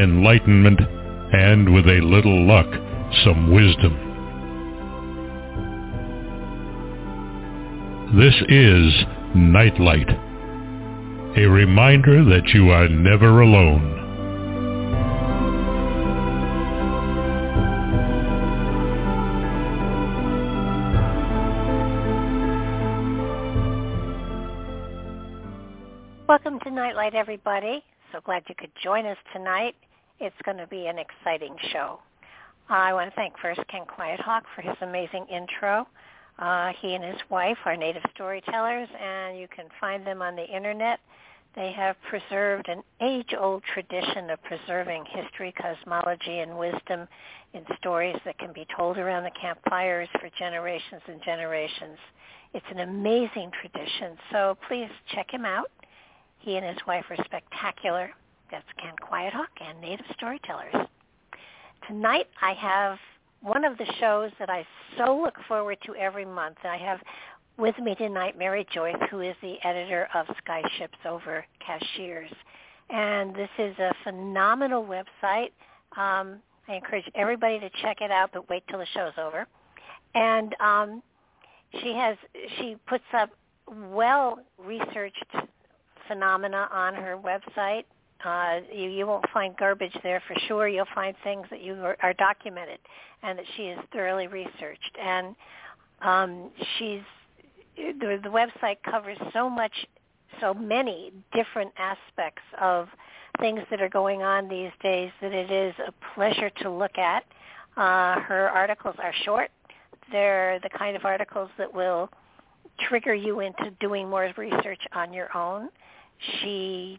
enlightenment, 0.00 0.80
and 1.32 1.72
with 1.72 1.86
a 1.86 2.00
little 2.00 2.46
luck, 2.46 2.66
some 3.24 3.52
wisdom. 3.52 3.94
This 8.18 8.34
is 8.48 9.04
Nightlight, 9.36 10.08
a 11.36 11.46
reminder 11.46 12.24
that 12.24 12.48
you 12.48 12.70
are 12.70 12.88
never 12.88 13.40
alone. 13.42 13.98
Welcome 26.26 26.58
to 26.60 26.70
Nightlight, 26.70 27.14
everybody. 27.14 27.82
So 28.12 28.20
glad 28.20 28.44
you 28.48 28.54
could 28.56 28.70
join 28.82 29.04
us 29.04 29.18
tonight. 29.32 29.74
It's 30.20 30.36
going 30.44 30.58
to 30.58 30.66
be 30.66 30.86
an 30.86 30.98
exciting 30.98 31.56
show. 31.72 31.98
I 32.68 32.92
want 32.92 33.10
to 33.10 33.16
thank 33.16 33.38
first 33.38 33.60
Ken 33.68 33.82
Quiethawk 33.86 34.42
for 34.54 34.60
his 34.60 34.76
amazing 34.82 35.26
intro. 35.32 35.88
Uh, 36.38 36.72
he 36.80 36.94
and 36.94 37.02
his 37.02 37.16
wife 37.30 37.56
are 37.64 37.74
native 37.74 38.02
storytellers, 38.14 38.88
and 39.00 39.38
you 39.38 39.48
can 39.48 39.64
find 39.80 40.06
them 40.06 40.20
on 40.20 40.36
the 40.36 40.44
internet. 40.44 41.00
They 41.56 41.72
have 41.72 41.96
preserved 42.08 42.68
an 42.68 42.82
age-old 43.00 43.62
tradition 43.72 44.28
of 44.28 44.42
preserving 44.42 45.06
history, 45.06 45.54
cosmology, 45.60 46.40
and 46.40 46.58
wisdom 46.58 47.08
in 47.54 47.64
stories 47.78 48.16
that 48.26 48.38
can 48.38 48.52
be 48.52 48.66
told 48.76 48.98
around 48.98 49.24
the 49.24 49.32
campfires 49.40 50.08
for 50.20 50.28
generations 50.38 51.02
and 51.08 51.20
generations. 51.22 51.98
It's 52.52 52.66
an 52.70 52.80
amazing 52.80 53.50
tradition, 53.58 54.18
so 54.30 54.58
please 54.68 54.90
check 55.14 55.32
him 55.32 55.46
out. 55.46 55.70
He 56.38 56.56
and 56.56 56.66
his 56.66 56.78
wife 56.86 57.06
are 57.10 57.24
spectacular. 57.24 58.10
That's 58.50 58.66
Ken 58.78 58.94
Quiethawk 59.00 59.64
and 59.64 59.80
Native 59.80 60.06
Storytellers. 60.16 60.74
Tonight 61.86 62.26
I 62.42 62.52
have 62.54 62.98
one 63.42 63.64
of 63.64 63.78
the 63.78 63.86
shows 64.00 64.32
that 64.38 64.50
I 64.50 64.66
so 64.98 65.20
look 65.20 65.34
forward 65.46 65.78
to 65.86 65.94
every 65.94 66.24
month. 66.24 66.56
I 66.64 66.76
have 66.76 67.00
with 67.58 67.78
me 67.78 67.94
tonight 67.94 68.38
Mary 68.38 68.66
Joyce, 68.72 68.96
who 69.10 69.20
is 69.20 69.36
the 69.42 69.56
editor 69.64 70.08
of 70.14 70.26
Skyships 70.44 71.06
over 71.06 71.44
Cashiers. 71.64 72.30
And 72.88 73.34
this 73.34 73.48
is 73.58 73.78
a 73.78 73.92
phenomenal 74.02 74.84
website. 74.84 75.52
Um, 75.96 76.40
I 76.68 76.74
encourage 76.74 77.04
everybody 77.14 77.60
to 77.60 77.70
check 77.82 78.00
it 78.00 78.10
out, 78.10 78.30
but 78.32 78.48
wait 78.48 78.64
till 78.68 78.78
the 78.78 78.86
show's 78.94 79.12
over. 79.16 79.46
And 80.14 80.56
um, 80.60 81.02
she 81.82 81.94
has 81.94 82.16
she 82.58 82.76
puts 82.88 83.04
up 83.12 83.30
well 83.68 84.40
researched 84.58 85.24
phenomena 86.08 86.68
on 86.72 86.94
her 86.94 87.16
website. 87.16 87.84
Uh, 88.24 88.60
you, 88.72 88.90
you 88.90 89.06
won't 89.06 89.24
find 89.30 89.56
garbage 89.56 89.96
there 90.02 90.22
for 90.26 90.36
sure. 90.46 90.68
You'll 90.68 90.84
find 90.94 91.14
things 91.24 91.46
that 91.50 91.62
you 91.62 91.74
are, 91.74 91.96
are 92.02 92.12
documented 92.14 92.78
and 93.22 93.38
that 93.38 93.46
she 93.56 93.64
is 93.64 93.78
thoroughly 93.92 94.26
researched. 94.26 94.96
And 95.00 95.34
um, 96.02 96.50
she's 96.78 97.00
the, 97.76 98.20
the 98.22 98.28
website 98.28 98.76
covers 98.84 99.18
so 99.32 99.48
much, 99.48 99.72
so 100.40 100.52
many 100.52 101.12
different 101.32 101.72
aspects 101.78 102.42
of 102.60 102.88
things 103.38 103.60
that 103.70 103.80
are 103.80 103.88
going 103.88 104.22
on 104.22 104.48
these 104.48 104.70
days 104.82 105.10
that 105.22 105.32
it 105.32 105.50
is 105.50 105.74
a 105.86 105.92
pleasure 106.14 106.50
to 106.62 106.70
look 106.70 106.98
at. 106.98 107.24
Uh, 107.76 108.20
her 108.20 108.50
articles 108.50 108.96
are 108.98 109.14
short. 109.24 109.50
They're 110.10 110.58
the 110.62 110.70
kind 110.70 110.96
of 110.96 111.04
articles 111.04 111.48
that 111.56 111.72
will 111.72 112.10
trigger 112.88 113.14
you 113.14 113.40
into 113.40 113.70
doing 113.80 114.08
more 114.08 114.32
research 114.36 114.80
on 114.92 115.12
your 115.12 115.34
own. 115.36 115.68
She 116.40 116.98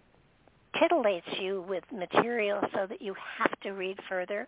titillates 0.75 1.41
you 1.41 1.65
with 1.67 1.83
material 1.91 2.61
so 2.73 2.85
that 2.87 3.01
you 3.01 3.15
have 3.37 3.59
to 3.61 3.71
read 3.71 3.99
further, 4.07 4.47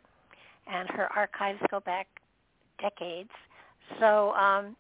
and 0.67 0.89
her 0.89 1.07
archives 1.15 1.59
go 1.69 1.79
back 1.79 2.07
decades. 2.79 3.29
So 3.99 4.31
um, 4.33 4.75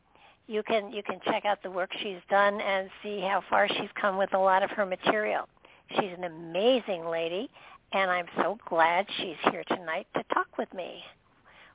you 0.47 0.63
can 0.63 0.91
you 0.91 1.03
can 1.03 1.19
check 1.25 1.45
out 1.45 1.61
the 1.63 1.71
work 1.71 1.91
she's 2.01 2.21
done 2.29 2.59
and 2.59 2.89
see 3.01 3.21
how 3.21 3.43
far 3.49 3.67
she's 3.67 3.89
come 3.99 4.17
with 4.17 4.33
a 4.33 4.39
lot 4.39 4.63
of 4.63 4.69
her 4.71 4.85
material. 4.85 5.47
She's 5.89 6.11
an 6.17 6.23
amazing 6.23 7.05
lady, 7.05 7.49
and 7.91 8.09
I'm 8.09 8.27
so 8.37 8.57
glad 8.67 9.05
she's 9.17 9.35
here 9.51 9.63
tonight 9.67 10.07
to 10.15 10.23
talk 10.33 10.57
with 10.57 10.73
me. 10.73 11.03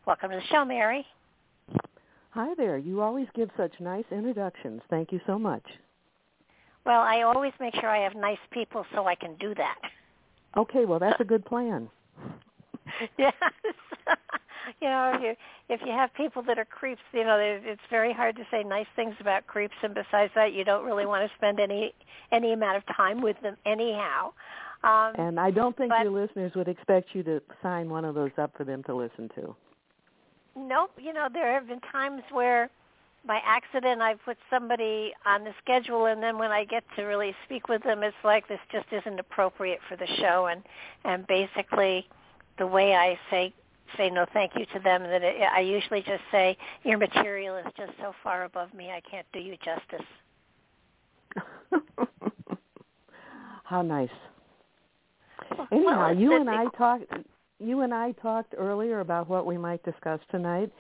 Welcome 0.06 0.30
to 0.30 0.36
the 0.36 0.42
show, 0.50 0.64
Mary. 0.64 1.06
Hi 2.30 2.54
there. 2.56 2.78
You 2.78 3.00
always 3.00 3.26
give 3.34 3.50
such 3.56 3.72
nice 3.80 4.04
introductions. 4.10 4.80
Thank 4.90 5.12
you 5.12 5.20
so 5.26 5.38
much. 5.38 5.62
Well, 6.84 7.00
I 7.00 7.22
always 7.22 7.52
make 7.60 7.74
sure 7.74 7.88
I 7.88 8.02
have 8.02 8.14
nice 8.14 8.38
people 8.50 8.86
so 8.94 9.06
I 9.06 9.14
can 9.14 9.34
do 9.36 9.54
that. 9.54 9.78
Okay, 10.56 10.84
well 10.84 10.98
that's 10.98 11.20
a 11.20 11.24
good 11.24 11.44
plan. 11.44 11.88
yes. 13.18 13.34
you 14.80 14.88
know, 14.88 15.12
if 15.14 15.22
you 15.22 15.34
if 15.68 15.80
you 15.84 15.92
have 15.92 16.12
people 16.14 16.42
that 16.42 16.58
are 16.58 16.64
creeps, 16.64 17.02
you 17.12 17.24
know, 17.24 17.38
it's 17.38 17.80
very 17.90 18.12
hard 18.12 18.36
to 18.36 18.42
say 18.50 18.62
nice 18.62 18.86
things 18.96 19.14
about 19.20 19.46
creeps, 19.46 19.74
and 19.82 19.94
besides 19.94 20.32
that, 20.34 20.52
you 20.52 20.64
don't 20.64 20.84
really 20.84 21.06
want 21.06 21.28
to 21.28 21.36
spend 21.36 21.60
any 21.60 21.92
any 22.32 22.52
amount 22.52 22.76
of 22.76 22.96
time 22.96 23.20
with 23.20 23.36
them 23.42 23.56
anyhow. 23.66 24.32
Um, 24.84 25.12
and 25.18 25.40
I 25.40 25.50
don't 25.50 25.76
think 25.76 25.90
but, 25.90 26.02
your 26.02 26.12
listeners 26.12 26.52
would 26.54 26.68
expect 26.68 27.08
you 27.12 27.22
to 27.24 27.42
sign 27.62 27.88
one 27.90 28.04
of 28.04 28.14
those 28.14 28.30
up 28.38 28.56
for 28.56 28.64
them 28.64 28.82
to 28.84 28.94
listen 28.94 29.28
to. 29.34 29.54
Nope. 30.56 30.92
You 30.98 31.12
know, 31.12 31.28
there 31.32 31.52
have 31.52 31.68
been 31.68 31.80
times 31.80 32.22
where 32.30 32.70
by 33.26 33.40
accident 33.44 34.00
I 34.00 34.14
put 34.14 34.36
somebody 34.50 35.12
on 35.26 35.44
the 35.44 35.52
schedule 35.62 36.06
and 36.06 36.22
then 36.22 36.38
when 36.38 36.50
I 36.50 36.64
get 36.64 36.84
to 36.96 37.02
really 37.04 37.34
speak 37.44 37.68
with 37.68 37.82
them 37.82 38.02
it's 38.02 38.16
like 38.24 38.48
this 38.48 38.60
just 38.70 38.86
isn't 38.92 39.18
appropriate 39.18 39.80
for 39.88 39.96
the 39.96 40.06
show 40.18 40.46
and 40.50 40.62
and 41.04 41.26
basically 41.26 42.06
the 42.58 42.66
way 42.66 42.94
I 42.94 43.18
say 43.30 43.52
say 43.96 44.10
no 44.10 44.26
thank 44.32 44.52
you 44.56 44.66
to 44.74 44.78
them 44.80 45.02
that 45.02 45.22
it, 45.22 45.42
I 45.42 45.60
usually 45.60 46.00
just 46.02 46.22
say 46.30 46.56
your 46.84 46.98
material 46.98 47.56
is 47.56 47.66
just 47.76 47.92
so 48.00 48.12
far 48.22 48.44
above 48.44 48.72
me 48.74 48.90
I 48.90 49.00
can't 49.08 49.26
do 49.32 49.40
you 49.40 49.56
justice. 49.64 50.06
How 53.64 53.82
nice. 53.82 54.08
Well, 55.50 55.68
Anyhow, 55.70 55.98
well, 55.98 56.16
you 56.16 56.32
and 56.40 56.48
I 56.48 56.64
talked 56.76 57.04
you 57.60 57.80
and 57.80 57.92
I 57.92 58.12
talked 58.12 58.54
earlier 58.56 59.00
about 59.00 59.28
what 59.28 59.44
we 59.44 59.58
might 59.58 59.82
discuss 59.84 60.20
tonight 60.30 60.70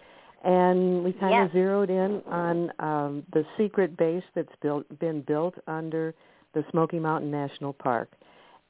and 0.44 1.04
we 1.04 1.12
kind 1.12 1.32
yes. 1.32 1.46
of 1.46 1.52
zeroed 1.52 1.90
in 1.90 2.22
on 2.26 2.72
um, 2.78 3.22
the 3.32 3.44
secret 3.56 3.96
base 3.96 4.22
that's 4.34 4.52
built, 4.62 4.86
been 4.98 5.22
built 5.22 5.54
under 5.66 6.14
the 6.54 6.64
Smoky 6.70 6.98
Mountain 6.98 7.30
National 7.30 7.72
Park. 7.72 8.10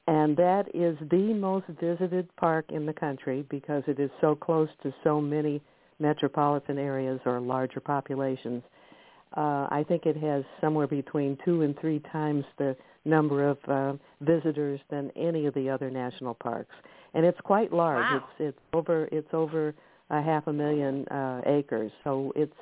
And 0.07 0.35
that 0.37 0.65
is 0.73 0.97
the 1.11 1.33
most 1.33 1.67
visited 1.79 2.35
park 2.35 2.65
in 2.69 2.87
the 2.87 2.93
country 2.93 3.45
because 3.49 3.83
it 3.85 3.99
is 3.99 4.09
so 4.19 4.35
close 4.35 4.69
to 4.81 4.93
so 5.03 5.21
many 5.21 5.61
metropolitan 5.99 6.79
areas 6.79 7.19
or 7.25 7.39
larger 7.39 7.79
populations. 7.79 8.63
Uh, 9.37 9.67
I 9.69 9.85
think 9.87 10.07
it 10.07 10.17
has 10.17 10.43
somewhere 10.59 10.87
between 10.87 11.37
two 11.45 11.61
and 11.61 11.79
three 11.79 11.99
times 12.11 12.43
the 12.57 12.75
number 13.05 13.47
of 13.47 13.57
uh, 13.67 13.93
visitors 14.21 14.79
than 14.89 15.11
any 15.15 15.45
of 15.45 15.53
the 15.53 15.69
other 15.69 15.91
national 15.91 16.33
parks, 16.33 16.73
and 17.13 17.23
it's 17.23 17.39
quite 17.41 17.71
large. 17.71 17.99
Wow. 17.99 18.23
It's 18.39 18.55
it's 18.55 18.57
over 18.73 19.07
it's 19.11 19.27
over 19.31 19.75
a 20.09 20.21
half 20.21 20.47
a 20.47 20.53
million 20.53 21.07
uh, 21.07 21.41
acres, 21.45 21.91
so 22.03 22.31
it's 22.35 22.53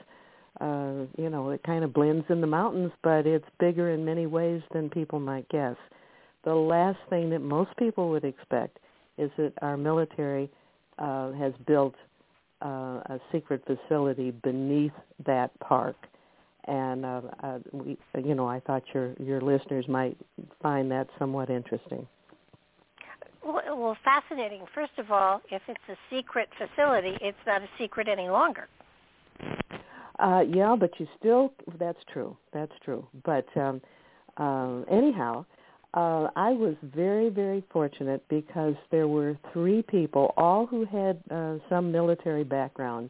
uh, 0.62 1.06
you 1.18 1.30
know 1.30 1.50
it 1.52 1.62
kind 1.64 1.84
of 1.84 1.94
blends 1.94 2.26
in 2.30 2.42
the 2.42 2.48
mountains, 2.48 2.92
but 3.04 3.26
it's 3.26 3.46
bigger 3.60 3.92
in 3.92 4.04
many 4.04 4.26
ways 4.26 4.62
than 4.74 4.90
people 4.90 5.20
might 5.20 5.48
guess. 5.50 5.76
The 6.44 6.54
last 6.54 7.00
thing 7.10 7.30
that 7.32 7.40
most 7.40 7.76
people 7.78 8.10
would 8.10 8.24
expect 8.24 8.80
is 9.18 9.30
that 9.38 9.54
our 9.62 9.78
military 9.78 10.50
uh, 10.98 11.32
has 11.34 11.54
built 11.66 11.96
uh, 12.64 13.02
a 13.06 13.20
secret 13.32 13.64
facility 13.66 14.32
beneath 14.32 14.94
that 15.26 15.58
park 15.60 15.96
and 16.68 17.06
uh, 17.06 17.22
uh, 17.42 17.60
we, 17.72 17.98
you 18.24 18.36
know, 18.36 18.48
I 18.48 18.60
thought 18.60 18.84
your 18.94 19.14
your 19.20 19.42
listeners 19.42 19.86
might 19.88 20.18
find 20.62 20.92
that 20.92 21.08
somewhat 21.18 21.50
interesting. 21.50 22.08
Well, 23.48 23.96
fascinating. 24.04 24.66
First 24.76 24.92
of 24.98 25.10
all, 25.10 25.42
if 25.50 25.62
it's 25.70 25.80
a 25.90 25.96
secret 26.14 26.50
facility, 26.58 27.18
it's 27.22 27.38
not 27.48 27.62
a 27.62 27.70
secret 27.78 28.10
any 28.10 28.28
longer. 28.28 28.68
Uh, 30.20 30.44
yeah, 30.54 30.76
but 30.78 30.92
you 31.00 31.08
still, 31.18 31.54
that's 31.80 32.00
true. 32.12 32.36
That's 32.52 32.74
true. 32.84 33.08
But 33.24 33.46
um, 33.56 33.82
uh, 34.36 34.82
anyhow, 34.92 35.46
uh, 35.94 36.28
I 36.36 36.52
was 36.52 36.76
very, 36.84 37.30
very 37.30 37.64
fortunate 37.72 38.22
because 38.28 38.76
there 38.92 39.08
were 39.08 39.38
three 39.54 39.82
people, 39.82 40.34
all 40.36 40.66
who 40.66 40.84
had 40.86 41.22
uh, 41.32 41.58
some 41.70 41.92
military 41.92 42.44
background, 42.44 43.10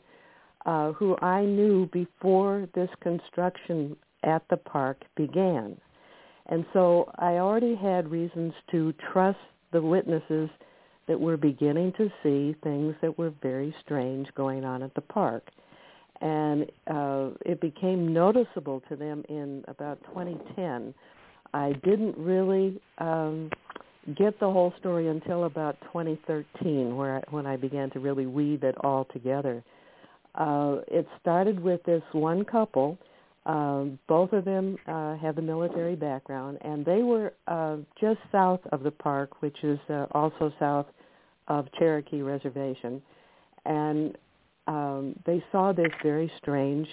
uh, 0.67 0.91
who 0.91 1.17
I 1.21 1.45
knew 1.45 1.87
before 1.87 2.67
this 2.75 2.89
construction 3.01 3.95
at 4.23 4.43
the 4.49 4.57
park 4.57 5.01
began. 5.15 5.77
And 6.47 6.65
so 6.73 7.09
I 7.17 7.37
already 7.37 7.75
had 7.75 8.11
reasons 8.11 8.53
to 8.71 8.93
trust 9.11 9.39
the 9.71 9.81
witnesses 9.81 10.49
that 11.07 11.19
were 11.19 11.37
beginning 11.37 11.93
to 11.93 12.09
see 12.23 12.55
things 12.63 12.95
that 13.01 13.17
were 13.17 13.33
very 13.41 13.73
strange 13.83 14.27
going 14.35 14.65
on 14.65 14.83
at 14.83 14.93
the 14.95 15.01
park. 15.01 15.43
And 16.19 16.63
uh, 16.87 17.29
it 17.45 17.61
became 17.61 18.11
noticeable 18.11 18.81
to 18.89 18.95
them 18.95 19.23
in 19.29 19.63
about 19.67 19.99
2010. 20.07 20.93
I 21.53 21.73
didn't 21.83 22.17
really 22.17 22.81
um, 22.97 23.49
get 24.15 24.39
the 24.39 24.51
whole 24.51 24.73
story 24.79 25.07
until 25.07 25.45
about 25.45 25.79
2013, 25.81 26.95
where 26.95 27.17
I, 27.17 27.23
when 27.29 27.45
I 27.45 27.55
began 27.55 27.89
to 27.91 27.99
really 27.99 28.25
weave 28.25 28.63
it 28.63 28.75
all 28.83 29.05
together. 29.13 29.63
Uh, 30.35 30.77
it 30.87 31.07
started 31.21 31.59
with 31.59 31.83
this 31.83 32.03
one 32.11 32.43
couple. 32.45 32.97
Um, 33.47 33.97
both 34.09 34.33
of 34.33 34.43
them 34.43 34.77
uh, 34.87 35.15
have 35.15 35.37
a 35.37 35.41
military 35.41 35.95
background, 35.95 36.57
and 36.61 36.85
they 36.85 37.01
were 37.01 37.33
uh, 37.47 37.77
just 37.99 38.19
south 38.29 38.59
of 38.73 38.83
the 38.83 38.91
park, 38.91 39.41
which 39.41 39.63
is 39.63 39.79
uh, 39.89 40.05
also 40.11 40.51
south 40.59 40.85
of 41.47 41.65
Cherokee 41.79 42.21
Reservation. 42.21 43.01
And 43.65 44.17
um, 44.67 45.15
they 45.25 45.41
saw 45.53 45.71
this 45.71 45.91
very 46.03 46.29
strange 46.37 46.89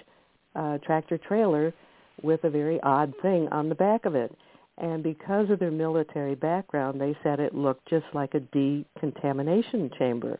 uh, 0.55 0.79
tractor 0.79 1.19
trailer 1.19 1.75
with 2.23 2.45
a 2.45 2.51
very 2.51 2.81
odd 2.83 3.13
thing 3.21 3.49
on 3.51 3.69
the 3.69 3.75
back 3.75 4.05
of 4.05 4.15
it. 4.15 4.33
And 4.79 5.03
because 5.03 5.51
of 5.51 5.59
their 5.59 5.73
military 5.73 6.37
background, 6.37 7.01
they 7.01 7.17
said 7.25 7.41
it 7.41 7.55
looked 7.55 7.89
just 7.89 8.07
like 8.13 8.35
a 8.35 8.41
decontamination 8.41 9.91
chamber. 9.99 10.39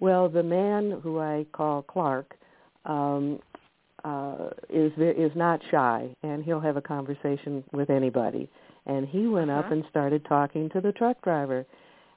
Well, 0.00 0.30
the 0.30 0.42
man 0.42 0.98
who 1.02 1.20
I 1.20 1.44
call 1.52 1.82
Clark 1.82 2.36
um, 2.86 3.40
uh, 4.06 4.50
is 4.70 4.92
is 4.98 5.32
not 5.34 5.60
shy, 5.70 6.08
and 6.22 6.44
he'll 6.44 6.60
have 6.60 6.76
a 6.76 6.82
conversation 6.82 7.64
with 7.72 7.90
anybody. 7.90 8.48
And 8.86 9.06
he 9.06 9.26
went 9.26 9.50
uh-huh. 9.50 9.60
up 9.60 9.72
and 9.72 9.84
started 9.90 10.24
talking 10.26 10.68
to 10.70 10.80
the 10.80 10.92
truck 10.92 11.20
driver, 11.22 11.66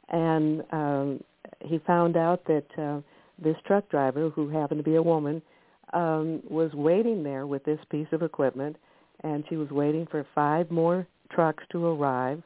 and 0.09 0.63
um, 0.71 1.23
he 1.61 1.79
found 1.79 2.15
out 2.15 2.45
that 2.45 2.65
uh, 2.77 3.01
this 3.43 3.55
truck 3.65 3.89
driver, 3.89 4.29
who 4.29 4.49
happened 4.49 4.83
to 4.83 4.89
be 4.89 4.97
a 4.97 5.01
woman, 5.01 5.41
um, 5.93 6.43
was 6.47 6.71
waiting 6.73 7.23
there 7.23 7.47
with 7.47 7.63
this 7.63 7.79
piece 7.89 8.07
of 8.11 8.21
equipment, 8.21 8.75
and 9.23 9.43
she 9.49 9.55
was 9.55 9.69
waiting 9.71 10.05
for 10.11 10.25
five 10.35 10.69
more 10.69 11.07
trucks 11.31 11.63
to 11.71 11.83
arrive, 11.87 12.43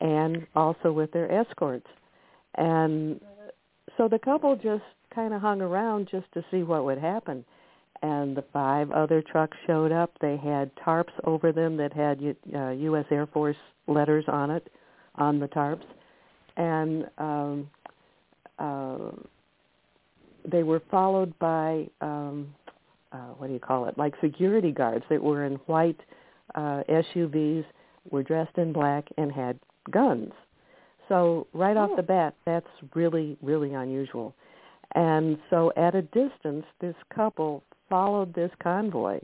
and 0.00 0.46
also 0.54 0.92
with 0.92 1.10
their 1.10 1.32
escorts. 1.32 1.88
And 2.54 3.20
so 3.96 4.06
the 4.06 4.20
couple 4.20 4.54
just 4.54 4.84
kind 5.12 5.34
of 5.34 5.40
hung 5.40 5.60
around 5.60 6.08
just 6.08 6.30
to 6.34 6.44
see 6.50 6.62
what 6.62 6.84
would 6.84 6.98
happen. 6.98 7.44
And 8.02 8.36
the 8.36 8.44
five 8.52 8.90
other 8.92 9.22
trucks 9.22 9.56
showed 9.66 9.90
up. 9.90 10.12
They 10.20 10.36
had 10.36 10.70
tarps 10.76 11.12
over 11.24 11.50
them 11.52 11.76
that 11.78 11.92
had 11.92 12.20
uh, 12.54 12.70
U.S. 12.70 13.06
Air 13.10 13.26
Force 13.26 13.56
letters 13.86 14.24
on 14.28 14.50
it, 14.50 14.68
on 15.16 15.40
the 15.40 15.48
tarps, 15.48 15.84
and 16.56 17.08
um, 17.18 17.70
uh, 18.58 19.10
they 20.44 20.62
were 20.62 20.82
followed 20.90 21.36
by 21.40 21.88
um, 22.00 22.54
uh, 23.12 23.32
what 23.38 23.46
do 23.46 23.52
you 23.52 23.58
call 23.58 23.86
it? 23.86 23.96
Like 23.96 24.14
security 24.20 24.70
guards 24.70 25.04
that 25.08 25.22
were 25.22 25.44
in 25.44 25.54
white 25.66 26.00
uh, 26.54 26.82
SUVs, 26.88 27.64
were 28.10 28.22
dressed 28.22 28.56
in 28.56 28.72
black, 28.72 29.06
and 29.16 29.32
had 29.32 29.58
guns. 29.90 30.32
So 31.08 31.46
right 31.52 31.76
off 31.76 31.90
the 31.96 32.02
bat, 32.02 32.34
that's 32.44 32.66
really, 32.94 33.36
really 33.42 33.74
unusual. 33.74 34.34
And 34.94 35.38
so 35.50 35.72
at 35.76 35.94
a 35.94 36.02
distance, 36.02 36.64
this 36.80 36.94
couple 37.14 37.62
followed 37.88 38.34
this 38.34 38.50
convoy. 38.62 39.20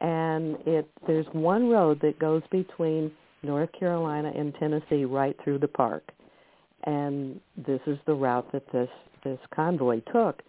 And 0.00 0.56
it 0.66 0.88
there's 1.06 1.26
one 1.32 1.68
road 1.68 2.00
that 2.02 2.18
goes 2.18 2.42
between 2.50 3.12
North 3.42 3.70
Carolina 3.78 4.32
and 4.34 4.54
Tennessee 4.54 5.04
right 5.04 5.36
through 5.42 5.58
the 5.58 5.68
park. 5.68 6.10
And 6.84 7.40
this 7.56 7.80
is 7.86 7.98
the 8.06 8.14
route 8.14 8.50
that 8.52 8.70
this, 8.72 8.88
this 9.24 9.38
convoy 9.54 10.00
took. 10.12 10.42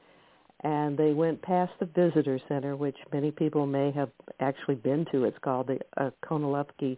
And 0.64 0.98
they 0.98 1.12
went 1.12 1.42
past 1.42 1.74
the 1.80 1.86
visitor 1.88 2.40
center, 2.48 2.76
which 2.76 2.96
many 3.12 3.32
people 3.32 3.66
may 3.66 3.92
have 3.92 4.10
actually 4.40 4.76
been 4.76 5.06
to. 5.12 5.26
It's 5.26 5.38
called 5.42 5.68
the 5.68 5.80
uh, 5.98 6.12
Oconaluftee 6.24 6.98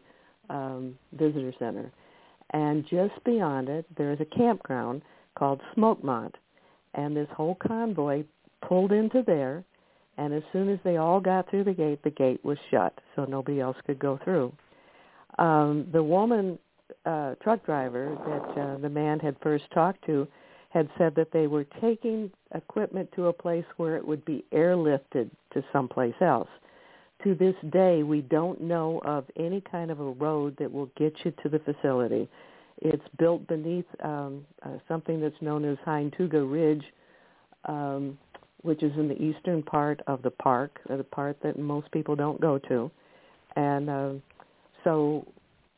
um, 0.49 0.97
Visitor 1.13 1.53
Center 1.57 1.91
and 2.53 2.85
just 2.87 3.21
beyond 3.25 3.67
it 3.67 3.85
there 3.97 4.11
is 4.11 4.19
a 4.21 4.37
campground 4.37 5.01
called 5.35 5.59
Smokemont, 5.75 6.33
and 6.93 7.17
this 7.17 7.27
whole 7.35 7.55
convoy 7.55 8.23
pulled 8.61 8.91
into 8.91 9.23
there, 9.25 9.63
and 10.17 10.33
as 10.33 10.43
soon 10.51 10.69
as 10.69 10.79
they 10.83 10.97
all 10.97 11.19
got 11.19 11.49
through 11.49 11.63
the 11.63 11.73
gate, 11.73 12.03
the 12.03 12.09
gate 12.09 12.43
was 12.43 12.57
shut, 12.69 12.97
so 13.15 13.25
nobody 13.25 13.59
else 13.59 13.77
could 13.85 13.99
go 13.99 14.19
through. 14.23 14.53
Um, 15.39 15.87
the 15.91 16.03
woman 16.03 16.59
uh, 17.05 17.35
truck 17.41 17.65
driver 17.65 18.15
that 18.27 18.61
uh, 18.61 18.77
the 18.77 18.89
man 18.89 19.19
had 19.19 19.35
first 19.41 19.65
talked 19.73 20.05
to 20.05 20.27
had 20.69 20.89
said 20.97 21.13
that 21.15 21.31
they 21.31 21.47
were 21.47 21.65
taking 21.81 22.31
equipment 22.55 23.09
to 23.15 23.27
a 23.27 23.33
place 23.33 23.65
where 23.77 23.95
it 23.95 24.07
would 24.07 24.23
be 24.25 24.43
airlifted 24.51 25.29
to 25.53 25.63
someplace 25.71 26.15
else 26.21 26.49
to 27.23 27.35
this 27.35 27.55
day, 27.71 28.03
we 28.03 28.21
don't 28.21 28.61
know 28.61 29.01
of 29.05 29.25
any 29.37 29.61
kind 29.61 29.91
of 29.91 29.99
a 29.99 30.11
road 30.11 30.55
that 30.59 30.71
will 30.71 30.89
get 30.97 31.13
you 31.23 31.33
to 31.43 31.49
the 31.49 31.59
facility. 31.59 32.27
It's 32.81 33.03
built 33.17 33.47
beneath 33.47 33.85
um, 34.03 34.45
uh, 34.63 34.77
something 34.87 35.21
that's 35.21 35.41
known 35.41 35.63
as 35.63 35.77
Haintuga 35.85 36.49
Ridge, 36.51 36.83
um, 37.65 38.17
which 38.63 38.83
is 38.83 38.91
in 38.97 39.07
the 39.07 39.21
eastern 39.21 39.61
part 39.61 40.01
of 40.07 40.21
the 40.23 40.31
park, 40.31 40.79
uh, 40.89 40.97
the 40.97 41.03
part 41.03 41.37
that 41.43 41.59
most 41.59 41.89
people 41.91 42.15
don't 42.15 42.41
go 42.41 42.57
to. 42.57 42.89
And 43.55 43.89
uh, 43.89 44.13
so 44.83 45.25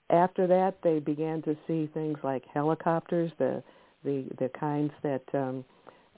after 0.09 0.47
that, 0.47 0.77
they 0.83 0.99
began 0.99 1.41
to 1.43 1.55
see 1.67 1.89
things 1.93 2.17
like 2.23 2.43
helicopters, 2.53 3.31
the 3.37 3.61
the 4.03 4.25
the 4.39 4.49
kinds 4.49 4.93
that 5.03 5.23
um, 5.33 5.65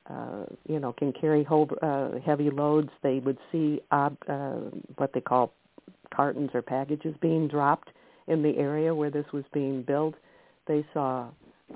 uh, 0.10 0.46
you 0.68 0.80
know, 0.80 0.94
can 0.94 1.12
carry 1.12 1.44
whole, 1.44 1.70
uh, 1.82 2.12
heavy 2.26 2.50
loads. 2.50 2.90
They 3.04 3.20
would 3.20 3.38
see 3.52 3.82
ob- 3.92 4.18
uh, 4.28 4.60
what 4.96 5.12
they 5.14 5.22
call 5.22 5.54
cartons 6.16 6.52
or 6.54 6.62
packages 6.62 7.14
being 7.22 7.48
dropped 7.48 7.90
in 8.28 8.42
the 8.42 8.58
area 8.58 8.94
where 8.96 9.10
this 9.10 9.26
was 9.34 9.44
being 9.54 9.82
built. 9.84 10.16
They 10.66 10.86
saw 10.94 11.28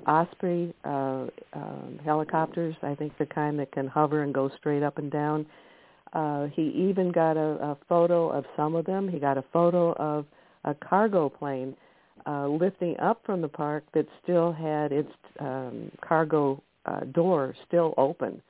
Osprey 0.06 0.74
uh, 0.84 1.26
um, 1.52 2.00
helicopters, 2.04 2.74
I 2.82 2.94
think 2.94 3.16
the 3.18 3.26
kind 3.26 3.58
that 3.58 3.72
can 3.72 3.86
hover 3.86 4.22
and 4.22 4.32
go 4.32 4.50
straight 4.58 4.82
up 4.82 4.98
and 4.98 5.10
down. 5.10 5.46
Uh, 6.12 6.46
he 6.54 6.62
even 6.62 7.10
got 7.12 7.36
a, 7.36 7.70
a 7.70 7.78
photo 7.88 8.28
of 8.28 8.44
some 8.56 8.74
of 8.74 8.84
them. 8.84 9.08
He 9.08 9.18
got 9.18 9.38
a 9.38 9.44
photo 9.52 9.92
of 9.94 10.26
a 10.64 10.74
cargo 10.74 11.28
plane 11.28 11.76
uh, 12.26 12.46
lifting 12.48 12.98
up 13.00 13.22
from 13.24 13.40
the 13.40 13.48
park 13.48 13.84
that 13.94 14.06
still 14.22 14.52
had 14.52 14.92
its 14.92 15.12
um, 15.40 15.90
cargo 16.00 16.62
uh, 16.86 17.00
door 17.12 17.54
still 17.66 17.94
open, 17.96 18.42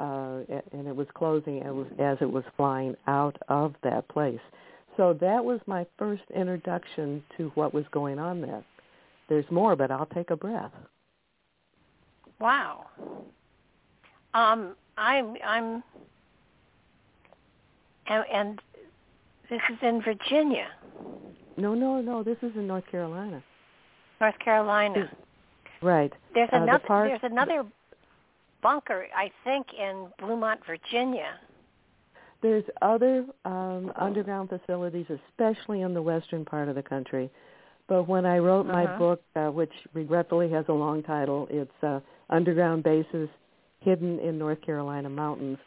uh, 0.00 0.40
and 0.72 0.86
it 0.86 0.94
was 0.94 1.06
closing 1.14 1.62
as, 1.62 1.74
as 1.98 2.18
it 2.20 2.30
was 2.30 2.44
flying 2.56 2.94
out 3.06 3.36
of 3.48 3.74
that 3.82 4.08
place. 4.08 4.40
So 4.96 5.12
that 5.20 5.44
was 5.44 5.60
my 5.66 5.86
first 5.98 6.22
introduction 6.34 7.22
to 7.36 7.50
what 7.54 7.74
was 7.74 7.84
going 7.92 8.18
on 8.18 8.40
there. 8.40 8.64
There's 9.28 9.44
more, 9.50 9.76
but 9.76 9.90
I'll 9.90 10.06
take 10.06 10.30
a 10.30 10.36
breath. 10.36 10.72
Wow. 12.40 12.86
Um, 14.34 14.76
I'm 14.96 15.36
I'm 15.44 15.82
and, 18.08 18.24
and 18.32 18.62
this 19.50 19.60
is 19.70 19.78
in 19.82 20.02
Virginia. 20.02 20.68
No, 21.56 21.74
no, 21.74 22.00
no. 22.00 22.22
This 22.22 22.36
is 22.42 22.52
in 22.54 22.66
North 22.66 22.84
Carolina. 22.90 23.42
North 24.20 24.38
Carolina. 24.38 25.10
Right. 25.82 26.12
There's 26.34 26.48
Uh, 26.52 26.58
the 26.58 26.62
another. 26.64 27.08
there's 27.08 27.20
another 27.22 27.64
bunker, 28.62 29.06
I 29.14 29.30
think, 29.44 29.66
in 29.78 30.08
Bluemont, 30.20 30.64
Virginia. 30.66 31.38
There's 32.42 32.64
other 32.82 33.24
um, 33.44 33.92
underground 33.96 34.50
facilities, 34.50 35.06
especially 35.08 35.80
in 35.82 35.94
the 35.94 36.02
western 36.02 36.44
part 36.44 36.68
of 36.68 36.74
the 36.74 36.82
country. 36.82 37.30
But 37.88 38.08
when 38.08 38.26
I 38.26 38.38
wrote 38.38 38.66
my 38.66 38.84
Uh-huh. 38.84 38.98
book, 38.98 39.22
uh, 39.36 39.50
which 39.50 39.72
regretfully 39.94 40.48
has 40.50 40.64
a 40.68 40.72
long 40.72 41.02
title, 41.02 41.46
it's 41.50 41.82
uh, 41.82 42.00
Underground 42.30 42.82
Bases 42.82 43.28
Hidden 43.80 44.18
in 44.18 44.38
North 44.38 44.60
Carolina 44.62 45.08
Mountains, 45.08 45.58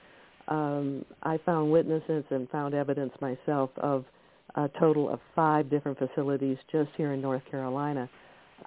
um, 0.50 1.06
I 1.24 1.38
found 1.38 1.72
witnesses 1.72 2.26
and 2.32 2.50
found 2.50 2.74
evidence 2.74 3.14
myself 3.22 3.70
of 3.78 4.04
a 4.56 4.68
total 4.80 5.10
of 5.10 5.20
five 5.36 5.70
different 5.70 5.98
facilities 5.98 6.58
just 6.72 6.90
here 6.98 7.14
in 7.14 7.22
North 7.22 7.44
Carolina. 7.50 8.10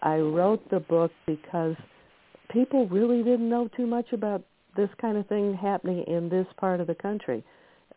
I 0.01 0.19
wrote 0.19 0.69
the 0.71 0.81
book 0.81 1.13
because 1.27 1.77
people 2.51 2.87
really 2.87 3.23
didn't 3.23 3.49
know 3.49 3.69
too 3.77 3.87
much 3.87 4.13
about 4.13 4.43
this 4.77 4.89
kind 5.01 5.19
of 5.19 5.27
thing 5.27 5.55
happening 5.55 6.05
in 6.07 6.29
this 6.29 6.47
part 6.57 6.81
of 6.81 6.87
the 6.87 6.95
country. 6.95 7.45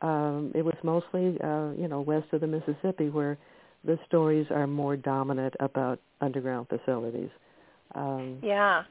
Um, 0.01 0.51
it 0.53 0.63
was 0.63 0.75
mostly, 0.83 1.39
uh, 1.41 1.71
you 1.77 1.88
know, 1.88 2.01
west 2.01 2.33
of 2.33 2.41
the 2.41 2.47
Mississippi 2.47 3.09
where 3.09 3.38
the 3.86 4.00
stories 4.08 4.48
are 4.50 4.68
more 4.68 4.96
dominant 4.96 5.54
about 5.60 6.00
underground 6.22 6.68
facilities. 6.68 7.30
Um, 7.94 8.39
Yeah. 8.42 8.84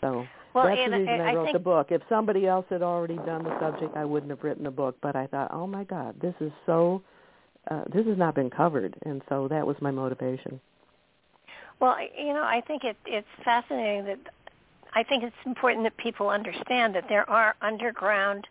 so 0.00 0.26
Well, 0.54 0.64
that's 0.66 0.80
and 0.80 0.92
the 0.92 0.98
reason 0.98 1.20
I, 1.20 1.30
I, 1.30 1.34
wrote 1.34 1.44
think 1.44 1.54
the 1.54 1.62
book. 1.62 1.88
If 1.90 2.02
somebody 2.08 2.46
else 2.46 2.66
had 2.70 2.82
already 2.82 3.16
done 3.16 3.44
the 3.44 3.58
subject, 3.60 3.96
I 3.96 4.04
wouldn't 4.04 4.30
have 4.30 4.42
written 4.44 4.64
the 4.64 4.70
book. 4.70 4.96
But 5.00 5.16
I 5.16 5.26
thought, 5.26 5.50
oh 5.52 5.66
my 5.66 5.84
God, 5.84 6.14
this 6.20 6.34
is 6.40 6.52
so, 6.66 7.02
uh, 7.70 7.84
this 7.92 8.06
has 8.06 8.18
not 8.18 8.34
been 8.34 8.50
covered, 8.50 8.96
and 9.04 9.22
so 9.28 9.48
that 9.48 9.66
was 9.66 9.76
my 9.80 9.90
motivation. 9.90 10.60
Well, 11.80 11.96
you 12.16 12.32
know, 12.32 12.42
I 12.42 12.62
think 12.66 12.84
it, 12.84 12.96
it's 13.06 13.26
fascinating 13.44 14.04
that 14.06 14.18
I 14.94 15.02
think 15.04 15.22
it's 15.22 15.36
important 15.46 15.84
that 15.84 15.96
people 15.96 16.28
understand 16.28 16.94
that 16.94 17.04
there 17.08 17.28
are 17.28 17.54
underground 17.62 18.46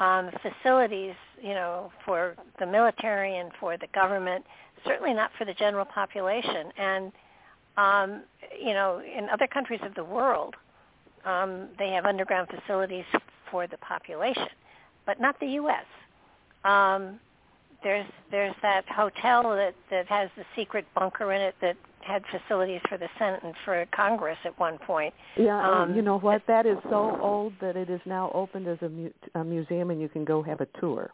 um, 0.00 0.30
facilities, 0.42 1.14
you 1.42 1.54
know, 1.54 1.92
for 2.04 2.34
the 2.58 2.66
military 2.66 3.36
and 3.36 3.50
for 3.60 3.76
the 3.76 3.86
government. 3.94 4.44
Certainly 4.84 5.14
not 5.14 5.30
for 5.38 5.44
the 5.44 5.54
general 5.54 5.84
population. 5.84 6.72
And 6.76 7.12
um, 7.76 8.22
you 8.58 8.74
know, 8.74 9.00
in 9.00 9.28
other 9.28 9.46
countries 9.46 9.80
of 9.82 9.94
the 9.94 10.04
world, 10.04 10.54
um, 11.24 11.68
they 11.78 11.90
have 11.90 12.04
underground 12.04 12.48
facilities 12.48 13.04
for 13.50 13.66
the 13.66 13.78
population, 13.78 14.48
but 15.06 15.20
not 15.20 15.38
the 15.40 15.46
U.S. 15.46 15.86
Um, 16.64 17.18
there's 17.82 18.06
there's 18.30 18.54
that 18.62 18.84
hotel 18.88 19.42
that 19.50 19.74
that 19.90 20.06
has 20.08 20.30
the 20.36 20.44
secret 20.56 20.86
bunker 20.94 21.32
in 21.32 21.40
it 21.40 21.54
that 21.60 21.76
had 22.04 22.22
facilities 22.30 22.80
for 22.88 22.98
the 22.98 23.08
Senate 23.18 23.40
and 23.42 23.54
for 23.64 23.84
Congress 23.94 24.38
at 24.44 24.58
one 24.58 24.78
point. 24.78 25.14
Yeah, 25.36 25.60
um, 25.60 25.94
you 25.94 26.02
know 26.02 26.18
what? 26.18 26.42
That 26.46 26.66
is 26.66 26.76
so 26.84 27.18
old 27.20 27.52
that 27.60 27.76
it 27.76 27.90
is 27.90 28.00
now 28.06 28.30
opened 28.34 28.68
as 28.68 28.78
a, 28.82 28.88
mu- 28.88 29.10
a 29.34 29.44
museum, 29.44 29.90
and 29.90 30.00
you 30.00 30.08
can 30.08 30.24
go 30.24 30.42
have 30.42 30.60
a 30.60 30.66
tour. 30.80 31.10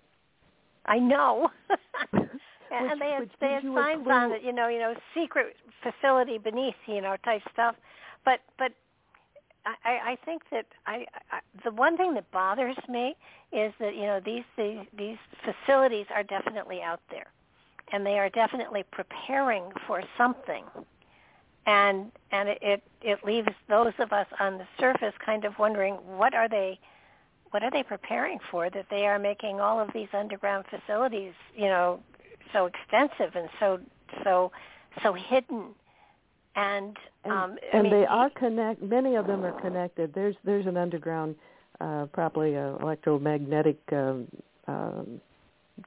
I 0.87 0.99
know. 0.99 1.50
and 2.12 2.90
Which- 2.90 2.99
they 2.99 3.11
had 3.11 3.30
they 3.40 3.52
had 3.52 3.62
signs 3.62 4.07
on 4.09 4.33
it, 4.33 4.42
you 4.42 4.52
know, 4.52 4.68
you 4.68 4.78
know, 4.78 4.95
secret 5.14 5.54
facility 5.83 6.38
beneath, 6.38 6.75
you 6.87 7.00
know, 7.00 7.16
type 7.25 7.42
stuff. 7.52 7.76
But 8.25 8.40
but 8.59 8.73
I, 9.64 9.75
I 9.85 10.11
I 10.12 10.16
think 10.25 10.42
that 10.50 10.66
I, 10.87 11.04
I 11.30 11.40
the 11.64 11.71
one 11.71 11.97
thing 11.97 12.14
that 12.14 12.30
bothers 12.30 12.76
me 12.88 13.16
is 13.52 13.73
that 13.80 13.95
you 13.95 14.02
know 14.02 14.21
these 14.25 14.45
these 14.57 14.78
these 14.97 15.16
facilities 15.45 16.07
are 16.14 16.23
definitely 16.23 16.80
out 16.83 17.00
there, 17.11 17.26
and 17.92 18.04
they 18.04 18.18
are 18.18 18.28
definitely 18.30 18.85
preparing 18.90 19.64
for 19.87 20.02
something, 20.16 20.64
and 21.66 22.11
and 22.33 22.49
it 22.49 22.83
it, 23.02 23.18
leaves 23.25 23.49
those 23.68 23.92
of 23.99 24.12
us 24.12 24.26
on 24.40 24.59
the 24.59 24.66
surface 24.78 25.14
kind 25.25 25.45
of 25.45 25.59
wondering 25.59 25.95
what 25.95 26.35
are 26.35 26.49
they 26.49 26.78
what 27.50 27.62
are 27.62 27.71
they 27.71 27.83
preparing 27.83 28.38
for 28.50 28.68
that 28.71 28.87
they 28.90 29.07
are 29.07 29.18
making 29.18 29.61
all 29.61 29.80
of 29.80 29.88
these 29.95 30.09
underground 30.12 30.64
facilities 30.68 31.33
you 31.57 31.64
know 31.66 32.00
so 32.52 32.66
extensive 32.66 33.35
and 33.35 33.49
so 33.61 33.78
so 34.25 34.50
so 35.02 35.12
hidden 35.12 35.68
and 36.57 36.97
And, 37.25 37.33
um 37.33 37.59
I 37.73 37.76
and 37.76 37.83
mean, 37.85 37.92
they 37.92 38.07
are 38.07 38.30
connect. 38.30 38.83
Many 38.83 39.14
of 39.16 39.26
them 39.26 39.45
are 39.45 39.59
connected. 39.61 40.12
There's 40.14 40.37
there's 40.45 40.66
an 40.66 40.76
underground, 40.76 41.37
uh, 41.80 42.07
probably 42.12 42.54
a 42.54 42.76
electromagnetic 42.76 43.78
um, 43.92 44.26
um, 44.66 45.21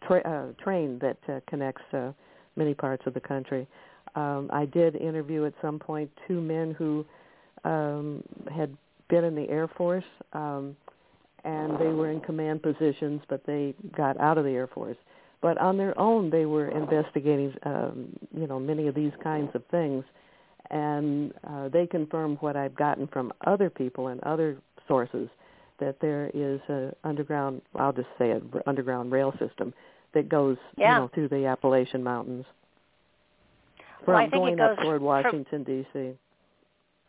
tra- 0.06 0.22
uh, 0.22 0.64
train 0.64 1.00
that 1.00 1.18
uh, 1.28 1.40
connects 1.48 1.82
uh, 1.94 2.12
many 2.56 2.74
parts 2.74 3.04
of 3.06 3.14
the 3.14 3.20
country. 3.20 3.68
Um, 4.16 4.50
I 4.52 4.66
did 4.66 4.96
interview 4.96 5.46
at 5.46 5.54
some 5.62 5.80
point 5.80 6.10
two 6.28 6.42
men 6.42 6.76
who 6.78 7.06
um, 7.64 8.24
had 8.54 8.76
been 9.10 9.24
in 9.24 9.36
the 9.36 9.50
Air 9.50 9.68
Force, 9.68 10.04
um, 10.34 10.76
and 11.44 11.80
they 11.80 11.88
were 11.88 12.12
in 12.12 12.20
command 12.22 12.62
positions, 12.62 13.22
but 13.30 13.46
they 13.46 13.74
got 13.96 14.20
out 14.20 14.38
of 14.38 14.44
the 14.44 14.52
Air 14.52 14.68
Force. 14.68 14.98
But 15.42 15.58
on 15.58 15.78
their 15.78 15.98
own, 16.00 16.30
they 16.30 16.46
were 16.46 16.70
investigating, 16.70 17.54
um, 17.64 18.10
you 18.36 18.48
know, 18.48 18.60
many 18.60 18.88
of 18.88 18.96
these 18.96 19.14
kinds 19.24 19.50
of 19.56 19.64
things 19.72 20.04
and 20.72 21.34
uh, 21.48 21.70
they 21.70 21.86
confirm 21.86 22.38
what 22.38 22.56
I've 22.56 22.76
gotten 22.76 23.08
from 23.08 23.32
other 23.46 23.70
people 23.70 24.08
and 24.08 24.22
other 24.22 24.58
sources 24.88 25.30
that 25.82 25.98
there 26.00 26.32
is 26.34 26.62
a 26.70 26.94
underground 27.04 27.62
I'll 27.76 27.92
just 27.94 28.08
say 28.18 28.32
an 28.32 28.50
underground 28.66 29.12
rail 29.12 29.34
system 29.38 29.74
that 30.14 30.30
goes 30.30 30.58
Yeah. 30.78 30.94
you 30.96 31.02
know 31.02 31.08
through 31.14 31.28
the 31.30 31.46
Appalachian 31.48 32.02
Mountains 32.04 32.46
from 34.06 34.14
Well, 34.14 34.18
I 34.18 34.30
think 34.30 34.34
it 34.34 34.38
going 34.38 34.60
up 34.62 34.78
goes 34.78 34.86
toward 34.86 34.98
from- 35.00 35.06
Washington 35.06 35.64
D.C. 35.64 36.14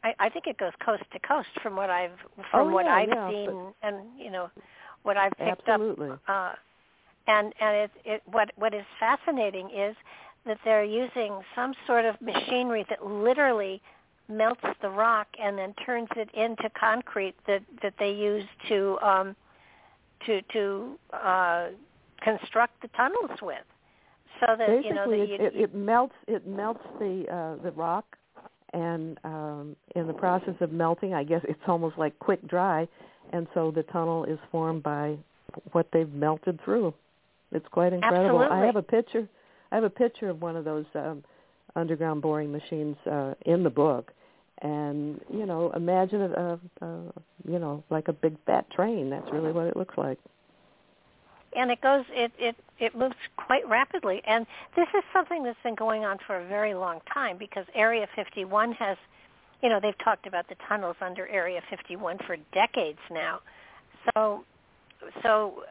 I, 0.05 0.14
I 0.19 0.29
think 0.31 0.47
it 0.49 0.59
goes 0.59 0.73
coast 0.85 1.05
to 1.12 1.19
coast 1.21 1.49
from 1.62 1.76
what 1.76 1.88
I've 1.88 2.19
from 2.50 2.69
Oh, 2.69 2.73
what 2.73 2.87
yeah, 2.87 2.95
I've 2.97 3.09
yeah, 3.09 3.31
seen 3.31 3.73
and 3.83 3.97
you 4.19 4.31
know 4.31 4.50
what 5.05 5.17
I've 5.17 5.33
picked 5.38 5.69
Absolutely. 5.69 6.11
up. 6.11 6.21
Uh, 6.29 6.52
and 7.29 7.52
and 7.61 7.76
it, 7.76 7.91
it 8.05 8.23
what 8.26 8.50
what 8.57 8.75
is 8.75 8.85
fascinating 8.99 9.71
is 9.71 9.95
that 10.45 10.59
they're 10.64 10.83
using 10.85 11.41
some 11.55 11.73
sort 11.87 12.05
of 12.05 12.21
machinery 12.21 12.85
that 12.91 13.05
literally 13.07 13.81
melts 14.29 14.64
the 14.81 14.88
rock 14.88 15.29
and 15.43 15.59
then 15.59 15.75
turns 15.85 16.09
it 16.17 16.29
into 16.35 16.71
concrete 16.79 17.35
that 17.47 17.62
that 17.83 17.95
they 17.99 18.11
use 18.11 18.45
to 18.69 18.99
um 19.02 19.37
to 20.26 20.41
to 20.52 20.99
uh 21.12 21.69
construct 22.23 22.81
the 22.83 22.88
tunnels 22.97 23.38
with 23.43 23.64
so 24.43 24.57
that 24.57 24.67
Basically, 24.67 24.88
you 24.88 24.95
know 24.95 25.11
that 25.11 25.21
it, 25.21 25.29
you, 25.29 25.47
it, 25.47 25.57
it 25.57 25.75
melts 25.75 26.14
it 26.26 26.47
melts 26.47 26.83
the 26.99 27.25
uh, 27.33 27.62
the 27.62 27.71
rock, 27.73 28.05
and 28.73 29.19
um, 29.25 29.76
in 29.95 30.07
the 30.07 30.12
process 30.12 30.55
of 30.61 30.73
melting, 30.73 31.14
I 31.14 31.23
guess 31.23 31.43
it's 31.49 31.61
almost 31.69 31.97
like 31.97 32.19
quick 32.19 32.47
dry, 32.49 32.88
and 33.33 33.47
so 33.55 33.71
the 33.71 33.85
tunnel 33.85 34.25
is 34.25 34.38
formed 34.50 34.83
by 34.83 35.17
what 35.73 35.87
they've 35.93 36.12
melted 36.12 36.59
through. 36.64 36.93
It's 37.52 37.67
quite 37.71 37.93
incredible. 37.93 38.43
Absolutely. 38.43 38.57
I 38.57 38.67
have 38.67 38.76
a 38.76 38.83
picture. 38.83 39.29
I 39.71 39.76
have 39.76 39.85
a 39.85 39.91
picture 39.91 40.29
of 40.29 40.43
one 40.43 40.57
of 40.57 40.64
those 40.64 40.87
um, 40.97 41.23
underground 41.76 42.23
boring 42.23 42.52
machines 42.52 42.97
uh, 43.11 43.35
in 43.47 43.62
the 43.62 43.71
book, 43.71 44.12
and 44.61 45.21
you 45.33 45.47
know, 45.47 45.73
imagine 45.73 46.21
it, 46.23 46.38
uh, 46.38 46.57
uh, 46.81 47.11
you 47.49 47.59
know, 47.59 47.83
like 47.91 48.09
a 48.09 48.12
big 48.12 48.37
fat 48.47 48.71
train. 48.71 49.11
That's 49.11 49.31
really 49.33 49.52
what 49.52 49.67
it 49.67 49.76
looks 49.76 49.97
like. 49.97 50.19
and 51.55 51.71
it 51.71 51.81
goes 51.81 52.05
it 52.11 52.33
it 52.38 52.57
it 52.79 52.97
moves 52.97 53.14
quite 53.37 53.67
rapidly 53.69 54.23
and 54.26 54.47
this 54.76 54.88
is 54.97 55.02
something 55.12 55.43
that's 55.43 55.59
been 55.62 55.75
going 55.75 56.05
on 56.05 56.19
for 56.26 56.37
a 56.41 56.47
very 56.47 56.75
long 56.75 57.00
time 57.12 57.37
because 57.38 57.67
area 57.75 58.07
51 58.17 58.73
has 58.73 58.97
you 59.62 59.69
know 59.69 59.79
they've 59.81 59.99
talked 59.99 60.26
about 60.26 60.49
the 60.49 60.57
tunnels 60.69 60.97
under 61.00 61.26
area 61.29 61.61
51 61.71 62.19
for 62.26 62.37
decades 62.52 62.99
now 63.11 63.41
so 64.14 64.45
so 65.23 65.64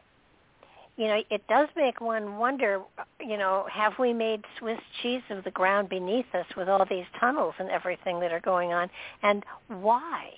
you 0.96 1.06
know 1.06 1.22
it 1.30 1.46
does 1.48 1.68
make 1.76 2.00
one 2.00 2.38
wonder 2.38 2.80
you 3.20 3.36
know 3.36 3.66
have 3.70 3.92
we 3.98 4.12
made 4.12 4.44
swiss 4.58 4.78
cheese 5.02 5.22
of 5.30 5.44
the 5.44 5.50
ground 5.50 5.88
beneath 5.88 6.26
us 6.34 6.46
with 6.56 6.68
all 6.68 6.84
these 6.88 7.06
tunnels 7.18 7.54
and 7.58 7.70
everything 7.70 8.20
that 8.20 8.32
are 8.32 8.40
going 8.40 8.72
on 8.72 8.90
and 9.22 9.44
why 9.68 10.30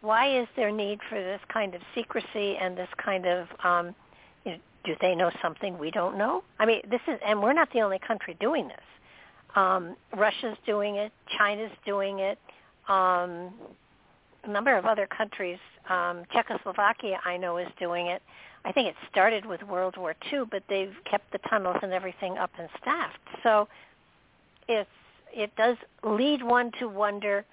why 0.00 0.40
is 0.40 0.48
there 0.56 0.70
need 0.70 0.98
for 1.08 1.18
this 1.18 1.40
kind 1.52 1.74
of 1.74 1.80
secrecy 1.94 2.56
and 2.60 2.76
this 2.76 2.88
kind 3.02 3.26
of 3.26 3.46
um 3.64 3.94
you 4.44 4.52
know, 4.52 4.58
do 4.84 4.94
they 5.00 5.14
know 5.14 5.30
something 5.40 5.78
we 5.78 5.90
don't 5.90 6.18
know? 6.18 6.42
I 6.58 6.66
mean, 6.66 6.80
this 6.90 7.00
is, 7.06 7.18
and 7.24 7.40
we're 7.42 7.52
not 7.52 7.72
the 7.72 7.80
only 7.80 8.00
country 8.00 8.36
doing 8.40 8.68
this. 8.68 8.76
Um, 9.54 9.96
Russia's 10.16 10.56
doing 10.66 10.96
it. 10.96 11.12
China's 11.38 11.70
doing 11.86 12.18
it. 12.18 12.38
Um, 12.88 13.52
a 14.44 14.48
number 14.48 14.76
of 14.76 14.86
other 14.86 15.06
countries, 15.06 15.58
um, 15.88 16.24
Czechoslovakia, 16.32 17.20
I 17.24 17.36
know, 17.36 17.58
is 17.58 17.68
doing 17.78 18.08
it. 18.08 18.22
I 18.64 18.72
think 18.72 18.88
it 18.88 18.94
started 19.10 19.44
with 19.44 19.62
World 19.62 19.96
War 19.96 20.14
II, 20.32 20.44
but 20.50 20.62
they've 20.68 20.94
kept 21.10 21.32
the 21.32 21.38
tunnels 21.50 21.76
and 21.82 21.92
everything 21.92 22.38
up 22.38 22.50
and 22.58 22.68
staffed. 22.80 23.18
So 23.42 23.68
it's 24.68 24.88
it 25.34 25.54
does 25.56 25.76
lead 26.04 26.42
one 26.42 26.70
to 26.78 26.86
wonder 26.88 27.44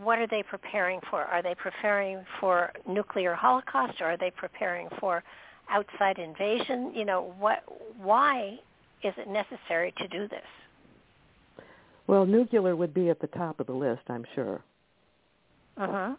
what 0.00 0.18
are 0.18 0.26
they 0.26 0.42
preparing 0.42 1.00
for? 1.10 1.22
Are 1.22 1.42
they 1.42 1.54
preparing 1.54 2.24
for 2.40 2.72
nuclear 2.88 3.34
holocaust 3.34 4.00
or 4.00 4.06
are 4.06 4.16
they 4.16 4.30
preparing 4.30 4.88
for 4.98 5.22
outside 5.68 6.18
invasion? 6.18 6.92
You 6.94 7.04
know, 7.04 7.34
what? 7.38 7.62
Why 7.98 8.58
is 9.02 9.12
it 9.16 9.28
necessary 9.28 9.92
to 9.98 10.08
do 10.08 10.28
this? 10.28 10.40
Well, 12.06 12.26
nuclear 12.26 12.74
would 12.74 12.94
be 12.94 13.10
at 13.10 13.20
the 13.20 13.26
top 13.28 13.60
of 13.60 13.66
the 13.66 13.74
list, 13.74 14.02
I'm 14.08 14.24
sure. 14.34 14.62
Uh 15.76 15.86
huh. 15.86 16.14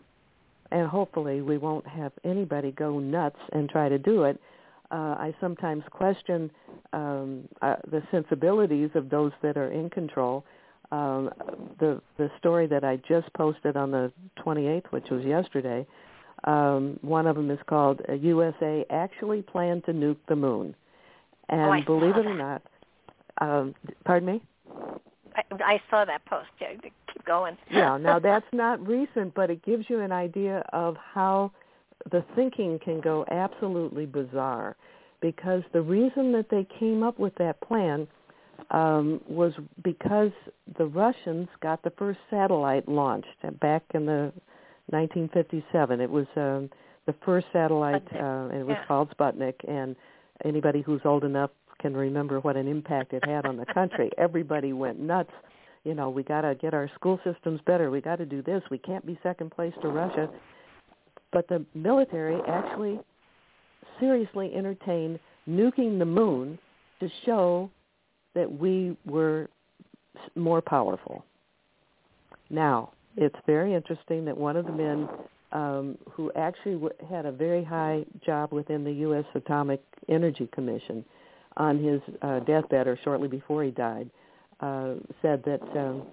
And 0.74 0.88
hopefully, 0.88 1.44
we 1.44 1.60
won't 1.60 1.86
have 1.86 2.12
anybody 2.24 2.72
go 2.72 2.98
nuts 2.98 3.38
and 3.52 3.70
try 3.70 3.90
to 3.90 4.00
do 4.00 4.24
it. 4.24 4.42
Uh, 4.90 5.16
I 5.20 5.36
sometimes 5.40 5.84
question 5.92 6.50
um, 6.94 7.48
uh, 7.62 7.76
the 7.92 8.02
sensibilities 8.10 8.90
of 8.96 9.12
those 9.12 9.32
that 9.44 9.56
are 9.56 9.72
in 9.72 9.92
control. 9.92 10.44
Um, 10.92 11.30
the 11.80 12.02
the 12.18 12.30
story 12.40 12.66
that 12.68 12.84
I 12.84 12.98
just 13.08 13.32
posted 13.34 13.78
on 13.78 13.92
the 13.92 14.12
28th, 14.40 14.86
which 14.90 15.10
was 15.12 15.24
yesterday, 15.24 15.86
um, 16.44 16.98
one 17.04 17.28
of 17.28 17.36
them 17.36 17.52
is 17.52 17.60
called 17.68 18.02
USA 18.20 18.84
actually 18.90 19.44
planned 19.44 19.86
to 19.86 19.94
nuke 19.94 20.18
the 20.28 20.36
moon, 20.36 20.76
and 21.50 21.84
oh, 21.84 21.86
believe 21.86 22.18
it 22.18 22.26
or 22.26 22.36
not, 22.36 22.64
um, 23.42 23.76
pardon 24.06 24.28
me. 24.28 24.42
I, 25.36 25.44
I 25.64 25.82
saw 25.90 26.06
that 26.06 26.26
post. 26.26 26.50
Yeah, 26.60 26.74
keep 26.82 27.26
going. 27.26 27.58
yeah, 27.72 27.98
now 27.98 28.20
that's 28.20 28.46
not 28.54 28.86
recent, 28.86 29.34
but 29.34 29.50
it 29.50 29.64
gives 29.64 29.90
you 29.90 30.00
an 30.00 30.12
idea 30.12 30.64
of 30.74 30.98
how 30.98 31.52
the 32.12 32.24
thinking 32.36 32.80
can 32.80 33.02
go 33.02 33.26
absolutely 33.30 34.06
bizarre. 34.06 34.76
Because 35.22 35.64
the 35.72 35.82
reason 35.82 36.34
that 36.34 36.48
they 36.50 36.68
came 36.80 37.02
up 37.02 37.18
with 37.18 37.34
that 37.36 37.62
plan 37.62 38.08
um, 38.72 39.22
was 39.28 39.54
because 39.84 40.32
the 40.78 40.86
Russians 40.86 41.48
got 41.62 41.82
the 41.84 41.92
first 41.92 42.20
satellite 42.30 42.88
launched 42.90 43.28
back 43.62 43.84
in 43.94 44.06
the 44.06 44.34
1957. 44.88 46.02
It 46.02 46.10
was 46.10 46.26
um, 46.36 46.70
the 47.06 47.16
first 47.26 47.48
satellite, 47.54 48.04
uh, 48.14 48.50
and 48.52 48.54
it 48.54 48.66
was 48.66 48.78
yeah. 48.80 48.86
called 48.86 49.14
Sputnik. 49.18 49.56
And 49.68 49.96
anybody 50.44 50.82
who's 50.82 51.02
old 51.06 51.24
enough 51.24 51.52
can 51.84 51.96
remember 51.96 52.40
what 52.40 52.56
an 52.56 52.68
impact 52.68 53.12
it 53.14 53.24
had 53.26 53.46
on 53.46 53.58
the 53.58 53.66
country. 53.66 54.10
Everybody 54.18 54.72
went 54.72 55.00
nuts. 55.00 55.32
You 55.84 55.94
know, 55.94 56.10
we 56.10 56.24
got 56.24 56.42
to 56.42 56.56
get 56.56 56.74
our 56.74 56.90
school 56.96 57.20
systems 57.26 57.60
better. 57.68 57.92
We 57.92 58.00
got 58.00 58.16
to 58.16 58.26
do 58.26 58.42
this. 58.42 58.64
We 58.72 58.78
can't 58.78 59.06
be 59.06 59.20
second 59.22 59.52
place 59.52 59.74
to 59.82 59.90
Russia. 59.90 60.30
But 61.34 61.48
the 61.50 61.66
military 61.76 62.40
actually 62.48 63.02
seriously 64.00 64.54
entertained 64.56 65.20
nuking 65.48 66.00
the 66.00 66.06
moon 66.06 66.58
to 67.02 67.10
show 67.26 67.70
that 68.34 68.50
we 68.50 68.96
were 69.06 69.50
more 70.36 70.62
powerful. 70.62 71.26
Now, 72.50 72.94
it's 73.18 73.36
very 73.46 73.74
interesting 73.74 74.24
that 74.24 74.38
one 74.38 74.56
of 74.56 74.66
the 74.66 74.72
men 74.72 75.10
um, 75.52 75.98
who 76.10 76.32
actually 76.36 76.76
w- 76.76 76.94
had 77.10 77.26
a 77.26 77.32
very 77.32 77.64
high 77.64 78.06
job 78.26 78.54
within 78.54 78.86
the 78.86 78.92
U.S. 78.92 79.26
Atomic 79.36 79.82
Energy 80.08 80.48
Commission 80.54 81.04
on 81.58 81.84
his 81.84 82.02
uh, 82.22 82.40
deathbed 82.42 82.88
or 82.88 82.98
shortly 83.04 83.28
before 83.28 83.64
he 83.64 83.72
died 83.72 84.10
uh, 84.60 84.94
said 85.22 85.44
that 85.46 85.62
um, 85.78 86.04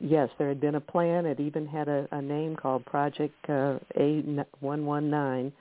yes, 0.00 0.28
there 0.38 0.48
had 0.48 0.60
been 0.60 0.74
a 0.74 0.80
plan. 0.80 1.26
It 1.26 1.40
even 1.40 1.66
had 1.66 1.88
a, 1.88 2.06
a 2.12 2.20
name 2.20 2.56
called 2.56 2.84
Project 2.86 3.34
uh, 3.48 3.78
A119, 3.98 5.52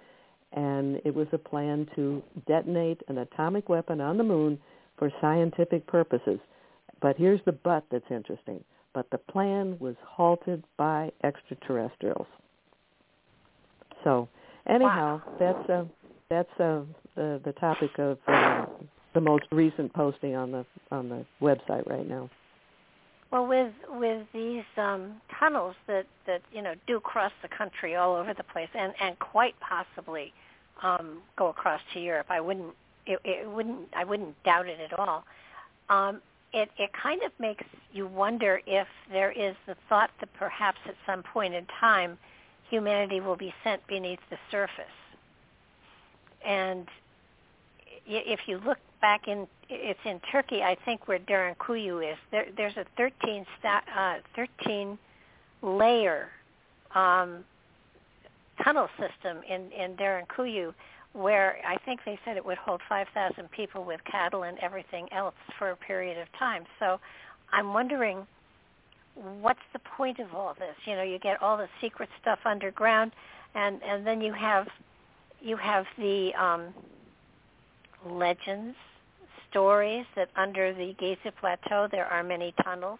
and 0.53 1.01
it 1.05 1.13
was 1.13 1.27
a 1.31 1.37
plan 1.37 1.87
to 1.95 2.21
detonate 2.47 3.01
an 3.07 3.19
atomic 3.19 3.69
weapon 3.69 4.01
on 4.01 4.17
the 4.17 4.23
moon 4.23 4.59
for 4.97 5.11
scientific 5.21 5.85
purposes. 5.87 6.39
But 7.01 7.15
here's 7.15 7.41
the 7.45 7.51
but 7.51 7.85
that's 7.91 8.09
interesting. 8.09 8.63
But 8.93 9.09
the 9.11 9.19
plan 9.19 9.77
was 9.79 9.95
halted 10.03 10.63
by 10.77 11.11
extraterrestrials. 11.23 12.25
So, 14.03 14.27
anyhow, 14.67 15.21
wow. 15.29 15.37
that's 15.39 15.69
uh, 15.69 15.83
that's 16.29 16.59
uh, 16.59 16.81
the 17.15 17.39
the 17.45 17.51
topic 17.53 17.91
of 17.99 18.17
uh, 18.27 18.65
the 19.17 19.21
most 19.21 19.45
recent 19.51 19.91
posting 19.93 20.35
on 20.35 20.51
the 20.51 20.63
on 20.91 21.09
the 21.09 21.25
website 21.41 21.89
right 21.89 22.07
now. 22.07 22.29
Well, 23.31 23.47
with 23.47 23.73
with 23.89 24.27
these 24.31 24.63
um, 24.77 25.19
tunnels 25.39 25.75
that 25.87 26.05
that 26.27 26.43
you 26.53 26.61
know 26.61 26.75
do 26.85 26.99
cross 26.99 27.31
the 27.41 27.47
country 27.47 27.95
all 27.95 28.15
over 28.15 28.35
the 28.35 28.43
place, 28.43 28.69
and 28.75 28.93
and 29.01 29.17
quite 29.17 29.55
possibly 29.59 30.33
um, 30.83 31.23
go 31.35 31.47
across 31.47 31.81
to 31.95 31.99
Europe, 31.99 32.27
I 32.29 32.39
wouldn't 32.39 32.75
it, 33.07 33.19
it 33.25 33.49
wouldn't 33.49 33.89
I 33.95 34.03
wouldn't 34.03 34.35
doubt 34.43 34.67
it 34.67 34.79
at 34.79 34.99
all. 34.99 35.23
Um, 35.89 36.21
it 36.53 36.69
it 36.77 36.91
kind 36.93 37.23
of 37.23 37.31
makes 37.39 37.65
you 37.91 38.05
wonder 38.05 38.61
if 38.67 38.87
there 39.11 39.31
is 39.31 39.55
the 39.65 39.75
thought 39.89 40.11
that 40.19 40.31
perhaps 40.35 40.77
at 40.85 40.93
some 41.07 41.23
point 41.23 41.55
in 41.55 41.65
time 41.79 42.19
humanity 42.69 43.19
will 43.19 43.35
be 43.35 43.51
sent 43.63 43.81
beneath 43.87 44.19
the 44.29 44.37
surface, 44.51 44.85
and 46.45 46.87
if 48.05 48.41
you 48.45 48.59
look 48.59 48.77
back 49.01 49.27
in 49.27 49.47
it's 49.69 49.99
in 50.05 50.19
Turkey, 50.31 50.61
I 50.63 50.77
think 50.85 51.07
where 51.07 51.19
Derinkuyu 51.19 52.11
is. 52.11 52.17
There, 52.31 52.45
there's 52.55 52.77
a 52.77 52.85
13 52.95 53.45
sta- 53.59 53.81
uh, 53.97 54.15
13 54.35 54.97
layer 55.61 56.29
um, 56.95 57.43
tunnel 58.63 58.87
system 58.97 59.43
in 59.49 59.71
in 59.71 59.95
Derinkuyu 59.97 60.73
where 61.13 61.57
I 61.65 61.77
think 61.77 62.01
they 62.05 62.19
said 62.23 62.37
it 62.37 62.45
would 62.45 62.59
hold 62.59 62.79
5,000 62.87 63.49
people 63.49 63.83
with 63.83 63.99
cattle 64.09 64.43
and 64.43 64.57
everything 64.59 65.07
else 65.11 65.33
for 65.57 65.71
a 65.71 65.75
period 65.75 66.17
of 66.19 66.27
time. 66.37 66.63
So 66.79 66.99
I'm 67.51 67.73
wondering 67.73 68.27
what's 69.41 69.59
the 69.73 69.79
point 69.79 70.19
of 70.19 70.35
all 70.35 70.53
this? 70.59 70.75
You 70.85 70.95
know, 70.95 71.01
you 71.01 71.17
get 71.17 71.41
all 71.41 71.57
the 71.57 71.69
secret 71.81 72.09
stuff 72.21 72.39
underground 72.45 73.13
and 73.55 73.81
and 73.83 74.05
then 74.05 74.21
you 74.21 74.33
have 74.33 74.67
you 75.41 75.57
have 75.57 75.85
the 75.97 76.31
um 76.39 76.73
legends, 78.05 78.75
stories 79.49 80.05
that 80.15 80.29
under 80.35 80.73
the 80.73 80.95
Giza 80.99 81.31
Plateau 81.39 81.87
there 81.91 82.05
are 82.05 82.23
many 82.23 82.53
tunnels. 82.63 82.99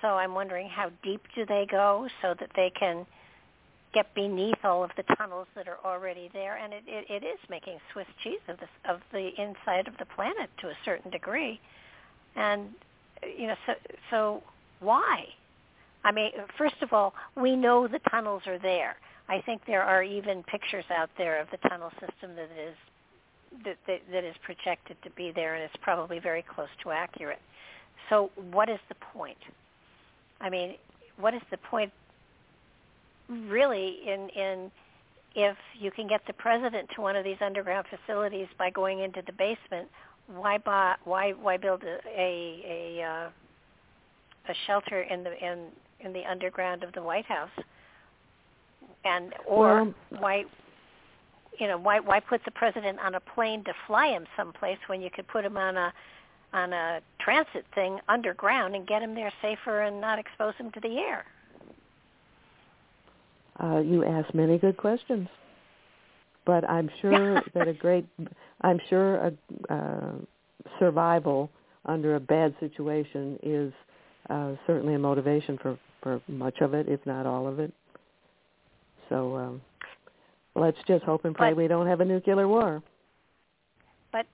So 0.00 0.08
I'm 0.08 0.34
wondering 0.34 0.68
how 0.68 0.90
deep 1.02 1.22
do 1.34 1.46
they 1.46 1.66
go 1.70 2.08
so 2.20 2.34
that 2.38 2.50
they 2.54 2.70
can 2.78 3.06
get 3.94 4.12
beneath 4.14 4.58
all 4.64 4.82
of 4.82 4.90
the 4.96 5.04
tunnels 5.16 5.46
that 5.54 5.68
are 5.68 5.78
already 5.84 6.28
there, 6.32 6.56
and 6.56 6.72
it, 6.72 6.82
it, 6.86 7.06
it 7.08 7.24
is 7.24 7.38
making 7.48 7.78
Swiss 7.92 8.06
cheese 8.22 8.40
of 8.48 8.58
the 8.58 8.92
of 8.92 9.00
the 9.12 9.30
inside 9.40 9.86
of 9.86 9.96
the 9.98 10.04
planet 10.04 10.50
to 10.60 10.68
a 10.68 10.74
certain 10.84 11.10
degree, 11.10 11.60
and 12.34 12.70
you 13.38 13.46
know, 13.46 13.54
so 13.66 13.72
so 14.10 14.42
why? 14.80 15.24
I 16.04 16.12
mean, 16.12 16.32
first 16.58 16.82
of 16.82 16.92
all, 16.92 17.14
we 17.40 17.56
know 17.56 17.88
the 17.88 18.00
tunnels 18.10 18.42
are 18.46 18.58
there. 18.58 18.96
I 19.28 19.40
think 19.40 19.62
there 19.66 19.82
are 19.82 20.02
even 20.02 20.42
pictures 20.42 20.84
out 20.94 21.08
there 21.16 21.40
of 21.40 21.46
the 21.50 21.68
tunnel 21.68 21.90
system 21.92 22.36
that 22.36 22.50
is 22.60 22.74
that, 23.64 23.76
that, 23.86 24.00
that 24.12 24.24
is 24.24 24.34
projected 24.42 24.96
to 25.02 25.10
be 25.10 25.32
there, 25.34 25.54
and 25.54 25.62
it's 25.62 25.76
probably 25.82 26.18
very 26.18 26.42
close 26.42 26.68
to 26.82 26.90
accurate. 26.90 27.40
So, 28.10 28.30
what 28.50 28.68
is 28.68 28.78
the 28.88 28.96
point? 29.12 29.38
I 30.40 30.50
mean, 30.50 30.74
what 31.18 31.34
is 31.34 31.42
the 31.50 31.58
point 31.58 31.92
really 33.28 33.98
in 34.06 34.28
in 34.30 34.70
if 35.34 35.56
you 35.78 35.90
can 35.90 36.06
get 36.06 36.20
the 36.26 36.32
president 36.34 36.88
to 36.94 37.00
one 37.00 37.16
of 37.16 37.24
these 37.24 37.38
underground 37.40 37.86
facilities 37.88 38.46
by 38.56 38.70
going 38.70 39.00
into 39.00 39.20
the 39.26 39.32
basement, 39.32 39.88
why 40.28 40.58
buy, 40.58 40.94
why 41.04 41.32
why 41.32 41.56
build 41.56 41.82
a 41.82 41.98
a 42.06 42.98
a, 42.98 43.02
uh, 43.02 43.28
a 44.48 44.54
shelter 44.66 45.02
in 45.02 45.24
the 45.24 45.32
in 45.44 45.68
in 46.00 46.12
the 46.12 46.24
underground 46.24 46.84
of 46.84 46.92
the 46.92 47.02
White 47.02 47.26
House? 47.26 47.50
And 49.04 49.34
or 49.46 49.84
well, 49.84 49.94
why 50.10 50.44
you 51.58 51.66
know 51.66 51.78
why 51.78 52.00
why 52.00 52.20
put 52.20 52.44
the 52.44 52.50
president 52.50 52.98
on 53.00 53.14
a 53.14 53.20
plane 53.20 53.64
to 53.64 53.72
fly 53.86 54.08
him 54.08 54.26
someplace 54.36 54.78
when 54.86 55.00
you 55.00 55.10
could 55.10 55.26
put 55.28 55.44
him 55.44 55.56
on 55.56 55.76
a 55.76 55.92
on 56.52 56.72
a 56.72 57.00
transit 57.18 57.64
thing 57.74 57.98
underground 58.08 58.74
and 58.74 58.86
get 58.86 59.02
him 59.02 59.14
there 59.14 59.32
safer 59.42 59.82
and 59.82 60.00
not 60.00 60.18
expose 60.18 60.54
him 60.56 60.70
to 60.70 60.80
the 60.80 60.98
air? 60.98 61.24
Uh, 63.62 63.78
you 63.78 64.04
ask 64.04 64.32
many 64.34 64.58
good 64.58 64.76
questions, 64.76 65.28
but 66.44 66.68
I'm 66.68 66.88
sure 67.00 67.42
that 67.54 67.68
a 67.68 67.72
great, 67.72 68.06
I'm 68.62 68.80
sure 68.88 69.16
a 69.16 69.32
uh, 69.68 70.12
survival 70.78 71.50
under 71.84 72.14
a 72.16 72.20
bad 72.20 72.54
situation 72.60 73.38
is 73.42 73.72
uh, 74.30 74.54
certainly 74.66 74.94
a 74.94 74.98
motivation 74.98 75.58
for 75.58 75.78
for 76.02 76.20
much 76.28 76.60
of 76.60 76.74
it, 76.74 76.88
if 76.88 77.04
not 77.06 77.26
all 77.26 77.48
of 77.48 77.58
it. 77.58 77.72
So 79.08 79.36
um, 79.36 79.62
let's 80.54 80.78
just 80.86 81.04
hope 81.04 81.24
and 81.24 81.34
pray 81.34 81.50
But- 81.50 81.56
we 81.56 81.68
don't 81.68 81.86
have 81.86 82.00
a 82.00 82.04
nuclear 82.04 82.46
war. 82.48 82.82
But 84.12 84.26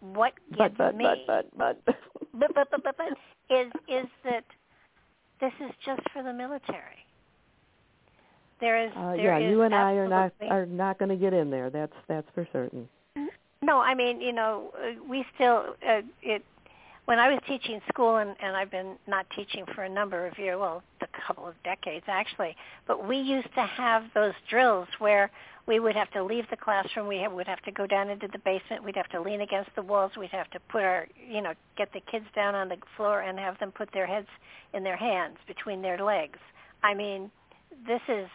what 0.00 0.32
But 0.50 0.58
gets 0.58 0.74
but 0.78 0.96
me 0.96 1.04
but 1.04 1.26
but 1.56 1.56
but. 1.84 1.96
but, 2.32 2.54
but, 2.54 2.70
but, 2.70 2.82
but, 2.84 2.96
but 2.96 3.06
is 3.50 3.72
is 3.88 4.06
that 4.24 4.44
this 5.40 5.52
is 5.60 5.70
just 5.84 6.02
for 6.12 6.22
the 6.22 6.32
military. 6.32 7.04
There 8.60 8.84
is 8.84 8.92
Uh, 8.94 9.12
there 9.16 9.38
yeah, 9.38 9.46
is 9.46 9.50
you 9.50 9.62
and 9.62 9.74
I 9.74 9.92
are 9.94 10.08
not 10.08 10.32
are 10.48 10.66
not 10.66 10.98
going 10.98 11.08
to 11.08 11.16
get 11.16 11.32
in 11.32 11.50
there. 11.50 11.70
That's 11.70 11.94
that's 12.08 12.28
for 12.34 12.46
certain. 12.52 12.88
No, 13.62 13.78
I 13.78 13.94
mean, 13.94 14.20
you 14.22 14.32
know, 14.32 14.72
uh, 14.76 15.02
we 15.08 15.24
still 15.34 15.74
uh, 15.86 16.00
it 16.22 16.42
when 17.10 17.18
I 17.18 17.28
was 17.28 17.40
teaching 17.48 17.80
school 17.88 18.18
and 18.18 18.36
and 18.40 18.54
I've 18.56 18.70
been 18.70 18.94
not 19.08 19.26
teaching 19.34 19.64
for 19.74 19.82
a 19.82 19.88
number 19.88 20.28
of 20.28 20.38
years, 20.38 20.56
well, 20.60 20.80
the 21.00 21.08
couple 21.26 21.44
of 21.44 21.54
decades 21.64 22.04
actually. 22.06 22.54
But 22.86 23.08
we 23.08 23.16
used 23.16 23.52
to 23.56 23.62
have 23.62 24.04
those 24.14 24.32
drills 24.48 24.86
where 25.00 25.28
we 25.66 25.80
would 25.80 25.96
have 25.96 26.08
to 26.12 26.22
leave 26.22 26.44
the 26.50 26.56
classroom. 26.56 27.08
We 27.08 27.26
would 27.26 27.48
have 27.48 27.62
to 27.62 27.72
go 27.72 27.84
down 27.84 28.10
into 28.10 28.28
the 28.28 28.38
basement. 28.38 28.84
We'd 28.84 28.94
have 28.94 29.08
to 29.08 29.20
lean 29.20 29.40
against 29.40 29.70
the 29.74 29.82
walls. 29.82 30.12
We'd 30.16 30.30
have 30.30 30.48
to 30.50 30.60
put 30.60 30.84
our, 30.84 31.08
you 31.28 31.42
know, 31.42 31.52
get 31.76 31.92
the 31.92 32.00
kids 32.12 32.26
down 32.32 32.54
on 32.54 32.68
the 32.68 32.76
floor 32.96 33.22
and 33.22 33.40
have 33.40 33.58
them 33.58 33.72
put 33.72 33.88
their 33.92 34.06
heads 34.06 34.28
in 34.72 34.84
their 34.84 34.96
hands 34.96 35.36
between 35.48 35.82
their 35.82 35.98
legs. 35.98 36.38
I 36.84 36.94
mean, 36.94 37.28
this 37.88 38.02
is 38.08 38.28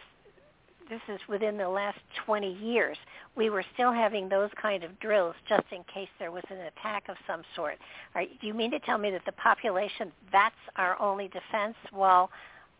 this 0.88 1.00
is 1.08 1.20
within 1.28 1.56
the 1.56 1.68
last 1.68 1.98
20 2.24 2.54
years. 2.54 2.96
We 3.36 3.50
were 3.50 3.64
still 3.74 3.92
having 3.92 4.28
those 4.28 4.50
kind 4.60 4.84
of 4.84 4.98
drills 5.00 5.34
just 5.48 5.64
in 5.72 5.84
case 5.92 6.08
there 6.18 6.30
was 6.30 6.44
an 6.50 6.58
attack 6.58 7.04
of 7.08 7.16
some 7.26 7.42
sort. 7.54 7.78
Right? 8.14 8.30
Do 8.40 8.46
you 8.46 8.54
mean 8.54 8.70
to 8.70 8.78
tell 8.80 8.98
me 8.98 9.10
that 9.10 9.24
the 9.26 9.32
population 9.32 10.12
that's 10.32 10.54
our 10.76 11.00
only 11.00 11.28
defense 11.28 11.76
while 11.92 12.30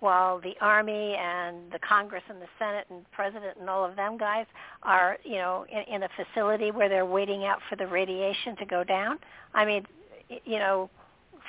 while 0.00 0.38
the 0.40 0.54
army 0.60 1.16
and 1.18 1.72
the 1.72 1.78
Congress 1.78 2.22
and 2.28 2.40
the 2.40 2.46
Senate 2.58 2.86
and 2.90 3.10
president 3.12 3.56
and 3.58 3.70
all 3.70 3.84
of 3.84 3.96
them 3.96 4.18
guys 4.18 4.44
are, 4.82 5.16
you 5.24 5.36
know, 5.36 5.64
in, 5.72 5.94
in 5.94 6.02
a 6.02 6.08
facility 6.16 6.70
where 6.70 6.88
they're 6.88 7.06
waiting 7.06 7.44
out 7.46 7.60
for 7.68 7.76
the 7.76 7.86
radiation 7.86 8.56
to 8.56 8.66
go 8.66 8.84
down. 8.84 9.18
I 9.54 9.64
mean, 9.64 9.86
you 10.44 10.58
know, 10.58 10.90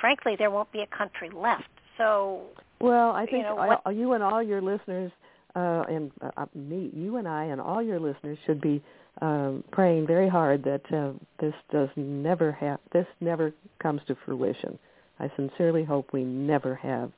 frankly, 0.00 0.34
there 0.38 0.50
won't 0.50 0.72
be 0.72 0.80
a 0.80 0.86
country 0.86 1.30
left. 1.30 1.68
So, 1.98 2.42
well, 2.80 3.10
I 3.10 3.26
think 3.26 3.38
you, 3.38 3.42
know, 3.42 3.56
what, 3.56 3.94
you 3.94 4.12
and 4.12 4.22
all 4.22 4.42
your 4.42 4.62
listeners, 4.62 5.12
uh, 5.58 5.82
and 5.88 6.12
uh, 6.36 6.46
me, 6.54 6.90
you 6.94 7.16
and 7.16 7.26
I, 7.26 7.44
and 7.44 7.60
all 7.60 7.82
your 7.82 7.98
listeners 7.98 8.38
should 8.46 8.60
be 8.60 8.82
um, 9.20 9.64
praying 9.72 10.06
very 10.06 10.28
hard 10.28 10.62
that 10.64 10.82
uh, 10.92 11.12
this 11.40 11.54
does 11.72 11.88
never 11.96 12.52
have 12.52 12.78
this 12.92 13.06
never 13.20 13.52
comes 13.82 14.00
to 14.06 14.16
fruition. 14.24 14.78
I 15.18 15.30
sincerely 15.34 15.82
hope 15.82 16.12
we 16.12 16.22
never 16.22 16.76
have 16.76 17.10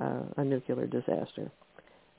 uh, 0.00 0.20
a 0.36 0.44
nuclear 0.44 0.86
disaster. 0.86 1.50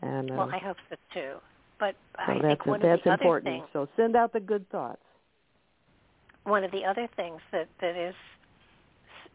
And 0.02 0.32
uh, 0.32 0.36
well, 0.36 0.50
I 0.52 0.58
hope 0.58 0.78
so 0.90 0.98
too. 1.14 1.34
But 1.80 1.96
so 2.26 2.34
I 2.34 2.34
that's 2.34 2.46
think 2.46 2.66
one 2.66 2.82
that's 2.82 3.00
of 3.00 3.04
the 3.06 3.12
important. 3.14 3.48
Other 3.48 3.58
things, 3.60 3.70
so 3.72 3.88
send 3.96 4.16
out 4.18 4.34
the 4.34 4.42
good 4.42 4.70
thoughts. 4.70 5.02
One 6.44 6.66
of 6.66 6.72
the 6.72 6.84
other 6.84 7.08
things 7.16 7.40
that 7.54 7.70
that 7.80 7.96
is 7.96 8.16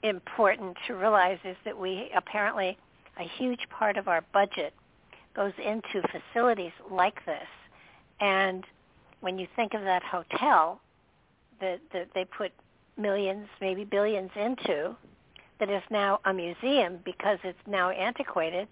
important 0.03 0.77
to 0.87 0.95
realize 0.95 1.39
is 1.45 1.57
that 1.65 1.79
we 1.79 2.11
apparently 2.15 2.77
a 3.19 3.25
huge 3.39 3.61
part 3.71 3.97
of 3.97 4.09
our 4.09 4.23
budget 4.35 4.75
goes 5.39 5.53
into 5.65 6.03
facilities 6.09 6.73
like 6.91 7.25
this, 7.25 7.47
and 8.21 8.65
when 9.21 9.39
you 9.39 9.47
think 9.55 9.73
of 9.73 9.83
that 9.83 10.03
hotel 10.03 10.81
that 11.61 11.81
that 11.93 12.09
they 12.13 12.25
put 12.25 12.51
millions, 12.97 13.47
maybe 13.61 13.85
billions 13.85 14.31
into, 14.35 14.97
that 15.61 15.71
is 15.71 15.83
now 15.91 16.19
a 16.25 16.33
museum 16.33 16.99
because 17.05 17.39
it's 17.45 17.59
now 17.69 17.91
antiquated, 17.91 18.67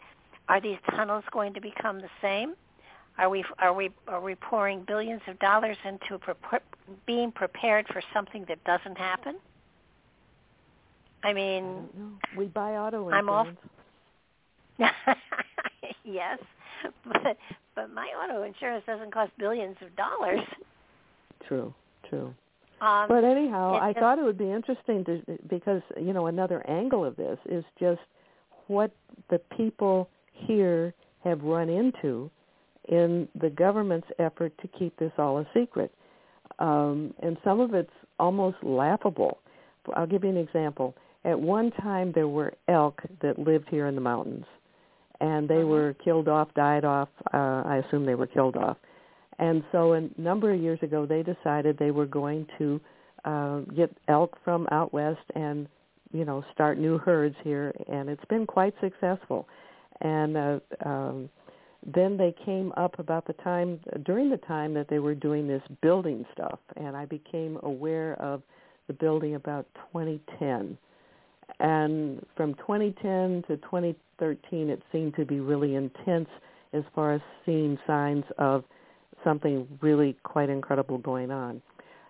are 0.48 0.60
these 0.60 0.78
tunnels 0.90 1.22
going 1.32 1.54
to 1.54 1.60
become 1.60 2.00
the 2.00 2.10
same? 2.20 2.54
Are 3.16 3.30
we 3.30 3.44
are 3.60 3.72
we 3.72 3.90
are 4.08 4.20
we 4.20 4.34
pouring 4.34 4.82
billions 4.86 5.22
of 5.28 5.38
dollars 5.38 5.76
into 5.84 6.18
pre- 6.18 6.58
being 7.06 7.30
prepared 7.30 7.86
for 7.92 8.02
something 8.12 8.44
that 8.48 8.62
doesn't 8.64 8.98
happen? 8.98 9.36
I 11.22 11.32
mean, 11.32 11.88
I 12.34 12.38
we 12.38 12.46
buy 12.46 12.72
auto 12.76 13.08
insurance. 13.08 13.58
I'm 14.78 14.88
off. 15.08 15.16
yes, 16.04 16.38
but 17.04 17.36
but 17.74 17.90
my 17.92 18.06
auto 18.06 18.42
insurance 18.42 18.84
doesn't 18.86 19.12
cost 19.12 19.32
billions 19.38 19.76
of 19.82 19.94
dollars. 19.96 20.40
True, 21.46 21.74
true. 22.08 22.34
Um, 22.80 23.06
But 23.08 23.24
anyhow, 23.24 23.78
I 23.80 23.92
thought 23.94 24.18
it 24.18 24.24
would 24.24 24.38
be 24.38 24.50
interesting 24.50 25.04
to 25.06 25.22
because 25.48 25.82
you 25.96 26.12
know 26.12 26.26
another 26.26 26.68
angle 26.68 27.04
of 27.04 27.16
this 27.16 27.38
is 27.46 27.64
just 27.78 28.00
what 28.66 28.90
the 29.30 29.38
people 29.56 30.08
here 30.32 30.92
have 31.24 31.42
run 31.42 31.68
into 31.68 32.30
in 32.88 33.28
the 33.40 33.50
government's 33.50 34.08
effort 34.18 34.52
to 34.60 34.68
keep 34.78 34.96
this 34.98 35.12
all 35.18 35.38
a 35.38 35.46
secret, 35.54 35.92
um, 36.58 37.14
and 37.22 37.36
some 37.42 37.60
of 37.60 37.74
it's 37.74 37.90
almost 38.18 38.56
laughable. 38.62 39.38
I'll 39.94 40.06
give 40.06 40.24
you 40.24 40.30
an 40.30 40.36
example. 40.36 40.94
At 41.24 41.38
one 41.40 41.70
time, 41.72 42.12
there 42.14 42.28
were 42.28 42.52
elk 42.68 43.02
that 43.22 43.38
lived 43.38 43.68
here 43.70 43.86
in 43.86 43.94
the 43.94 44.00
mountains, 44.00 44.44
and 45.20 45.48
they 45.48 45.62
Mhm. 45.62 45.68
were 45.68 45.94
killed 45.94 46.28
off, 46.28 46.52
died 46.54 46.84
off. 46.84 47.08
Uh, 47.32 47.62
I 47.66 47.76
assume 47.76 48.04
they 48.04 48.14
were 48.14 48.26
killed 48.26 48.56
off. 48.56 48.76
And 49.38 49.62
so 49.72 49.92
a 49.92 50.08
number 50.16 50.50
of 50.52 50.60
years 50.60 50.82
ago, 50.82 51.06
they 51.06 51.22
decided 51.22 51.76
they 51.78 51.90
were 51.90 52.06
going 52.06 52.46
to 52.58 52.80
uh, 53.24 53.60
get 53.74 53.90
elk 54.06 54.38
from 54.44 54.68
out 54.70 54.92
west 54.92 55.24
and, 55.34 55.66
you 56.12 56.24
know, 56.24 56.44
start 56.52 56.78
new 56.78 56.96
herds 56.96 57.34
here. 57.42 57.74
And 57.88 58.08
it's 58.08 58.24
been 58.26 58.46
quite 58.46 58.72
successful. 58.80 59.48
And 60.00 60.36
uh, 60.36 60.60
um, 60.84 61.28
then 61.84 62.16
they 62.16 62.32
came 62.44 62.72
up 62.76 62.98
about 62.98 63.26
the 63.26 63.32
time, 63.34 63.80
during 64.04 64.30
the 64.30 64.36
time 64.36 64.74
that 64.74 64.88
they 64.88 65.00
were 65.00 65.14
doing 65.14 65.48
this 65.48 65.62
building 65.82 66.24
stuff. 66.32 66.60
And 66.76 66.96
I 66.96 67.04
became 67.04 67.58
aware 67.62 68.14
of 68.22 68.42
the 68.86 68.92
building 68.92 69.34
about 69.34 69.66
2010. 69.92 70.78
And 71.58 72.24
from 72.36 72.54
2010 72.54 73.44
to 73.48 73.56
2013, 73.56 74.70
it 74.70 74.82
seemed 74.92 75.14
to 75.16 75.24
be 75.24 75.40
really 75.40 75.74
intense 75.74 76.28
as 76.72 76.82
far 76.94 77.14
as 77.14 77.20
seeing 77.44 77.78
signs 77.86 78.24
of 78.38 78.64
something 79.24 79.66
really 79.80 80.16
quite 80.22 80.50
incredible 80.50 80.98
going 80.98 81.30
on. 81.30 81.62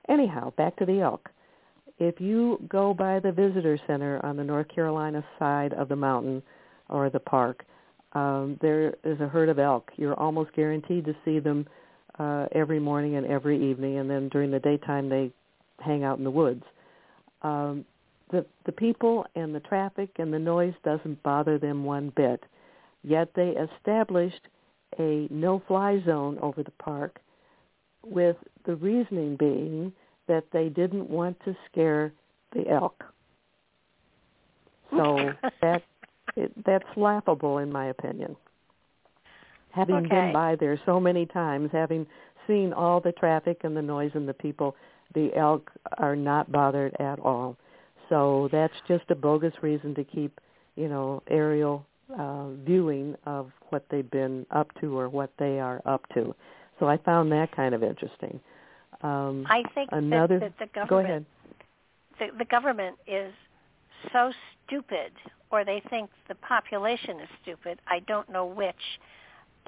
Anyhow, 0.09 0.53
back 0.57 0.77
to 0.77 0.87
the 0.87 1.01
elk. 1.01 1.29
If 1.99 2.21
you 2.21 2.61
go 2.69 2.93
by 2.93 3.21
the 3.21 3.33
visitor 3.33 3.79
center 3.87 4.25
on 4.25 4.37
the 4.37 4.45
North 4.45 4.69
Carolina 4.69 5.25
side 5.39 5.73
of 5.73 5.89
the 5.89 5.97
mountain 5.97 6.43
or 6.89 7.09
the 7.09 7.21
park, 7.21 7.65
um, 8.13 8.59
there 8.61 8.95
is 9.05 9.21
a 9.21 9.29
herd 9.29 9.49
of 9.49 9.59
elk. 9.59 9.91
You're 9.97 10.19
almost 10.19 10.53
guaranteed 10.53 11.05
to 11.07 11.15
see 11.25 11.39
them 11.39 11.67
uh, 12.19 12.47
every 12.53 12.79
morning 12.79 13.17
and 13.17 13.27
every 13.27 13.71
evening, 13.71 13.99
and 13.99 14.11
then 14.11 14.29
during 14.29 14.51
the 14.51 14.61
daytime 14.61 15.09
they 15.09 15.31
hang 15.81 16.05
out 16.05 16.19
in 16.19 16.25
the 16.25 16.31
woods. 16.31 16.63
Um, 17.43 17.85
the 18.31 18.45
the 18.65 18.73
people 18.73 19.27
and 19.35 19.55
the 19.55 19.61
traffic 19.61 20.11
and 20.19 20.33
the 20.33 20.39
noise 20.39 20.75
doesn't 20.85 21.23
bother 21.23 21.59
them 21.59 21.85
one 21.85 22.13
bit. 22.17 22.45
Yet 23.03 23.31
they 23.35 23.51
established 23.51 24.49
a 24.99 25.29
no-fly 25.31 26.03
zone 26.05 26.39
over 26.41 26.63
the 26.63 26.73
park, 26.73 27.21
with 28.03 28.37
the 28.65 28.77
reasoning 28.77 29.37
being 29.37 29.93
that 30.27 30.45
they 30.53 30.69
didn't 30.69 31.09
want 31.09 31.39
to 31.45 31.57
scare 31.71 32.13
the 32.53 32.69
elk. 32.69 33.05
So 34.91 35.37
that 35.61 35.83
it, 36.37 36.53
that's 36.65 36.85
laughable 36.97 37.59
in 37.59 37.71
my 37.71 37.87
opinion. 37.87 38.37
Having 39.71 39.97
Okay. 40.07 40.09
been 40.09 40.33
by 40.33 40.57
there 40.57 40.81
so 40.87 40.99
many 40.99 41.27
times, 41.27 41.71
having 41.73 42.07
seen 42.47 42.73
all 42.73 43.01
the 43.01 43.13
traffic 43.13 43.61
and 43.65 43.77
the 43.77 43.83
noise 43.83 44.13
and 44.15 44.29
the 44.29 44.35
people, 44.35 44.75
the 45.15 45.31
elk 45.37 45.71
are 45.99 46.17
not 46.17 46.51
bothered 46.51 46.95
at 46.99 47.19
all. 47.19 47.57
So 48.09 48.49
that's 48.53 48.75
just 48.87 49.05
a 49.11 49.15
bogus 49.15 49.55
reason 49.63 49.95
to 49.95 50.05
keep, 50.05 50.41
you 50.77 50.89
know, 50.89 51.23
aerial 51.29 51.85
uh, 52.19 52.51
viewing 52.65 53.17
of 53.27 53.51
what 53.71 53.85
they've 53.91 54.11
been 54.11 54.47
up 54.51 54.69
to 54.81 54.97
or 54.97 55.09
what 55.09 55.31
they 55.39 55.59
are 55.59 55.83
up 55.87 56.03
to. 56.15 56.35
So 56.79 56.87
I 56.87 56.99
found 56.99 57.33
that 57.33 57.55
kind 57.55 57.75
of 57.75 57.83
interesting. 57.83 58.39
Um, 59.03 59.47
I 59.49 59.63
think 59.75 59.91
another. 59.93 60.39
that, 60.39 60.53
that 60.59 60.71
the 60.75 60.87
go 60.89 60.99
ahead. 60.99 61.25
the, 62.19 62.27
the 62.39 62.45
government 62.45 62.97
is 63.07 63.33
so 64.13 64.33
stupid, 64.67 65.13
or 65.51 65.65
they 65.65 65.83
think 65.91 66.11
the 66.29 66.35
population 66.37 67.21
is 67.21 67.29
stupid. 67.43 67.79
I 67.87 68.01
don't 68.01 68.29
know 68.31 68.47
which. 68.47 68.75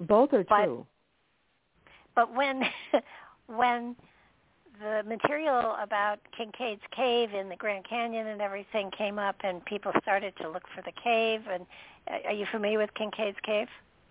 Both 0.02 0.32
are 0.32 0.44
but- 0.44 0.64
true. 0.64 0.86
But 2.14 2.34
when 2.34 2.62
when 3.46 3.96
the 4.80 5.02
material 5.08 5.76
about 5.82 6.18
Kincaid's 6.36 6.82
cave 6.94 7.32
in 7.34 7.48
the 7.48 7.56
Grand 7.56 7.84
Canyon 7.88 8.28
and 8.28 8.40
everything 8.40 8.90
came 8.96 9.18
up, 9.18 9.36
and 9.42 9.64
people 9.64 9.92
started 10.02 10.34
to 10.40 10.48
look 10.48 10.64
for 10.74 10.82
the 10.82 10.92
cave, 11.02 11.42
and 11.50 11.66
uh, 12.10 12.28
are 12.28 12.32
you 12.32 12.46
familiar 12.50 12.78
with 12.78 12.92
Kincaid's 12.94 13.36
cave? 13.44 13.68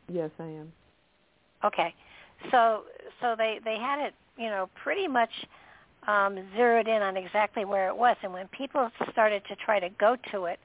Yes, 0.10 0.30
I 0.40 0.44
am. 0.44 0.72
Okay, 1.64 1.94
so 2.52 2.84
so 3.22 3.36
they 3.38 3.60
they 3.64 3.78
had 3.78 4.00
it, 4.00 4.14
you 4.38 4.50
know, 4.50 4.70
pretty 4.82 5.08
much 5.08 5.32
um, 6.08 6.38
zeroed 6.56 6.88
in 6.88 7.02
on 7.02 7.18
exactly 7.18 7.66
where 7.66 7.88
it 7.88 7.96
was, 7.98 8.16
and 8.24 8.32
when 8.32 8.48
people 8.50 8.90
started 9.12 9.44
to 9.50 9.56
try 9.56 9.80
to 9.80 9.90
go 9.90 10.16
to 10.32 10.46
it 10.46 10.60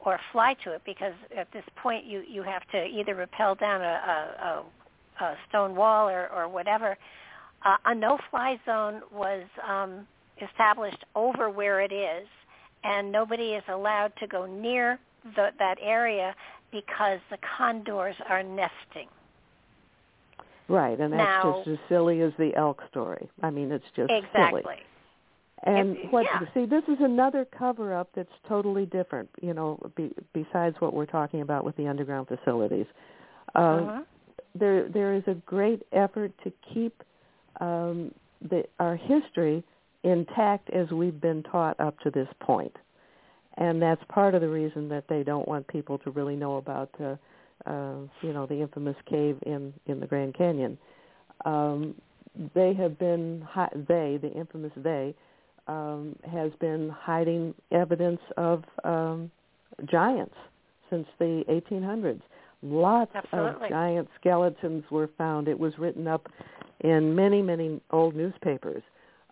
or 0.00 0.20
fly 0.32 0.54
to 0.64 0.72
it, 0.72 0.82
because 0.84 1.14
at 1.36 1.50
this 1.52 1.64
point 1.76 2.04
you 2.04 2.22
you 2.28 2.42
have 2.42 2.62
to 2.72 2.84
either 2.84 3.14
rappel 3.14 3.54
down 3.54 3.80
a, 3.80 3.84
a, 3.84 5.24
a, 5.24 5.24
a 5.24 5.36
stone 5.48 5.74
wall 5.74 6.08
or 6.08 6.28
or 6.28 6.48
whatever. 6.48 6.96
Uh, 7.64 7.76
a 7.86 7.94
no-fly 7.94 8.58
zone 8.64 9.00
was 9.12 9.42
um, 9.66 10.06
established 10.40 11.04
over 11.14 11.50
where 11.50 11.80
it 11.80 11.92
is, 11.92 12.26
and 12.84 13.10
nobody 13.10 13.54
is 13.54 13.64
allowed 13.68 14.12
to 14.20 14.26
go 14.26 14.46
near 14.46 14.98
the, 15.34 15.48
that 15.58 15.78
area 15.82 16.34
because 16.70 17.18
the 17.30 17.38
condors 17.56 18.14
are 18.28 18.42
nesting. 18.42 19.08
Right, 20.68 20.98
and 20.98 21.12
that's 21.12 21.22
Now- 21.22 21.62
just 21.64 21.68
as 21.68 21.78
silly 21.88 22.20
as 22.22 22.32
the 22.38 22.54
elk 22.54 22.82
story. 22.90 23.28
I 23.42 23.50
mean, 23.50 23.70
it's 23.70 23.84
just 23.94 24.08
silly. 24.08 24.18
Exactly. 24.18 24.76
And 25.62 25.96
It- 25.96 26.12
what 26.12 26.24
yeah. 26.24 26.40
see, 26.52 26.66
this 26.66 26.84
is 26.86 27.00
another 27.00 27.44
cover 27.44 27.94
up 27.94 28.08
that's 28.14 28.32
totally 28.46 28.84
different. 28.86 29.28
You 29.40 29.54
know, 29.54 29.78
be, 29.96 30.12
besides 30.32 30.76
what 30.80 30.92
we're 30.92 31.06
talking 31.06 31.40
about 31.40 31.64
with 31.64 31.76
the 31.76 31.88
underground 31.88 32.28
facilities. 32.28 32.86
Uh, 33.54 33.58
uh-huh. 33.58 34.02
There, 34.54 34.88
there 34.88 35.14
is 35.14 35.22
a 35.26 35.34
great 35.34 35.82
effort 35.92 36.32
to 36.44 36.52
keep 36.72 37.02
um, 37.60 38.12
the, 38.48 38.64
our 38.78 38.96
history 38.96 39.64
intact 40.04 40.70
as 40.70 40.90
we've 40.90 41.20
been 41.20 41.42
taught 41.42 41.78
up 41.80 41.98
to 42.00 42.10
this 42.10 42.28
point, 42.40 42.74
and 43.56 43.80
that's 43.80 44.02
part 44.08 44.34
of 44.34 44.40
the 44.40 44.48
reason 44.48 44.88
that 44.88 45.04
they 45.08 45.22
don't 45.22 45.48
want 45.48 45.66
people 45.68 45.98
to 45.98 46.10
really 46.10 46.36
know 46.36 46.56
about, 46.56 46.90
uh, 47.00 47.16
uh, 47.68 47.96
you 48.22 48.32
know, 48.32 48.46
the 48.46 48.60
infamous 48.60 48.96
cave 49.08 49.38
in 49.46 49.72
in 49.86 50.00
the 50.00 50.06
Grand 50.06 50.34
Canyon. 50.34 50.78
Um, 51.44 51.94
they 52.54 52.74
have 52.74 52.98
been 52.98 53.46
hi- 53.48 53.72
they, 53.74 54.18
the 54.20 54.30
infamous 54.32 54.72
they, 54.76 55.14
um, 55.68 56.16
has 56.30 56.52
been 56.60 56.90
hiding 56.90 57.54
evidence 57.72 58.20
of 58.36 58.64
um, 58.84 59.30
giants 59.86 60.34
since 60.90 61.06
the 61.18 61.44
1800s. 61.48 62.20
Lots 62.62 63.10
Absolutely. 63.14 63.66
of 63.66 63.70
giant 63.70 64.08
skeletons 64.18 64.84
were 64.90 65.10
found. 65.18 65.48
It 65.48 65.58
was 65.58 65.72
written 65.78 66.06
up 66.06 66.28
in 66.80 67.14
many, 67.14 67.42
many 67.42 67.80
old 67.90 68.14
newspapers 68.14 68.82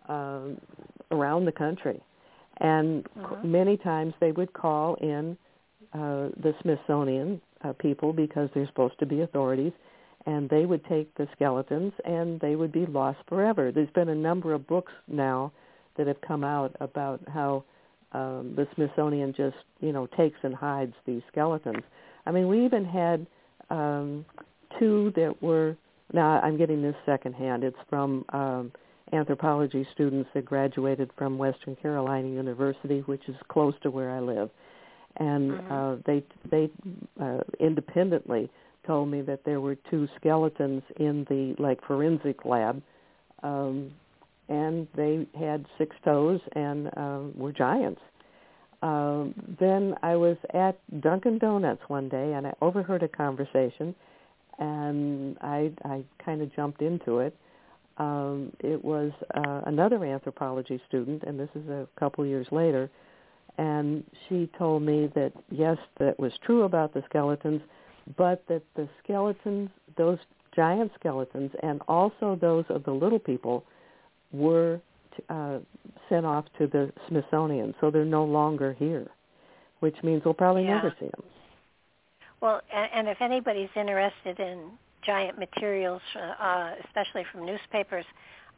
um, 0.07 0.59
around 1.11 1.45
the 1.45 1.51
country. 1.51 2.01
And 2.57 3.05
Mhm. 3.15 3.43
many 3.43 3.77
times 3.77 4.13
they 4.19 4.31
would 4.31 4.53
call 4.53 4.95
in 4.95 5.37
uh, 5.93 6.29
the 6.37 6.53
Smithsonian 6.61 7.41
uh, 7.63 7.73
people 7.73 8.13
because 8.13 8.49
they're 8.53 8.67
supposed 8.67 8.97
to 8.99 9.05
be 9.05 9.21
authorities, 9.21 9.73
and 10.25 10.49
they 10.49 10.65
would 10.65 10.83
take 10.85 11.13
the 11.15 11.27
skeletons 11.33 11.93
and 12.03 12.39
they 12.39 12.55
would 12.55 12.71
be 12.71 12.85
lost 12.85 13.19
forever. 13.27 13.71
There's 13.71 13.89
been 13.91 14.09
a 14.09 14.15
number 14.15 14.53
of 14.53 14.67
books 14.67 14.93
now 15.07 15.51
that 15.95 16.07
have 16.07 16.19
come 16.21 16.43
out 16.43 16.75
about 16.79 17.21
how 17.29 17.63
um, 18.11 18.53
the 18.55 18.67
Smithsonian 18.75 19.33
just, 19.33 19.57
you 19.81 19.91
know, 19.91 20.07
takes 20.07 20.37
and 20.43 20.53
hides 20.55 20.95
these 21.05 21.21
skeletons. 21.31 21.83
I 22.25 22.31
mean, 22.31 22.47
we 22.47 22.65
even 22.65 22.85
had 22.85 23.25
um, 23.69 24.25
two 24.79 25.11
that 25.15 25.41
were. 25.41 25.75
Now 26.13 26.39
I'm 26.41 26.57
getting 26.57 26.81
this 26.81 26.95
secondhand. 27.05 27.63
It's 27.63 27.77
from 27.89 28.25
um, 28.29 28.71
anthropology 29.13 29.87
students 29.93 30.29
that 30.33 30.45
graduated 30.45 31.11
from 31.17 31.37
Western 31.37 31.75
Carolina 31.75 32.27
University, 32.27 32.99
which 33.01 33.27
is 33.27 33.35
close 33.47 33.73
to 33.83 33.91
where 33.91 34.11
I 34.11 34.19
live, 34.19 34.49
and 35.17 35.51
Mhm. 35.51 35.71
uh, 35.71 36.01
they 36.05 36.23
they 36.49 36.69
uh, 37.19 37.41
independently 37.59 38.49
told 38.85 39.09
me 39.09 39.21
that 39.21 39.43
there 39.43 39.59
were 39.59 39.75
two 39.89 40.07
skeletons 40.15 40.83
in 40.97 41.25
the 41.25 41.55
like 41.61 41.81
forensic 41.83 42.45
lab, 42.45 42.81
um, 43.43 43.91
and 44.49 44.87
they 44.95 45.25
had 45.37 45.65
six 45.77 45.95
toes 46.03 46.39
and 46.53 46.95
um, 46.97 47.33
were 47.35 47.51
giants. 47.51 48.01
Um, 48.81 49.33
then 49.59 49.95
I 50.03 50.15
was 50.15 50.37
at 50.53 50.77
Dunkin' 51.01 51.39
Donuts 51.39 51.81
one 51.87 52.07
day 52.09 52.33
and 52.33 52.45
I 52.45 52.53
overheard 52.61 53.01
a 53.01 53.07
conversation, 53.07 53.95
and 54.59 55.37
I 55.41 55.71
I 55.83 56.03
kind 56.23 56.41
of 56.41 56.53
jumped 56.55 56.81
into 56.81 57.19
it. 57.19 57.35
Um, 57.97 58.51
it 58.59 58.83
was 58.83 59.11
uh, 59.35 59.61
another 59.65 60.03
anthropology 60.03 60.81
student, 60.87 61.23
and 61.23 61.39
this 61.39 61.49
is 61.55 61.67
a 61.69 61.87
couple 61.97 62.25
years 62.25 62.47
later, 62.51 62.89
and 63.57 64.03
she 64.27 64.49
told 64.57 64.83
me 64.83 65.09
that 65.15 65.31
yes, 65.49 65.77
that 65.99 66.19
was 66.19 66.33
true 66.45 66.63
about 66.63 66.93
the 66.93 67.03
skeletons, 67.09 67.61
but 68.17 68.43
that 68.49 68.63
the 68.75 68.87
skeletons, 69.03 69.69
those 69.97 70.19
giant 70.55 70.91
skeletons, 70.99 71.51
and 71.63 71.81
also 71.87 72.37
those 72.39 72.65
of 72.69 72.83
the 72.83 72.91
little 72.91 73.19
people, 73.19 73.63
were 74.31 74.81
uh, 75.29 75.59
sent 76.09 76.25
off 76.25 76.45
to 76.57 76.67
the 76.67 76.91
Smithsonian, 77.07 77.73
so 77.79 77.89
they're 77.89 78.03
no 78.03 78.25
longer 78.25 78.73
here, 78.73 79.07
which 79.79 79.95
means 80.03 80.23
we'll 80.25 80.33
probably 80.33 80.63
Yeah. 80.63 80.75
never 80.75 80.93
see 80.99 81.05
them. 81.07 81.23
Well, 82.45 82.61
and, 82.71 82.89
and 82.93 83.07
if 83.07 83.23
anybody's 83.23 83.69
interested 83.75 84.39
in 84.39 84.69
giant 85.03 85.39
materials, 85.39 86.01
uh, 86.15 86.43
uh, 86.43 86.75
especially 86.85 87.25
from 87.31 87.43
newspapers, 87.43 88.05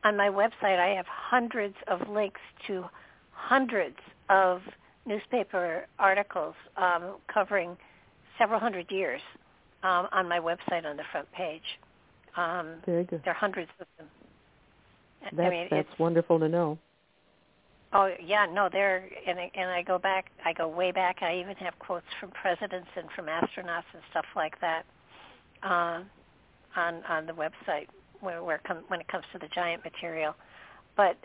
on 0.03 0.17
my 0.17 0.27
website 0.27 0.77
I 0.77 0.93
have 0.93 1.05
hundreds 1.07 1.75
of 1.87 2.09
links 2.09 2.41
to 2.67 2.83
hundreds 3.31 3.95
of 4.29 4.61
newspaper 5.05 5.85
articles 5.99 6.53
um, 6.75 7.15
covering 7.33 7.77
several 8.37 8.59
hundred 8.59 8.91
years 8.91 9.21
um, 9.83 10.09
on 10.11 10.27
my 10.27 10.39
website 10.39 10.85
on 10.85 10.97
the 10.97 11.03
front 11.09 11.31
page. 11.31 11.79
Um, 12.35 12.81
Very 12.85 13.05
good. 13.05 13.21
there 13.23 13.31
are 13.31 13.37
hundreds 13.37 13.71
of 13.79 13.87
them. 13.97 14.07
That's, 15.23 15.47
I 15.47 15.49
mean, 15.49 15.67
that's 15.71 15.97
wonderful 15.97 16.39
to 16.39 16.49
know. 16.49 16.77
Oh 17.93 18.13
yeah, 18.23 18.45
no, 18.51 18.67
they're 18.71 19.07
and 19.25 19.39
I, 19.39 19.51
and 19.55 19.69
I 19.69 19.81
go 19.81 19.97
back. 19.97 20.31
I 20.43 20.51
go 20.53 20.67
way 20.67 20.91
back. 20.91 21.17
I 21.21 21.39
even 21.39 21.55
have 21.57 21.77
quotes 21.79 22.05
from 22.19 22.31
presidents 22.31 22.89
and 22.95 23.07
from 23.15 23.27
astronauts 23.27 23.87
and 23.93 24.03
stuff 24.11 24.25
like 24.35 24.59
that 24.59 24.85
uh, 25.63 26.01
on 26.75 27.03
on 27.09 27.25
the 27.25 27.33
website 27.33 27.87
where 28.19 28.43
where 28.43 28.59
come, 28.59 28.79
when 28.89 28.99
it 28.99 29.07
comes 29.07 29.23
to 29.31 29.39
the 29.39 29.47
giant 29.55 29.83
material. 29.85 30.35
But 30.97 31.15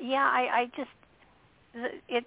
yeah, 0.00 0.24
I, 0.24 0.60
I 0.60 0.70
just 0.74 1.98
it 2.08 2.24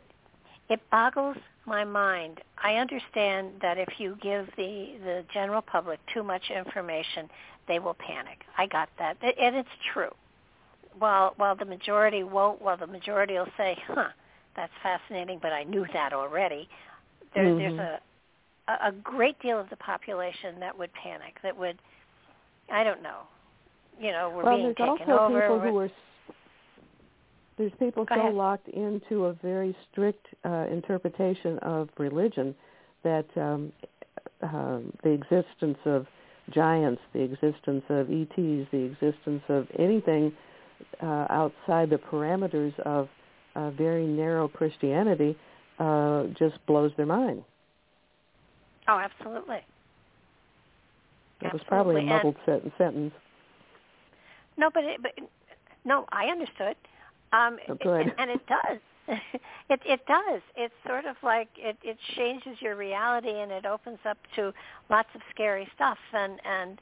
it 0.69 0.79
boggles 0.91 1.37
my 1.65 1.83
mind. 1.83 2.41
I 2.63 2.75
understand 2.75 3.53
that 3.63 3.79
if 3.79 3.99
you 3.99 4.17
give 4.21 4.47
the 4.55 4.97
the 5.03 5.23
general 5.33 5.63
public 5.63 5.99
too 6.13 6.21
much 6.21 6.51
information, 6.55 7.27
they 7.67 7.79
will 7.79 7.95
panic. 7.95 8.41
I 8.55 8.67
got 8.67 8.89
that, 8.99 9.17
and 9.23 9.55
it's 9.55 9.69
true 9.93 10.11
while 10.99 11.33
while 11.37 11.55
the 11.55 11.65
majority 11.65 12.23
won't, 12.23 12.61
while 12.61 12.77
the 12.77 12.87
majority 12.87 13.33
will 13.33 13.47
say, 13.57 13.77
"Huh, 13.87 14.09
that's 14.55 14.73
fascinating," 14.81 15.39
but 15.41 15.51
I 15.53 15.63
knew 15.63 15.85
that 15.93 16.13
already. 16.13 16.69
There, 17.33 17.45
Mhm. 17.45 17.57
There's 17.57 17.79
a 17.79 17.99
a 18.67 18.91
great 18.93 19.37
deal 19.39 19.59
of 19.59 19.69
the 19.69 19.75
population 19.75 20.59
that 20.61 20.77
would 20.77 20.91
panic. 20.93 21.37
That 21.41 21.57
would, 21.57 21.77
I 22.71 22.85
don't 22.85 23.01
know, 23.01 23.27
you 23.99 24.11
know, 24.11 24.29
we're 24.29 24.43
well, 24.43 24.55
being 24.57 24.73
taken 24.75 25.09
over. 25.09 25.41
people 25.41 25.59
who 25.59 25.77
are 25.79 25.89
there's 27.57 27.71
people 27.77 28.05
Go 28.05 28.15
so 28.15 28.21
ahead. 28.21 28.33
locked 28.33 28.67
into 28.69 29.25
a 29.25 29.33
very 29.33 29.75
strict 29.91 30.25
uh, 30.43 30.65
interpretation 30.71 31.59
of 31.59 31.89
religion 31.99 32.55
that 33.03 33.25
um, 33.37 33.71
um, 34.41 34.91
the 35.03 35.11
existence 35.11 35.77
of 35.85 36.07
giants, 36.49 37.01
the 37.13 37.21
existence 37.21 37.83
of 37.89 38.09
ETs, 38.09 38.67
the 38.71 38.91
existence 38.91 39.43
of 39.49 39.67
anything 39.77 40.33
uh, 41.01 41.25
outside 41.29 41.89
the 41.89 41.97
parameters 41.97 42.77
of 42.81 43.07
uh, 43.55 43.71
very 43.71 44.05
narrow 44.05 44.47
Christianity 44.47 45.37
uh, 45.79 46.25
just 46.37 46.55
blows 46.67 46.91
their 46.97 47.05
mind. 47.05 47.43
oh, 48.87 48.97
absolutely. 48.97 49.61
That 51.41 51.53
was 51.53 51.61
probably 51.67 51.95
a 51.95 51.99
Absolutely, 51.99 52.31
and- 52.41 52.45
muddled 52.47 52.71
sentence. 52.77 53.13
No, 54.57 54.69
but 54.73 54.83
it, 54.83 55.01
but 55.01 55.11
no, 55.83 56.05
I 56.11 56.25
understood. 56.27 56.75
Um, 57.33 57.57
Oh, 57.67 57.75
good. 57.81 58.01
And, 58.01 58.13
and 58.17 58.29
it 58.31 58.41
does. 58.47 58.79
it 59.69 59.81
it 59.85 60.05
does. 60.07 60.41
It's 60.55 60.73
sort 60.87 61.05
of 61.05 61.15
like 61.23 61.49
it 61.57 61.75
it 61.83 61.97
changes 62.15 62.61
your 62.61 62.75
reality 62.77 63.31
and 63.31 63.51
it 63.51 63.65
opens 63.65 63.97
up 64.07 64.17
to 64.35 64.53
lots 64.89 65.09
of 65.15 65.21
scary 65.33 65.67
stuff 65.75 65.97
and 66.13 66.39
and 66.45 66.79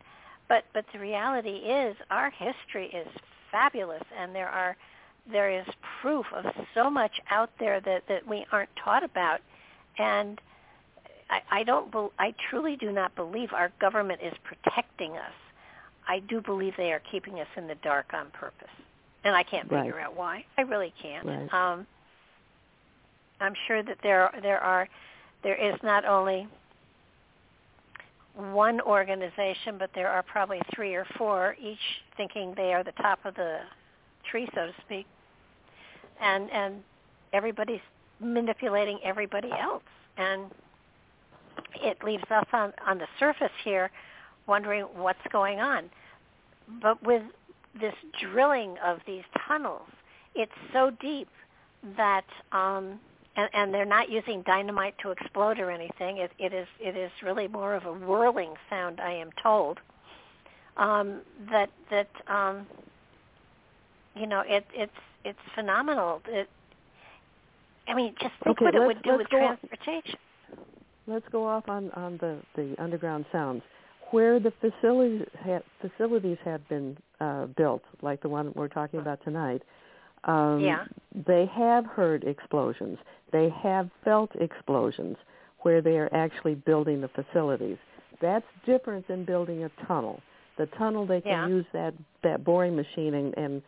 but 0.48 0.66
but 0.74 0.86
the 0.94 1.00
reality 1.00 1.50
is 1.50 1.96
our 2.12 2.30
history 2.30 2.88
is 2.94 3.08
fabulous 3.52 4.04
and 4.18 4.34
there 4.34 4.50
are 4.50 4.76
there 5.32 5.52
is 5.52 5.66
proof 6.02 6.26
of 6.34 6.46
so 6.74 6.90
much 6.90 7.12
out 7.30 7.52
there 7.60 7.80
that 7.82 8.04
that 8.08 8.28
we 8.28 8.46
aren't 8.52 8.70
taught 8.84 9.04
about 9.04 9.40
and 9.98 10.42
I, 11.30 11.60
I 11.60 11.64
don't 11.64 11.92
bel 11.92 12.12
I 12.18 12.34
truly 12.50 12.76
do 12.76 12.92
not 12.92 13.16
believe 13.16 13.54
our 13.54 13.72
government 13.80 14.22
is 14.24 14.34
protecting 14.44 15.12
us. 15.14 15.34
I 16.08 16.20
do 16.20 16.42
believe 16.42 16.74
they 16.78 16.92
are 16.92 17.02
keeping 17.12 17.40
us 17.40 17.48
in 17.56 17.68
the 17.68 17.76
dark 17.76 18.08
on 18.14 18.32
purpose. 18.32 18.68
And 19.24 19.36
I 19.36 19.44
can't 19.44 19.72
Right. 19.72 19.86
figure 19.86 20.00
out 20.00 20.16
why. 20.16 20.46
I 20.58 20.62
really 20.62 20.94
can't. 21.02 21.26
Right. 21.26 21.54
Um 21.54 21.86
I'm 23.40 23.54
sure 23.68 23.84
that 23.84 23.98
there 24.04 24.32
there 24.42 24.60
are 24.60 24.88
there 25.44 25.56
is 25.56 25.76
not 25.84 26.06
only 26.06 26.48
one 28.36 28.80
organization, 28.82 29.78
but 29.78 29.90
there 29.94 30.08
are 30.08 30.24
probably 30.24 30.62
three 30.74 30.96
or 30.96 31.06
four, 31.18 31.56
each 31.62 31.78
thinking 32.18 32.54
they 32.56 32.74
are 32.74 32.84
the 32.84 32.94
top 32.94 33.20
of 33.26 33.36
the 33.36 33.60
tree, 34.30 34.48
so 34.56 34.68
to 34.68 34.74
speak. 34.86 35.06
And 36.22 36.50
and 36.52 36.76
everybody's 37.34 37.82
manipulating 38.20 39.00
everybody 39.04 39.50
else. 39.52 39.84
And 40.18 40.52
it 41.76 41.98
leaves 42.04 42.24
us 42.30 42.46
on, 42.54 42.74
on 42.88 42.98
the 42.98 43.08
surface 43.20 43.52
here 43.64 43.90
wondering 44.48 44.84
what's 44.96 45.20
going 45.32 45.60
on. 45.60 45.90
But 46.82 47.02
with 47.04 47.24
this 47.80 47.94
drilling 48.22 48.76
of 48.86 49.00
these 49.08 49.24
tunnels, 49.48 49.88
it's 50.36 50.52
so 50.74 50.92
deep 51.02 51.28
that 51.98 52.26
um 52.52 53.00
and, 53.36 53.50
and 53.54 53.74
they're 53.74 53.86
not 53.86 54.10
using 54.10 54.42
dynamite 54.44 54.96
to 55.04 55.12
explode 55.12 55.60
or 55.60 55.72
anything. 55.72 56.18
It, 56.18 56.32
it 56.38 56.54
is 56.54 56.68
it 56.80 56.96
is 56.98 57.12
really 57.24 57.48
more 57.48 57.76
of 57.76 57.86
a 57.86 57.94
whirling 57.94 58.54
sound, 58.70 59.00
I 59.00 59.14
am 59.14 59.30
told. 59.42 59.80
Um, 60.78 61.22
that 61.52 61.70
that 61.90 62.10
um, 62.28 62.66
you 64.16 64.28
know 64.28 64.44
it 64.46 64.66
it's 64.74 64.92
it's 65.24 65.40
phenomenal. 65.56 66.22
It, 66.28 66.50
I 67.88 67.94
mean, 67.94 68.14
just 68.22 68.34
think 68.44 68.58
Okay, 68.62 68.66
what 68.66 68.76
it 68.76 68.80
would 68.88 69.04
do 69.04 69.18
with 69.18 69.28
transportation. 69.28 70.16
Let's 71.08 71.26
go 71.32 71.48
off 71.48 71.68
on, 71.68 71.92
on 71.92 72.18
the, 72.18 72.40
the 72.56 72.76
underground 72.82 73.26
sounds. 73.32 73.64
where 74.12 74.40
the 74.40 74.54
facilities 74.62 75.26
ha- 75.44 75.64
facilities 75.82 76.38
have 76.46 76.68
been 76.70 76.96
uh, 77.20 77.48
built, 77.58 77.82
like 78.02 78.22
the 78.22 78.30
one 78.30 78.52
we're 78.56 78.68
talking 78.68 79.00
about 79.00 79.20
tonight, 79.24 79.64
um, 80.26 80.60
Yeah. 80.60 80.86
they 81.14 81.46
have 81.48 81.86
heard 81.86 82.24
explosions. 82.24 82.98
They 83.32 83.50
have 83.50 83.90
felt 84.04 84.36
explosions 84.36 85.18
where 85.60 85.82
they 85.82 85.98
are 85.98 86.10
actually 86.14 86.56
building 86.56 87.02
the 87.02 87.08
facilities. 87.10 87.78
That's 88.20 88.46
different 88.66 89.08
than 89.08 89.26
building 89.26 89.64
a 89.64 89.70
tunnel. 89.88 90.22
The 90.58 90.68
tunnel 90.68 91.06
they 91.06 91.22
can 91.22 91.32
Yeah. 91.32 91.48
use 91.48 91.66
that 91.74 91.94
that 92.22 92.44
boring 92.44 92.76
machine 92.76 93.14
and 93.16 93.38
and, 93.38 93.62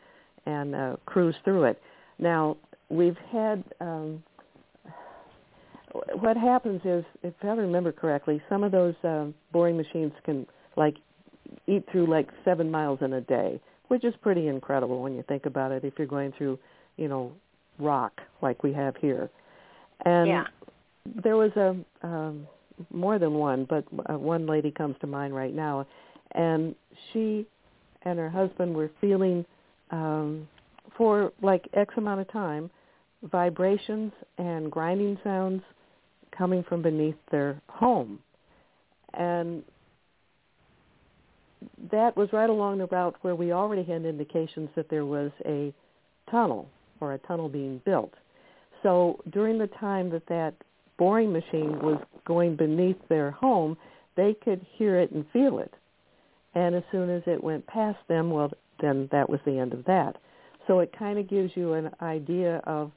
and 0.46 0.76
uh, 0.76 0.96
cruise 1.06 1.36
through 1.44 1.64
it. 1.66 1.82
Now 2.20 2.58
we've 2.90 3.18
had. 3.32 3.64
Um, 3.80 4.24
what 6.20 6.36
happens 6.38 6.82
is, 6.86 7.06
if 7.22 7.34
I 7.44 7.48
remember 7.48 7.92
correctly, 7.92 8.42
some 8.50 8.64
of 8.64 8.72
those 8.72 8.96
um, 9.04 9.34
boring 9.52 9.78
machines 9.78 10.12
can 10.24 10.48
like 10.76 10.96
eat 11.68 11.86
through 11.92 12.08
like 12.08 12.30
seven 12.44 12.72
miles 12.72 13.00
in 13.02 13.14
a 13.14 13.22
day, 13.22 13.62
which 13.94 14.04
is 14.04 14.16
pretty 14.24 14.48
incredible 14.48 15.04
when 15.04 15.14
you 15.14 15.24
think 15.28 15.46
about 15.46 15.72
it. 15.72 15.84
If 15.84 15.94
you're 16.00 16.08
going 16.08 16.34
through, 16.36 16.58
you 16.98 17.08
know, 17.08 17.32
rock 17.78 18.22
like 18.42 18.64
we 18.64 18.74
have 18.74 18.96
here, 18.96 19.30
and 20.04 20.28
Yeah. 20.28 20.48
there 21.06 21.38
was 21.38 21.52
a 21.56 21.78
um, 22.02 22.48
more 22.90 23.20
than 23.20 23.36
one, 23.36 23.66
but 23.66 23.86
uh, 24.10 24.18
one 24.18 24.48
lady 24.48 24.72
comes 24.72 24.96
to 25.02 25.06
mind 25.06 25.36
right 25.36 25.54
now, 25.54 25.86
and 26.32 26.74
she 27.12 27.46
and 28.02 28.18
her 28.18 28.32
husband 28.32 28.74
were 28.74 28.90
feeling 29.00 29.46
um, 29.92 30.48
for 30.98 31.32
like 31.44 31.70
X 31.74 31.94
amount 31.96 32.20
of 32.20 32.28
time 32.32 32.72
vibrations 33.32 34.12
and 34.40 34.72
grinding 34.72 35.20
sounds 35.24 35.62
coming 36.36 36.64
from 36.64 36.82
beneath 36.82 37.20
their 37.30 37.62
home, 37.70 38.18
and 39.14 39.62
that 41.92 42.16
was 42.16 42.30
right 42.34 42.50
along 42.50 42.78
the 42.78 42.88
route 42.88 43.16
where 43.22 43.36
we 43.36 43.52
already 43.52 43.84
had 43.84 44.06
indications 44.06 44.70
that 44.76 44.90
there 44.90 45.06
was 45.06 45.32
a 45.46 45.74
tunnel 46.30 46.68
or 47.00 47.14
a 47.14 47.18
tunnel 47.20 47.50
being 47.50 47.82
built. 47.86 48.14
So 48.82 49.20
during 49.32 49.58
the 49.58 49.68
time 49.68 50.10
that 50.12 50.28
that 50.28 50.54
boring 50.98 51.32
machine 51.32 51.80
was 51.80 52.00
going 52.26 52.56
beneath 52.56 52.98
their 53.10 53.32
home, 53.32 53.78
they 54.16 54.36
could 54.44 54.66
hear 54.78 55.00
it 55.00 55.12
and 55.12 55.26
feel 55.32 55.60
it. 55.60 55.74
And 56.56 56.76
as 56.76 56.84
soon 56.92 57.10
as 57.10 57.24
it 57.26 57.44
went 57.44 57.66
past 57.66 58.00
them, 58.08 58.30
well, 58.30 58.52
then 58.80 59.10
that 59.12 59.30
was 59.30 59.40
the 59.46 59.58
end 59.58 59.74
of 59.74 59.86
that. 59.86 60.18
So 60.68 60.80
it 60.80 60.94
kind 60.98 61.18
of 61.18 61.30
gives 61.30 61.52
you 61.56 61.74
an 61.74 61.90
idea 62.02 62.58
of 62.66 62.92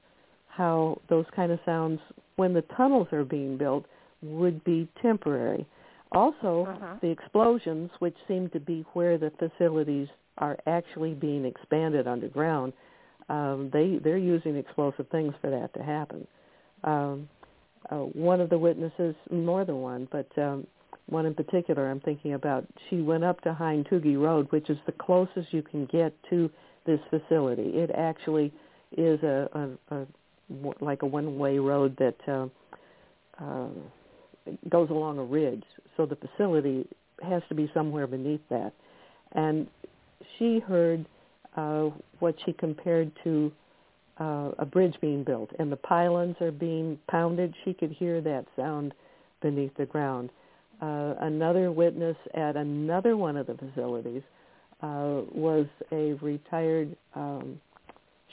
how 0.49 1.01
those 1.09 1.25
kind 1.35 1.53
of 1.53 1.59
sounds, 1.65 2.01
when 2.37 2.53
the 2.53 2.63
tunnels 2.77 3.09
are 3.13 3.25
being 3.25 3.57
built, 3.57 3.87
would 4.23 4.63
be 4.65 4.89
temporary. 5.01 5.67
Also, 6.17 6.67
Uh-huh. 6.67 6.95
the 7.03 7.11
explosions, 7.11 7.91
which 7.99 8.17
seem 8.27 8.49
to 8.51 8.61
be 8.61 8.85
where 8.95 9.19
the 9.19 9.31
facilities 9.33 10.09
are 10.39 10.57
actually 10.67 11.15
being 11.15 11.45
expanded 11.45 12.07
underground, 12.07 12.73
um, 13.29 13.71
they 13.71 13.99
they're 13.99 14.17
using 14.17 14.57
explosive 14.57 15.07
things 15.09 15.35
for 15.41 15.51
that 15.51 15.73
to 15.75 15.83
happen. 15.83 16.27
Um, 16.85 17.29
uh, 17.91 17.99
one 18.31 18.41
of 18.41 18.49
the 18.49 18.59
witnesses, 18.59 19.15
more 19.31 19.65
than 19.65 19.81
one, 19.83 20.09
but 20.11 20.27
um, 20.39 20.67
one 21.07 21.27
in 21.27 21.35
particular, 21.35 21.89
I'm 21.91 22.01
thinking 22.01 22.35
about. 22.35 22.67
She 22.89 23.01
went 23.03 23.25
up 23.25 23.41
to 23.43 23.53
Heintooga 23.53 24.19
Road, 24.21 24.51
which 24.51 24.71
is 24.71 24.79
the 24.87 24.93
closest 24.93 25.53
you 25.53 25.63
can 25.63 25.87
get 25.87 26.13
to 26.31 26.51
this 26.85 27.01
facility. 27.11 27.71
It 27.85 27.91
actually 27.93 28.53
is 28.97 29.23
a, 29.23 29.49
a, 29.91 29.95
a 29.97 30.07
like 30.81 31.03
a 31.03 31.07
one-way 31.07 31.59
road 31.59 31.97
that 31.99 32.17
uh, 32.29 32.47
uh, 33.45 33.69
goes 34.69 34.91
along 34.91 35.19
a 35.19 35.25
ridge. 35.25 35.65
So 35.97 36.07
the 36.07 36.17
facility 36.17 36.87
has 37.23 37.43
to 37.49 37.55
be 37.55 37.71
somewhere 37.73 38.07
beneath 38.07 38.43
that. 38.51 38.73
And 39.33 39.67
she 40.39 40.61
heard 40.61 41.07
uh, 41.57 41.91
what 42.19 42.35
she 42.45 42.53
compared 42.53 43.11
to 43.25 43.53
uh, 44.19 44.51
a 44.59 44.65
bridge 44.65 44.95
being 45.01 45.25
built, 45.25 45.51
and 45.59 45.71
the 45.71 45.77
pylons 45.77 46.37
are 46.41 46.53
being 46.53 46.99
pounded. 47.09 47.55
She 47.65 47.75
could 47.75 47.91
hear 47.93 48.21
that 48.23 48.47
sound 48.57 48.95
beneath 49.43 49.75
the 49.77 49.87
ground. 49.87 50.31
Uh, 50.81 51.15
another 51.21 51.73
witness 51.73 52.17
at 52.35 52.57
another 52.57 53.17
one 53.17 53.37
of 53.37 53.47
the 53.47 53.55
facilities 53.55 54.23
uh, 54.83 55.23
was 55.35 55.67
a 55.93 56.13
retired 56.15 56.97
um, 57.15 57.61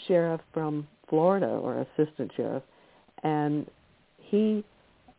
sheriff 0.07 0.41
from 0.53 0.87
Florida, 1.09 1.47
or 1.47 1.85
assistant 1.97 2.31
sheriff, 2.35 2.63
and 3.23 3.69
he 4.17 4.63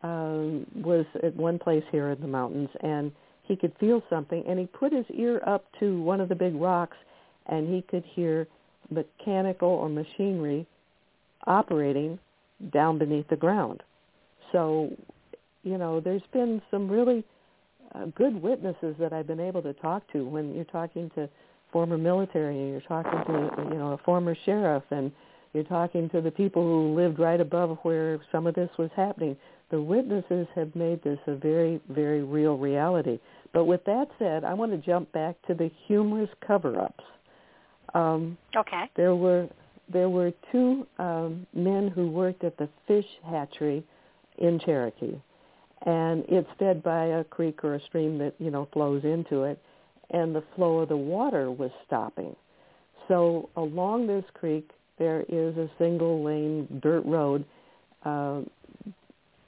um, 0.05 0.67
was 0.83 1.05
at 1.23 1.35
one 1.35 1.57
place 1.57 1.83
here 1.91 2.09
in 2.11 2.21
the 2.21 2.27
mountains, 2.27 2.69
and 2.81 3.11
he 3.43 3.55
could 3.55 3.73
feel 3.79 4.03
something, 4.09 4.43
and 4.47 4.59
he 4.59 4.67
put 4.67 4.93
his 4.93 5.05
ear 5.13 5.41
up 5.47 5.65
to 5.79 5.99
one 6.01 6.21
of 6.21 6.29
the 6.29 6.35
big 6.35 6.53
rocks, 6.55 6.97
and 7.47 7.67
he 7.73 7.81
could 7.81 8.03
hear 8.05 8.47
mechanical 8.91 9.69
or 9.69 9.89
machinery 9.89 10.67
operating 11.47 12.19
down 12.71 12.99
beneath 12.99 13.27
the 13.29 13.35
ground. 13.35 13.81
So, 14.51 14.91
you 15.63 15.77
know, 15.77 15.99
there's 15.99 16.21
been 16.31 16.61
some 16.69 16.87
really 16.87 17.23
uh, 17.95 18.05
good 18.15 18.39
witnesses 18.39 18.95
that 18.99 19.11
I've 19.11 19.27
been 19.27 19.39
able 19.39 19.63
to 19.63 19.73
talk 19.73 20.03
to 20.13 20.23
when 20.23 20.53
you're 20.53 20.65
talking 20.65 21.09
to 21.15 21.27
former 21.71 21.97
military 21.97 22.59
and 22.59 22.69
you're 22.69 22.81
talking 22.81 23.23
to, 23.25 23.69
you 23.71 23.79
know, 23.79 23.93
a 23.93 23.97
former 24.05 24.35
sheriff 24.45 24.83
and 24.91 25.11
you're 25.55 25.63
talking 25.63 26.09
to 26.09 26.19
the 26.19 26.31
people 26.31 26.61
who 26.61 26.93
lived 26.95 27.17
right 27.17 27.39
above 27.39 27.77
where 27.83 28.19
some 28.31 28.45
of 28.45 28.55
this 28.55 28.69
was 28.77 28.89
happening. 28.95 29.37
The 29.71 29.81
witnesses 29.81 30.47
have 30.53 30.75
made 30.75 31.01
this 31.01 31.17
a 31.27 31.35
very, 31.35 31.79
very 31.89 32.23
real 32.23 32.57
reality. 32.57 33.19
But 33.53 33.65
with 33.65 33.83
that 33.85 34.09
said, 34.19 34.43
I 34.43 34.53
want 34.53 34.73
to 34.73 34.77
jump 34.77 35.11
back 35.13 35.35
to 35.47 35.53
the 35.53 35.71
humorous 35.87 36.29
cover-ups. 36.45 37.03
Um, 37.93 38.37
Okay. 38.55 38.91
there 38.95 39.15
were 39.15 39.47
there 39.87 40.09
were 40.09 40.33
two 40.51 40.85
um, 40.97 41.45
men 41.53 41.87
who 41.87 42.09
worked 42.09 42.43
at 42.43 42.57
the 42.57 42.67
fish 42.87 43.05
hatchery 43.23 43.83
in 44.39 44.59
Cherokee, 44.59 45.15
and 45.85 46.25
it's 46.27 46.49
fed 46.57 46.81
by 46.81 47.05
a 47.05 47.23
creek 47.23 47.63
or 47.63 47.75
a 47.75 47.81
stream 47.81 48.17
that 48.17 48.33
you 48.39 48.51
know 48.51 48.67
flows 48.73 49.03
into 49.05 49.43
it, 49.43 49.61
and 50.09 50.35
the 50.35 50.43
flow 50.55 50.79
of 50.79 50.89
the 50.89 50.97
water 50.97 51.51
was 51.51 51.71
stopping. 51.85 52.35
So 53.07 53.49
along 53.55 54.07
this 54.07 54.25
creek 54.33 54.71
there 54.97 55.23
is 55.27 55.57
a 55.57 55.69
single 55.77 56.23
lane 56.23 56.79
dirt 56.81 57.05
road 57.05 57.45
uh, 58.03 58.41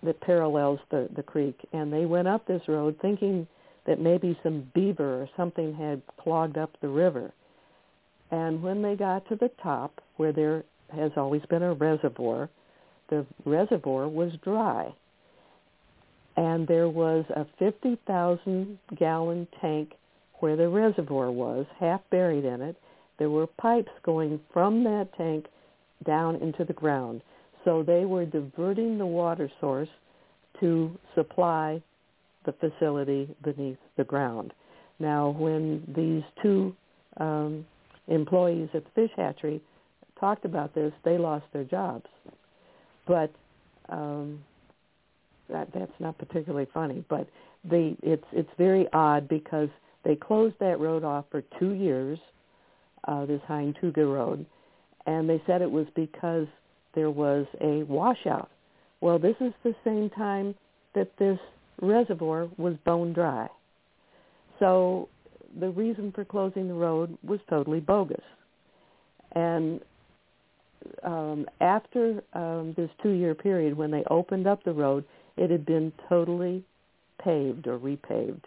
that 0.04 0.20
parallels 0.22 0.80
the 0.92 1.10
the 1.16 1.24
creek, 1.24 1.58
and 1.74 1.92
they 1.92 2.06
went 2.06 2.28
up 2.28 2.46
this 2.46 2.62
road 2.68 2.98
thinking 3.02 3.48
that 3.86 4.00
maybe 4.00 4.38
some 4.44 4.70
beaver 4.76 5.22
or 5.22 5.30
something 5.38 5.74
had 5.74 6.02
clogged 6.18 6.58
up 6.58 6.72
the 6.82 6.90
river. 6.90 7.32
And 8.30 8.62
when 8.62 8.82
they 8.82 8.96
got 8.96 9.28
to 9.30 9.36
the 9.36 9.50
top, 9.64 10.02
where 10.18 10.34
there 10.34 10.64
has 10.94 11.12
always 11.16 11.42
been 11.50 11.64
a 11.64 11.74
reservoir, 11.74 12.50
the 13.10 13.26
reservoir 13.46 14.08
was 14.08 14.34
dry. 14.44 14.94
And 16.36 16.68
there 16.68 16.90
was 16.90 17.26
a 17.36 17.46
50,000 17.58 18.78
gallon 18.98 19.48
tank 19.60 19.94
where 20.40 20.56
the 20.56 20.70
reservoir 20.70 21.32
was, 21.32 21.66
half 21.80 22.02
buried 22.12 22.46
in 22.46 22.62
it. 22.62 22.76
There 23.20 23.30
were 23.30 23.48
pipes 23.48 23.92
going 24.04 24.40
from 24.54 24.84
that 24.84 25.10
tank 25.18 25.46
down 26.06 26.36
into 26.38 26.64
the 26.64 26.74
ground. 26.74 27.22
So 27.66 27.84
they 27.84 28.06
were 28.06 28.26
diverting 28.26 28.98
the 28.98 29.06
water 29.06 29.50
source 29.60 29.90
to 30.60 30.98
supply 31.16 31.82
the 32.46 32.54
facility 32.54 33.36
beneath 33.44 33.78
the 33.98 34.04
ground. 34.04 34.54
Now, 35.00 35.30
when 35.38 35.84
these 35.96 36.24
two 36.42 36.76
um, 37.18 37.66
employees 38.08 38.70
at 38.74 38.84
the 38.86 38.90
fish 38.92 39.12
hatchery 39.16 39.62
talked 40.20 40.46
about 40.46 40.74
this, 40.74 40.94
they 41.04 41.18
lost 41.18 41.46
their 41.54 41.64
jobs. 41.64 42.08
But 43.06 43.32
um, 43.90 44.40
that 45.50 45.68
that's 45.74 45.92
not 46.00 46.18
particularly 46.18 46.68
funny. 46.74 47.04
But 47.10 47.28
it's 47.70 48.26
it's 48.32 48.50
very 48.58 48.88
odd 48.94 49.28
because 49.28 49.70
they 50.04 50.16
closed 50.16 50.56
that 50.60 50.80
road 50.80 51.04
off 51.04 51.26
for 51.30 51.44
two 51.60 51.72
years, 51.72 52.20
uh, 53.06 53.26
this 53.26 53.42
Heintooga 53.48 54.12
Road, 54.12 54.46
and 55.06 55.30
they 55.30 55.42
said 55.46 55.62
it 55.62 55.72
was 55.72 55.88
because 55.96 56.48
there 56.96 57.12
was 57.12 57.46
a 57.62 57.84
washout. 57.84 58.50
Well, 59.02 59.20
this 59.20 59.36
is 59.40 59.54
the 59.64 59.76
same 59.84 60.10
time 60.10 60.56
that 60.96 61.12
this 61.18 61.40
reservoir 61.82 62.50
was 62.58 62.76
bone 62.86 63.14
dry. 63.14 63.48
So 64.60 65.10
the 65.60 65.70
reason 65.70 66.12
for 66.12 66.26
closing 66.26 66.68
the 66.68 66.74
road 66.74 67.18
was 67.24 67.40
totally 67.50 67.80
bogus. 67.80 68.24
And 69.34 69.82
um, 71.04 71.46
after 71.62 72.24
um, 72.34 72.74
this 72.76 72.90
two-year 73.04 73.36
period, 73.36 73.78
when 73.78 73.92
they 73.92 74.04
opened 74.10 74.48
up 74.48 74.64
the 74.64 74.74
road, 74.74 75.04
it 75.36 75.52
had 75.52 75.66
been 75.66 75.92
totally 76.10 76.64
paved 77.24 77.68
or 77.68 77.78
repaved. 77.78 78.42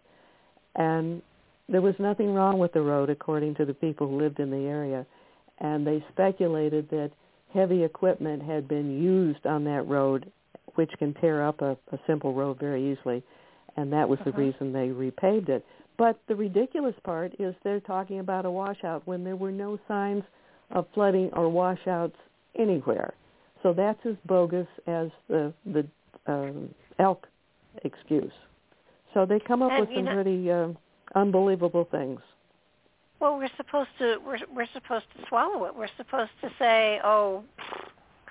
And 0.75 1.23
there 1.71 1.81
was 1.81 1.95
nothing 1.99 2.35
wrong 2.35 2.59
with 2.59 2.73
the 2.73 2.83
road, 2.83 3.11
according 3.11 3.55
to 3.57 3.65
the 3.65 3.75
people 3.75 4.09
who 4.09 4.19
lived 4.19 4.41
in 4.41 4.51
the 4.51 4.67
area. 4.67 5.07
And 5.59 5.87
they 5.87 6.05
speculated 6.13 6.89
that 6.91 7.11
heavy 7.55 7.85
equipment 7.85 8.43
had 8.43 8.67
been 8.69 9.01
used 9.03 9.47
on 9.47 9.65
that 9.65 9.83
road, 9.87 10.31
which 10.75 10.91
can 10.99 11.15
tear 11.15 11.47
up 11.47 11.61
a, 11.63 11.77
a 11.93 11.99
simple 12.07 12.33
road 12.35 12.59
very 12.59 12.91
easily. 12.93 13.23
And 13.77 13.93
that 13.93 14.09
was 14.09 14.19
the 14.25 14.33
Mhm. 14.33 14.39
reason 14.39 14.73
they 14.73 14.89
repaved 14.89 15.49
it. 15.49 15.65
But 15.97 16.19
the 16.29 16.35
ridiculous 16.35 16.95
part 17.05 17.33
is 17.39 17.55
they're 17.63 17.81
talking 17.81 18.21
about 18.21 18.47
a 18.47 18.51
washout 18.51 19.07
when 19.07 19.23
there 19.23 19.37
were 19.37 19.53
no 19.53 19.79
signs 19.87 20.25
of 20.71 20.87
flooding 20.95 21.31
or 21.35 21.49
washouts 21.49 22.17
anywhere. 22.57 23.13
So 23.63 23.73
that's 23.75 24.05
as 24.07 24.17
bogus 24.25 24.67
as 24.87 25.11
the 25.29 25.53
the 25.67 25.87
um, 26.27 26.75
elk 26.99 27.29
excuse. 27.85 28.33
So 29.13 29.27
they 29.27 29.39
come 29.41 29.63
up 29.63 29.73
And, 29.73 29.81
with 29.81 29.95
some 29.95 30.05
know- 30.07 30.15
pretty 30.15 30.51
uh, 30.51 30.69
unbelievable 31.15 31.89
things. 31.91 32.21
Well, 33.21 33.37
we're 33.37 33.51
supposed 33.57 33.91
to 33.99 34.17
we're 34.25 34.39
we're 34.55 34.69
supposed 34.73 35.05
to 35.17 35.27
swallow 35.29 35.67
it. 35.67 35.75
We're 35.77 35.89
supposed 35.97 36.31
to 36.41 36.51
say, 36.59 37.01
"Oh, 37.05 37.45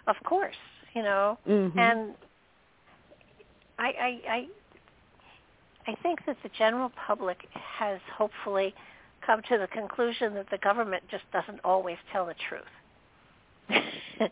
of 0.07 0.15
course," 0.25 0.55
you 0.95 1.03
know. 1.03 1.37
Mm-hmm. 1.47 1.77
And 1.77 2.15
I 3.77 3.87
I 3.87 4.19
I 4.29 4.47
I 5.91 5.95
think 6.01 6.25
that 6.25 6.37
the 6.41 6.49
general 6.57 6.91
public 7.07 7.37
has 7.53 7.99
hopefully 8.15 8.73
come 9.25 9.41
to 9.49 9.57
the 9.59 9.67
conclusion 9.67 10.33
that 10.33 10.49
the 10.49 10.57
government 10.57 11.03
just 11.11 11.23
doesn't 11.31 11.59
always 11.63 11.97
tell 12.11 12.25
the 12.25 12.35
truth. 12.49 12.63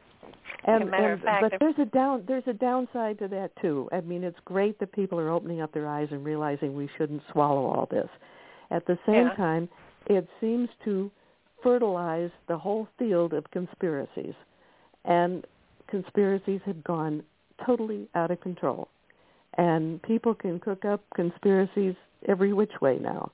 And, 0.65 0.83
a 0.83 0.85
matter 0.85 1.13
and 1.13 1.21
of 1.21 1.21
fact, 1.21 1.41
but 1.43 1.53
there's 1.59 1.77
a 1.79 1.85
down 1.85 2.23
there's 2.27 2.43
a 2.47 2.53
downside 2.53 3.19
to 3.19 3.29
that 3.29 3.51
too. 3.61 3.87
I 3.93 4.01
mean, 4.01 4.23
it's 4.23 4.39
great 4.43 4.77
that 4.79 4.91
people 4.91 5.17
are 5.17 5.29
opening 5.29 5.61
up 5.61 5.71
their 5.71 5.87
eyes 5.87 6.09
and 6.11 6.25
realizing 6.25 6.75
we 6.75 6.89
shouldn't 6.97 7.21
swallow 7.31 7.67
all 7.67 7.87
this. 7.89 8.09
At 8.72 8.86
the 8.86 8.97
same 9.05 9.28
Yeah. 9.28 9.34
time, 9.36 9.70
it 10.07 10.28
seems 10.39 10.70
to 10.84 11.11
fertilize 11.61 12.32
the 12.47 12.57
whole 12.57 12.88
field 12.97 13.34
of 13.34 13.49
conspiracies, 13.51 14.36
and 15.05 15.45
conspiracies 15.88 16.61
have 16.63 16.84
gone 16.84 17.24
totally 17.65 18.07
out 18.15 18.32
of 18.32 18.39
control. 18.41 18.88
And 19.55 20.01
people 20.03 20.36
can 20.36 20.59
cook 20.59 20.86
up 20.86 21.01
conspiracies 21.15 21.95
every 22.28 22.53
which 22.53 22.80
way 22.82 22.99
now. 22.99 23.32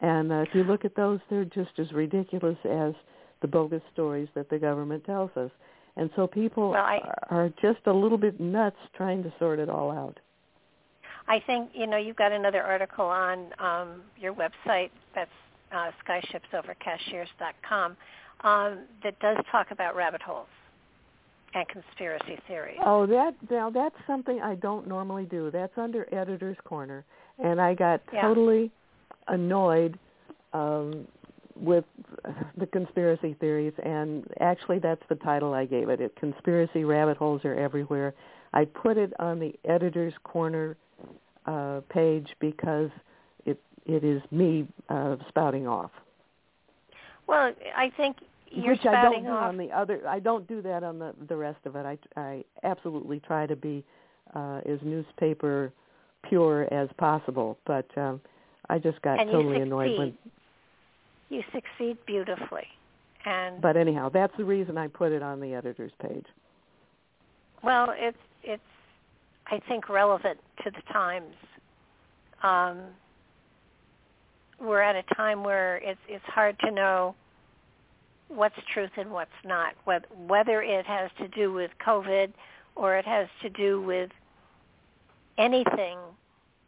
And 0.00 0.32
uh, 0.32 0.36
if 0.46 0.54
you 0.54 0.64
look 0.64 0.84
at 0.84 0.94
those, 0.96 1.20
they're 1.30 1.44
just 1.44 1.78
as 1.78 1.92
ridiculous 1.92 2.58
as 2.64 2.94
the 3.40 3.48
bogus 3.48 3.82
stories 3.92 4.28
that 4.34 4.48
the 4.50 4.58
government 4.58 5.04
tells 5.04 5.30
us. 5.36 5.50
And 5.96 6.10
so 6.16 6.26
people 6.26 6.70
Well, 6.70 6.82
I- 6.84 7.14
are 7.30 7.48
just 7.60 7.86
a 7.86 7.92
little 7.92 8.18
bit 8.18 8.40
nuts 8.40 8.76
trying 8.94 9.22
to 9.22 9.32
sort 9.38 9.58
it 9.58 9.68
all 9.68 9.90
out. 9.90 10.18
I 11.28 11.40
think 11.40 11.70
you 11.74 11.86
know 11.86 11.96
you've 11.96 12.16
got 12.16 12.32
another 12.32 12.62
article 12.62 13.06
on 13.06 13.48
um, 13.58 14.02
your 14.18 14.34
website 14.34 14.90
that's 15.14 15.30
uh, 15.72 15.90
skyshipsovercashiers.com 16.06 17.96
um, 18.44 18.78
that 19.02 19.18
does 19.20 19.36
talk 19.50 19.70
about 19.70 19.94
rabbit 19.96 20.22
holes 20.22 20.48
and 21.54 21.66
conspiracy 21.68 22.38
theories. 22.48 22.78
Oh, 22.84 23.06
that 23.06 23.34
now 23.50 23.70
that's 23.70 23.94
something 24.06 24.40
I 24.40 24.54
don't 24.56 24.86
normally 24.88 25.26
do. 25.26 25.50
That's 25.50 25.76
under 25.76 26.12
editor's 26.14 26.56
corner, 26.64 27.04
and 27.42 27.60
I 27.60 27.74
got 27.74 28.00
Yeah. 28.12 28.22
totally 28.22 28.70
annoyed 29.28 29.98
um, 30.52 31.06
with 31.56 31.84
the 32.56 32.66
conspiracy 32.66 33.34
theories. 33.34 33.72
And 33.82 34.26
actually, 34.40 34.78
that's 34.78 35.02
the 35.08 35.14
title 35.16 35.54
I 35.54 35.66
gave 35.66 35.88
it. 35.88 36.00
It 36.00 36.14
conspiracy 36.16 36.84
rabbit 36.84 37.16
holes 37.16 37.44
are 37.44 37.54
everywhere. 37.54 38.14
I 38.52 38.64
put 38.64 38.98
it 38.98 39.12
on 39.18 39.38
the 39.38 39.54
editor's 39.64 40.14
corner 40.24 40.76
uh, 41.46 41.80
page 41.88 42.28
because 42.40 42.90
it 43.46 43.60
it 43.86 44.04
is 44.04 44.22
me 44.30 44.66
uh, 44.88 45.16
spouting 45.28 45.66
off. 45.66 45.90
Well, 47.26 47.52
I 47.76 47.90
think 47.96 48.16
you're 48.50 48.72
which 48.72 48.80
I 48.80 48.84
don't 48.84 49.02
spouting 49.02 49.24
do 49.24 49.30
off. 49.30 49.48
on 49.48 49.56
the 49.56 49.70
other. 49.70 50.00
I 50.06 50.18
don't 50.18 50.46
do 50.46 50.62
that 50.62 50.82
on 50.82 50.98
the 50.98 51.14
the 51.28 51.36
rest 51.36 51.60
of 51.64 51.76
it. 51.76 51.86
I 51.86 51.98
I 52.20 52.44
absolutely 52.64 53.20
try 53.20 53.46
to 53.46 53.56
be 53.56 53.84
uh, 54.34 54.60
as 54.66 54.78
newspaper 54.82 55.72
pure 56.28 56.72
as 56.72 56.88
possible, 56.98 57.58
but 57.66 57.86
um, 57.96 58.20
I 58.68 58.78
just 58.78 59.00
got 59.02 59.18
And 59.20 59.30
totally 59.30 59.60
annoyed 59.60 59.98
when. 59.98 60.18
You 61.30 61.42
succeed 61.52 61.96
beautifully, 62.06 62.66
and 63.24 63.60
But 63.60 63.76
anyhow, 63.76 64.10
that's 64.10 64.36
the 64.36 64.44
reason 64.44 64.76
I 64.76 64.86
put 64.88 65.12
it 65.12 65.22
on 65.22 65.40
the 65.40 65.54
editor's 65.54 65.92
page. 66.00 66.26
well, 67.62 67.92
it's 67.96 68.18
it's 68.42 68.62
I 69.52 69.60
think 69.68 69.90
relevant 69.90 70.38
to 70.64 70.70
the 70.70 70.80
times. 70.90 71.34
Um, 72.42 72.78
we're 74.58 74.80
at 74.80 74.96
a 74.96 75.02
time 75.14 75.44
where 75.44 75.76
it's 75.76 76.00
it's 76.08 76.24
hard 76.24 76.58
to 76.60 76.70
know 76.70 77.14
what's 78.28 78.54
truth 78.72 78.92
and 78.96 79.10
what's 79.10 79.30
not, 79.44 79.74
whether 79.84 80.62
it 80.62 80.86
has 80.86 81.10
to 81.18 81.28
do 81.28 81.52
with 81.52 81.70
COVID 81.86 82.32
or 82.76 82.96
it 82.96 83.04
has 83.04 83.28
to 83.42 83.50
do 83.50 83.82
with 83.82 84.10
anything. 85.36 85.98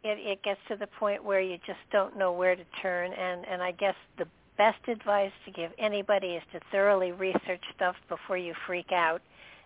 It, 0.03 0.19
it 0.19 0.43
gets 0.43 0.59
to 0.67 0.75
the 0.75 0.85
point 0.85 1.23
where 1.23 1.41
you 1.41 1.57
just 1.65 1.79
don't 1.91 2.15
know 2.15 2.31
where 2.33 2.55
to 2.55 2.63
turn, 2.83 3.13
and 3.13 3.47
and 3.47 3.63
I 3.63 3.71
guess 3.71 3.95
the 4.19 4.27
best 4.59 4.87
advice 4.87 5.31
to 5.45 5.51
give 5.51 5.71
anybody 5.79 6.35
is 6.35 6.43
to 6.53 6.59
thoroughly 6.71 7.13
research 7.13 7.63
stuff 7.75 7.95
before 8.09 8.37
you 8.37 8.53
freak 8.67 8.91
out 8.91 9.23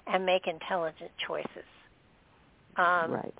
and 0.07 0.26
make 0.26 0.47
intelligent 0.47 1.11
choices. 1.28 1.65
Um, 2.80 3.11
right. 3.11 3.34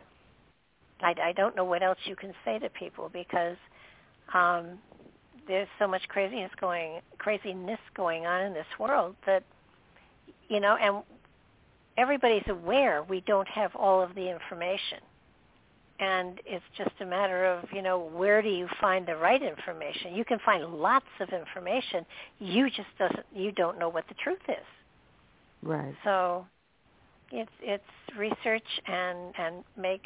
I, 1.02 1.16
I 1.30 1.32
don't 1.32 1.56
know 1.56 1.64
what 1.64 1.82
else 1.82 1.98
you 2.04 2.16
can 2.16 2.34
say 2.44 2.60
to 2.60 2.70
people 2.70 3.10
because 3.14 3.56
um, 4.34 4.78
there's 5.48 5.68
so 5.80 5.88
much 5.88 6.02
craziness 6.10 6.52
going 6.60 7.00
craziness 7.18 7.80
going 7.96 8.26
on 8.26 8.46
in 8.46 8.54
this 8.54 8.68
world 8.78 9.16
that 9.26 9.44
you 10.50 10.60
know, 10.60 10.76
and 10.82 11.04
everybody's 11.98 12.44
aware 12.50 13.04
we 13.04 13.22
don't 13.22 13.48
have 13.48 13.76
all 13.76 14.02
of 14.02 14.14
the 14.16 14.30
information. 14.30 15.00
And 16.02 16.40
it's 16.46 16.64
just 16.78 16.92
a 17.02 17.06
matter 17.06 17.46
of, 17.46 17.66
you 17.74 17.82
know, 17.82 18.00
where 18.00 18.42
do 18.42 18.48
you 18.48 18.68
find 18.80 19.06
the 19.06 19.18
right 19.18 19.42
information? 19.42 20.16
You 20.16 20.24
can 20.24 20.40
find 20.46 20.64
lots 20.74 21.06
of 21.20 21.30
information. 21.30 22.06
You 22.40 22.70
just 22.70 22.88
doesn't 22.98 23.26
you 23.34 23.52
don't 23.52 23.78
know 23.80 23.90
what 23.90 24.06
the 24.08 24.16
truth 24.24 24.40
is. 24.48 24.66
Right. 25.62 25.94
So 26.04 26.46
it's 27.32 27.52
it's 27.62 27.84
research 28.18 28.64
and 28.88 29.34
and 29.38 29.64
make 29.78 30.04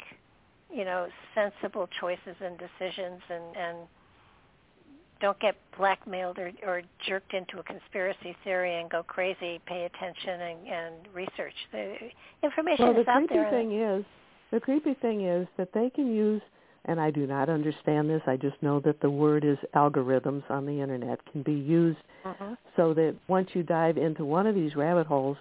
you 0.72 0.84
know 0.84 1.08
sensible 1.34 1.88
choices 2.00 2.36
and 2.40 2.58
decisions 2.58 3.20
and 3.30 3.56
and 3.56 3.78
don't 5.20 5.38
get 5.40 5.56
blackmailed 5.78 6.38
or 6.38 6.52
or 6.66 6.82
jerked 7.06 7.32
into 7.34 7.58
a 7.58 7.62
conspiracy 7.62 8.36
theory 8.44 8.80
and 8.80 8.90
go 8.90 9.02
crazy. 9.02 9.60
Pay 9.66 9.84
attention 9.84 10.40
and 10.40 10.68
and 10.68 10.94
research. 11.14 11.54
The 11.72 11.96
information 12.42 12.84
Well, 12.86 12.94
the 12.94 13.00
is 13.00 13.08
out 13.08 13.26
creepy 13.28 13.50
thing 13.50 13.80
is, 13.80 14.04
the 14.50 14.60
creepy 14.60 14.94
thing 14.94 15.26
is 15.26 15.46
that 15.56 15.72
they 15.72 15.90
can 15.90 16.14
use, 16.14 16.42
and 16.84 17.00
I 17.00 17.10
do 17.10 17.26
not 17.26 17.48
understand 17.48 18.10
this. 18.10 18.22
I 18.26 18.36
just 18.36 18.60
know 18.62 18.80
that 18.80 19.00
the 19.00 19.10
word 19.10 19.44
is 19.44 19.58
algorithms 19.74 20.42
on 20.50 20.66
the 20.66 20.80
internet 20.80 21.24
can 21.32 21.42
be 21.42 21.54
used 21.54 21.98
Mhm. 22.24 22.56
so 22.76 22.92
that 22.94 23.14
once 23.28 23.54
you 23.54 23.62
dive 23.62 23.96
into 23.96 24.24
one 24.24 24.46
of 24.46 24.54
these 24.54 24.76
rabbit 24.76 25.06
holes, 25.06 25.38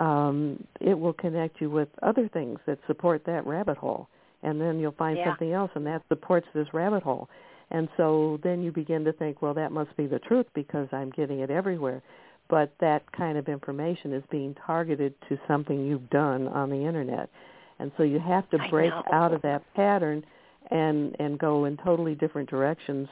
um, 0.00 0.62
it 0.80 0.98
will 0.98 1.12
connect 1.12 1.60
you 1.60 1.70
with 1.70 1.88
other 2.02 2.28
things 2.28 2.58
that 2.66 2.78
support 2.86 3.22
that 3.26 3.46
rabbit 3.46 3.76
hole, 3.76 4.08
and 4.42 4.60
then 4.60 4.80
you'll 4.80 4.92
find 4.92 5.18
Yeah. 5.18 5.26
something 5.26 5.52
else, 5.52 5.70
and 5.74 5.86
that 5.86 6.02
supports 6.08 6.48
this 6.54 6.72
rabbit 6.74 7.02
hole. 7.02 7.28
And 7.70 7.88
so 7.96 8.38
then 8.42 8.62
you 8.62 8.72
begin 8.72 9.04
to 9.04 9.12
think, 9.12 9.42
well, 9.42 9.54
that 9.54 9.70
must 9.70 9.94
be 9.96 10.06
the 10.06 10.18
truth 10.18 10.46
because 10.54 10.88
I'm 10.92 11.10
getting 11.10 11.40
it 11.40 11.50
everywhere. 11.50 12.02
But 12.48 12.72
that 12.80 13.10
kind 13.12 13.38
of 13.38 13.48
information 13.48 14.12
is 14.12 14.24
being 14.28 14.54
targeted 14.66 15.14
to 15.28 15.38
something 15.46 15.86
you've 15.86 16.10
done 16.10 16.48
on 16.48 16.68
the 16.68 16.84
internet, 16.84 17.30
and 17.78 17.92
so 17.96 18.02
you 18.02 18.18
have 18.18 18.48
to 18.50 18.58
break 18.70 18.92
out 19.12 19.32
of 19.32 19.42
that 19.42 19.62
pattern 19.74 20.24
and 20.70 21.14
and 21.20 21.38
go 21.38 21.66
in 21.66 21.76
totally 21.76 22.16
different 22.16 22.50
directions 22.50 23.08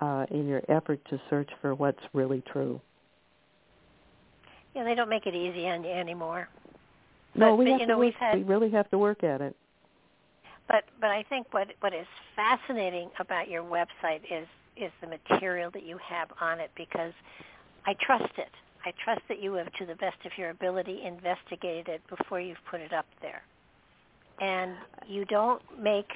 uh, 0.00 0.26
in 0.30 0.46
your 0.46 0.62
effort 0.68 1.00
to 1.06 1.18
search 1.30 1.48
for 1.62 1.74
what's 1.74 2.02
really 2.12 2.42
true. 2.52 2.78
Yeah, 4.74 4.84
they 4.84 4.94
don't 4.94 5.08
make 5.08 5.26
it 5.26 5.34
easy 5.34 5.68
on 5.68 5.84
you 5.84 5.90
anymore. 5.90 6.48
No, 7.34 7.50
But- 7.50 7.56
we 7.56 7.64
but, 7.64 7.70
have 7.72 7.80
you 7.80 7.86
to 7.86 7.98
work, 7.98 8.14
had- 8.14 8.34
we 8.38 8.42
really 8.44 8.70
have 8.70 8.90
to 8.90 8.98
work 8.98 9.24
at 9.24 9.40
it. 9.40 9.56
But 10.66 10.84
but 11.00 11.10
I 11.10 11.22
think 11.24 11.52
what 11.52 11.68
what 11.80 11.92
is 11.92 12.06
fascinating 12.34 13.10
about 13.18 13.48
your 13.48 13.62
website 13.62 14.22
is 14.30 14.48
is 14.76 14.90
the 15.00 15.06
material 15.06 15.70
that 15.70 15.82
you 15.84 15.98
have 15.98 16.28
on 16.40 16.58
it 16.58 16.70
because 16.74 17.12
I 17.86 17.94
trust 18.00 18.32
it. 18.38 18.50
I 18.86 18.92
trust 19.02 19.22
that 19.28 19.40
you 19.40 19.54
have, 19.54 19.72
to 19.74 19.86
the 19.86 19.94
best 19.94 20.16
of 20.26 20.32
your 20.36 20.50
ability, 20.50 21.02
investigated 21.04 21.88
it 21.88 22.02
before 22.08 22.40
you've 22.40 22.64
put 22.70 22.80
it 22.80 22.92
up 22.92 23.06
there, 23.22 23.42
and 24.40 24.74
you 25.06 25.24
don't 25.26 25.62
make 25.78 26.10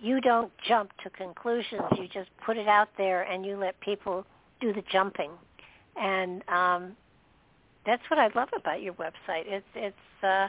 you 0.00 0.20
don't 0.20 0.52
jump 0.68 0.90
to 1.02 1.10
conclusions. 1.10 1.82
You 1.96 2.06
just 2.06 2.28
put 2.44 2.56
it 2.58 2.68
out 2.68 2.88
there 2.98 3.22
and 3.22 3.46
you 3.46 3.56
let 3.56 3.78
people 3.80 4.26
do 4.60 4.72
the 4.74 4.82
jumping, 4.92 5.30
and 5.96 6.46
um, 6.48 6.96
that's 7.86 8.02
what 8.08 8.18
I 8.18 8.28
love 8.34 8.48
about 8.56 8.82
your 8.82 8.94
website. 8.94 9.44
It's 9.46 9.66
it's 9.74 10.22
uh, 10.22 10.48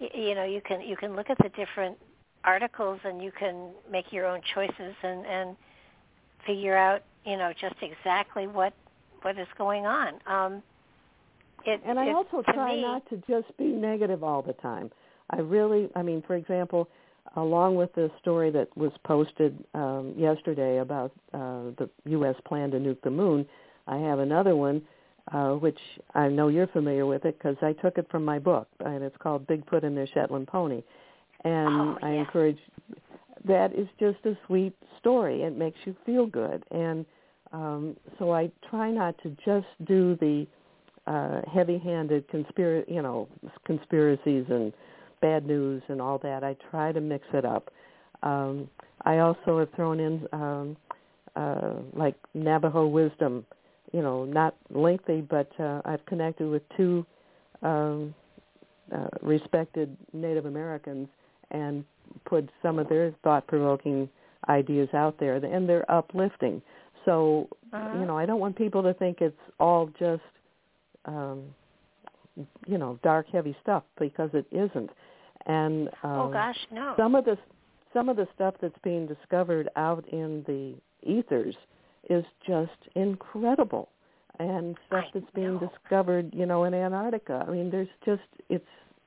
y- 0.00 0.10
you 0.14 0.34
know 0.34 0.44
you 0.44 0.60
can 0.60 0.80
you 0.80 0.96
can 0.96 1.14
look 1.16 1.30
at 1.30 1.38
the 1.38 1.50
different 1.50 1.96
articles 2.44 3.00
and 3.04 3.22
you 3.22 3.30
can 3.32 3.70
make 3.90 4.12
your 4.12 4.26
own 4.26 4.40
choices 4.54 4.94
and 5.02 5.26
and 5.26 5.56
figure 6.46 6.76
out 6.76 7.02
you 7.24 7.36
know 7.36 7.52
just 7.60 7.76
exactly 7.82 8.46
what 8.46 8.72
what 9.22 9.38
is 9.38 9.48
going 9.56 9.86
on. 9.86 10.14
Um, 10.26 10.62
it, 11.64 11.80
And 11.84 11.98
I 11.98 12.08
it- 12.08 12.14
also 12.14 12.42
try 12.42 12.74
me, 12.74 12.82
not 12.82 13.08
to 13.10 13.16
just 13.28 13.56
be 13.56 13.66
negative 13.66 14.24
all 14.24 14.42
the 14.42 14.54
time. 14.54 14.90
I 15.30 15.38
really, 15.38 15.88
I 15.94 16.02
mean, 16.02 16.22
for 16.26 16.34
example, 16.34 16.88
along 17.36 17.76
with 17.76 17.94
the 17.94 18.10
story 18.20 18.50
that 18.50 18.76
was 18.76 18.92
posted 19.04 19.56
um, 19.74 20.12
yesterday 20.16 20.78
about 20.78 21.12
uh, 21.32 21.70
the 21.78 21.88
U.S. 22.06 22.34
plan 22.44 22.70
to 22.72 22.78
nuke 22.78 23.00
the 23.02 23.10
moon, 23.10 23.46
I 23.86 23.96
have 23.98 24.18
another 24.18 24.56
one, 24.56 24.82
uh, 25.30 25.50
which 25.52 25.78
I 26.14 26.28
know 26.28 26.48
you're 26.48 26.66
familiar 26.66 27.06
with 27.06 27.24
it 27.24 27.38
because 27.38 27.56
I 27.62 27.72
took 27.74 27.98
it 27.98 28.06
from 28.10 28.24
my 28.24 28.38
book, 28.38 28.68
and 28.80 29.02
it's 29.02 29.16
called 29.18 29.46
Bigfoot 29.46 29.84
and 29.84 29.96
Their 29.96 30.08
Shetland 30.08 30.48
Pony. 30.48 30.82
And 31.44 31.68
oh, 31.68 31.98
I 32.02 32.10
encourage 32.10 32.58
that 33.44 33.74
is 33.74 33.88
just 33.98 34.18
a 34.24 34.36
sweet 34.46 34.74
story. 34.98 35.42
It 35.42 35.56
makes 35.56 35.78
you 35.84 35.94
feel 36.04 36.26
good, 36.26 36.64
and 36.70 37.04
um, 37.52 37.96
so 38.18 38.32
I 38.32 38.50
try 38.68 38.90
not 38.90 39.16
to 39.22 39.36
just 39.44 39.66
do 39.84 40.16
the 40.16 40.46
uh, 41.06 41.42
heavy-handed 41.52 42.28
conspiracy, 42.28 42.92
you 42.92 43.02
know, 43.02 43.28
conspiracies 43.66 44.46
and 44.48 44.72
bad 45.20 45.46
news 45.46 45.82
and 45.88 46.00
all 46.00 46.18
that. 46.18 46.44
I 46.44 46.56
try 46.70 46.92
to 46.92 47.00
mix 47.00 47.26
it 47.32 47.44
up. 47.44 47.70
Um, 48.22 48.68
I 49.04 49.18
also 49.18 49.58
have 49.58 49.68
thrown 49.74 50.00
in 50.00 50.26
um, 50.32 50.76
uh, 51.34 51.74
like 51.92 52.14
Navajo 52.34 52.86
wisdom, 52.86 53.44
you 53.92 54.02
know, 54.02 54.24
not 54.24 54.54
lengthy, 54.70 55.20
but 55.20 55.50
uh, 55.60 55.82
I've 55.84 56.04
connected 56.06 56.48
with 56.48 56.62
two 56.76 57.06
um, 57.62 58.14
uh, 58.94 59.08
respected 59.20 59.96
Native 60.12 60.46
Americans 60.46 61.08
and 61.50 61.84
put 62.24 62.48
some 62.62 62.78
of 62.78 62.88
their 62.88 63.14
thought-provoking 63.22 64.08
ideas 64.48 64.88
out 64.94 65.18
there, 65.20 65.36
and 65.36 65.68
they're 65.68 65.90
uplifting. 65.90 66.60
So, 67.04 67.48
uh-huh. 67.72 67.98
you 67.98 68.06
know, 68.06 68.16
I 68.16 68.26
don't 68.26 68.40
want 68.40 68.56
people 68.56 68.82
to 68.82 68.94
think 68.94 69.20
it's 69.20 69.36
all 69.60 69.90
just, 69.98 70.22
um, 71.04 71.42
you 72.66 72.78
know, 72.78 72.98
dark, 73.02 73.26
heavy 73.30 73.56
stuff 73.62 73.82
because 73.98 74.30
it 74.32 74.46
isn't. 74.50 74.90
And 75.46 75.88
um, 76.02 76.12
oh 76.12 76.30
gosh, 76.32 76.56
no. 76.70 76.94
Some 76.96 77.14
of 77.14 77.24
the 77.24 77.36
some 77.92 78.08
of 78.08 78.16
the 78.16 78.28
stuff 78.34 78.54
that's 78.60 78.78
being 78.82 79.06
discovered 79.06 79.68
out 79.76 80.06
in 80.08 80.44
the 80.46 80.74
ethers 81.02 81.56
is 82.10 82.24
just 82.46 82.70
incredible, 82.94 83.88
and 84.38 84.76
stuff 84.86 85.04
that's 85.12 85.26
being 85.34 85.58
discovered, 85.58 86.32
you 86.34 86.46
know, 86.46 86.64
in 86.64 86.74
Antarctica. 86.74 87.44
I 87.46 87.50
mean, 87.50 87.70
there's 87.70 87.88
just 88.04 88.22
it's 88.48 88.64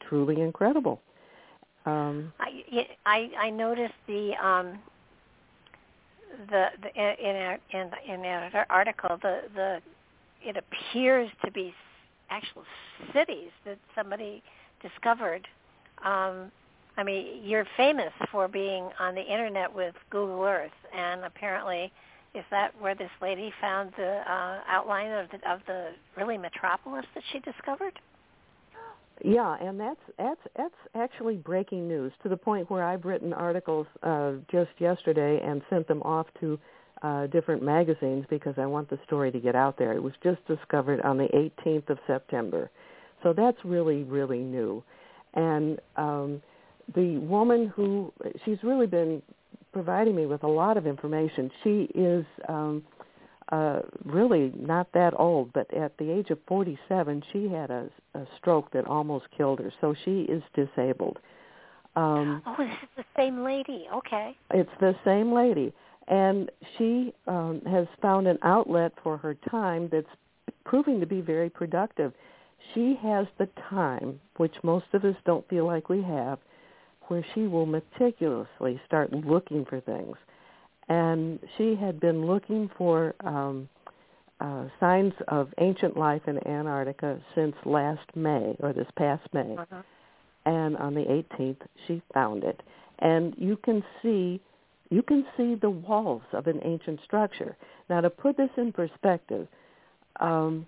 truly 0.07 0.41
incredible. 0.41 1.01
Um, 1.85 2.33
I 2.39 2.87
I 3.05 3.29
I 3.39 3.49
noticed 3.49 3.93
the 4.07 4.33
um 4.43 4.79
the, 6.49 6.67
the 6.81 6.95
in 6.95 7.57
in 7.71 7.91
in 8.07 8.21
that 8.21 8.67
article 8.69 9.17
the 9.21 9.41
the 9.53 9.81
it 10.43 10.57
appears 10.57 11.29
to 11.43 11.51
be 11.51 11.73
actual 12.29 12.63
cities 13.13 13.51
that 13.65 13.77
somebody 13.95 14.41
discovered 14.81 15.47
um, 16.03 16.51
I 16.97 17.03
mean, 17.03 17.41
you're 17.43 17.65
famous 17.75 18.11
for 18.31 18.47
being 18.47 18.89
on 18.99 19.15
the 19.15 19.21
internet 19.21 19.73
with 19.73 19.95
Google 20.09 20.43
Earth, 20.43 20.71
and 20.95 21.23
apparently, 21.25 21.91
is 22.35 22.43
that 22.51 22.71
where 22.79 22.95
this 22.95 23.09
lady 23.21 23.51
found 23.61 23.93
the 23.97 24.21
uh, 24.29 24.59
outline 24.67 25.11
of 25.11 25.29
the 25.31 25.51
of 25.51 25.59
the 25.67 25.89
really 26.17 26.37
metropolis 26.37 27.05
that 27.13 27.23
she 27.31 27.39
discovered? 27.39 27.97
Yeah, 29.23 29.55
and 29.61 29.79
that's 29.79 29.99
that's 30.17 30.41
that's 30.55 30.75
actually 30.95 31.37
breaking 31.37 31.87
news 31.87 32.11
to 32.23 32.29
the 32.29 32.37
point 32.37 32.69
where 32.69 32.83
I've 32.83 33.05
written 33.05 33.33
articles 33.33 33.87
uh, 34.03 34.33
just 34.51 34.71
yesterday 34.79 35.39
and 35.43 35.61
sent 35.69 35.87
them 35.87 36.01
off 36.03 36.27
to 36.41 36.59
uh, 37.01 37.27
different 37.27 37.63
magazines 37.63 38.25
because 38.29 38.55
I 38.57 38.65
want 38.65 38.89
the 38.89 38.99
story 39.05 39.31
to 39.31 39.39
get 39.39 39.55
out 39.55 39.77
there. 39.77 39.93
It 39.93 40.03
was 40.03 40.13
just 40.21 40.45
discovered 40.47 41.01
on 41.01 41.17
the 41.17 41.27
18th 41.65 41.89
of 41.89 41.99
September, 42.07 42.69
so 43.23 43.31
that's 43.33 43.57
really 43.63 44.03
really 44.03 44.39
new 44.39 44.83
and 45.35 45.79
um, 45.97 46.41
the 46.95 47.17
woman 47.17 47.67
who 47.67 48.11
she's 48.43 48.57
really 48.63 48.87
been 48.87 49.21
providing 49.75 50.15
me 50.15 50.25
with 50.25 50.41
a 50.43 50.47
lot 50.47 50.77
of 50.77 50.87
information. 50.87 51.51
She 51.61 51.89
is 51.93 52.25
um, 52.47 52.81
uh, 53.51 53.81
really 54.05 54.53
not 54.57 54.87
that 54.93 55.13
old, 55.19 55.51
but 55.51 55.71
at 55.73 55.97
the 55.97 56.09
age 56.09 56.29
of 56.29 56.39
47, 56.47 57.21
she 57.33 57.49
had 57.49 57.69
a, 57.69 57.89
a 58.13 58.25
stroke 58.37 58.71
that 58.71 58.87
almost 58.87 59.25
killed 59.35 59.59
her. 59.59 59.73
So 59.81 59.93
she 60.05 60.21
is 60.21 60.41
disabled. 60.53 61.19
Um, 61.97 62.41
oh, 62.47 62.55
this 62.57 62.69
is 62.83 62.89
the 62.95 63.03
same 63.17 63.43
lady. 63.43 63.85
Okay. 63.93 64.37
It's 64.51 64.69
the 64.79 64.95
same 65.03 65.33
lady, 65.33 65.73
and 66.07 66.49
she 66.77 67.13
um, 67.27 67.61
has 67.69 67.85
found 68.01 68.27
an 68.27 68.37
outlet 68.43 68.93
for 69.03 69.17
her 69.17 69.33
time 69.51 69.89
that's 69.91 70.07
proving 70.63 71.01
to 71.01 71.05
be 71.05 71.19
very 71.19 71.49
productive 71.49 72.13
she 72.73 72.97
has 73.03 73.27
the 73.37 73.47
time, 73.69 74.19
which 74.37 74.55
most 74.63 74.85
of 74.93 75.03
us 75.03 75.15
don't 75.23 75.47
feel 75.49 75.67
like 75.67 75.87
we 75.87 76.01
have, 76.01 76.39
where 77.07 77.25
she 77.33 77.41
will 77.41 77.65
meticulously 77.65 78.79
start 78.85 79.11
looking 79.13 79.65
for 79.65 79.79
things. 79.81 80.15
And 80.87 81.39
she 81.57 81.75
had 81.75 81.99
been 81.99 82.25
looking 82.25 82.69
for 82.77 83.15
um, 83.23 83.67
uh, 84.39 84.65
signs 84.79 85.13
of 85.27 85.49
ancient 85.59 85.97
life 85.97 86.21
in 86.27 86.37
Antarctica 86.47 87.19
since 87.33 87.55
last 87.65 88.05
May, 88.15 88.55
or 88.59 88.73
this 88.73 88.87
past 88.97 89.23
May. 89.33 89.55
Uh-huh. 89.57 89.81
And 90.45 90.77
on 90.77 90.93
the 90.93 91.01
18th, 91.01 91.61
she 91.87 92.01
found 92.13 92.43
it. 92.43 92.61
And 92.99 93.33
you 93.37 93.57
can 93.57 93.83
see 94.01 94.41
you 94.91 95.01
can 95.01 95.25
see 95.35 95.55
the 95.55 95.69
walls 95.69 96.21
of 96.31 96.45
an 96.45 96.59
ancient 96.63 96.99
structure. 97.03 97.57
Now, 97.89 98.01
to 98.01 98.09
put 98.09 98.37
this 98.37 98.51
in 98.55 98.71
perspective, 98.71 99.47
um, 100.19 100.67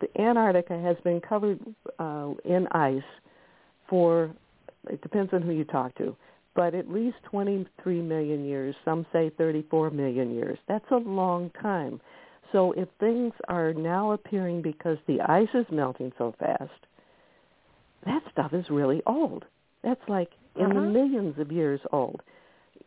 the 0.00 0.20
Antarctica 0.20 0.78
has 0.80 0.96
been 1.04 1.20
covered 1.20 1.60
uh, 1.98 2.30
in 2.44 2.66
ice 2.68 3.02
for 3.88 4.30
it 4.88 5.02
depends 5.02 5.32
on 5.32 5.42
who 5.42 5.52
you 5.52 5.64
talk 5.64 5.96
to, 5.96 6.16
but 6.54 6.74
at 6.74 6.90
least 6.90 7.16
23 7.30 8.02
million 8.02 8.44
years. 8.44 8.74
Some 8.84 9.06
say 9.12 9.30
34 9.36 9.90
million 9.90 10.34
years. 10.34 10.58
That's 10.68 10.90
a 10.90 10.96
long 10.96 11.50
time. 11.62 12.00
So 12.52 12.72
if 12.72 12.88
things 13.00 13.32
are 13.48 13.72
now 13.74 14.12
appearing 14.12 14.62
because 14.62 14.98
the 15.06 15.20
ice 15.20 15.48
is 15.54 15.66
melting 15.70 16.12
so 16.16 16.34
fast, 16.38 16.70
that 18.04 18.22
stuff 18.30 18.52
is 18.52 18.64
really 18.70 19.02
old. 19.06 19.44
That's 19.82 20.00
like 20.08 20.30
in 20.56 20.66
uh-huh. 20.66 20.74
the 20.74 20.80
millions 20.80 21.38
of 21.38 21.52
years 21.52 21.80
old. 21.92 22.22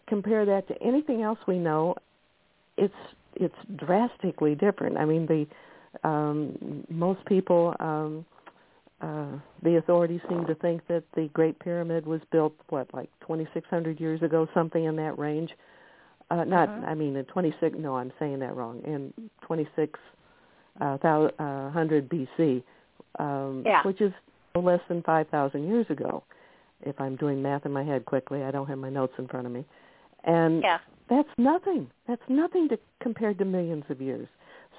Compare 0.08 0.46
that 0.46 0.68
to 0.70 0.82
anything 0.82 1.22
else 1.22 1.40
we 1.48 1.60
know, 1.60 1.96
it's 2.78 2.94
it's 3.36 3.56
drastically 3.76 4.56
different. 4.56 4.98
I 4.98 5.06
mean 5.06 5.28
the 5.28 5.46
um, 6.08 6.86
most 6.90 7.24
people, 7.26 7.76
um, 7.80 8.26
uh, 9.02 9.28
the 9.64 9.78
authorities 9.78 10.20
seem 10.28 10.46
to 10.46 10.56
think 10.56 10.86
that 10.88 11.04
the 11.16 11.30
Great 11.34 11.58
Pyramid 11.60 12.06
was 12.06 12.22
built, 12.32 12.54
what, 12.70 12.94
like 12.94 13.10
2,600 13.22 14.00
years 14.00 14.22
ago, 14.22 14.48
something 14.54 14.84
in 14.84 14.96
that 14.98 15.18
range. 15.18 15.52
Uh, 16.30 16.44
not, 16.44 16.70
uh-huh. 16.70 16.86
I 16.86 16.96
mean, 16.96 17.16
in 17.16 17.26
26, 17.26 17.78
no, 17.80 17.96
I'm 17.96 18.12
saying 18.20 18.40
that 18.40 18.56
wrong, 18.56 18.82
in 18.84 19.14
2600 19.42 21.34
uh, 21.40 22.16
BC, 22.16 22.64
um, 23.20 23.64
yeah. 23.66 23.82
which 23.84 24.02
is 24.02 24.12
less 24.56 24.82
than 24.90 25.02
5,000 25.04 25.68
years 25.68 25.86
ago. 25.90 26.24
If 26.82 27.00
I'm 27.00 27.16
doing 27.16 27.42
math 27.42 27.66
in 27.66 27.72
my 27.72 27.84
head 27.84 28.06
quickly, 28.06 28.44
I 28.44 28.52
don't 28.52 28.68
have 28.68 28.78
my 28.78 28.90
notes 28.90 29.14
in 29.18 29.28
front 29.28 29.46
of 29.46 29.52
me. 29.52 29.66
And 30.26 30.62
yeah. 30.62 30.80
that's 31.10 31.30
nothing. 31.38 31.90
That's 32.08 32.22
nothing 32.28 32.70
to 32.70 32.80
compared 33.02 33.38
to 33.40 33.46
millions 33.46 33.86
of 33.90 34.02
years. 34.02 34.28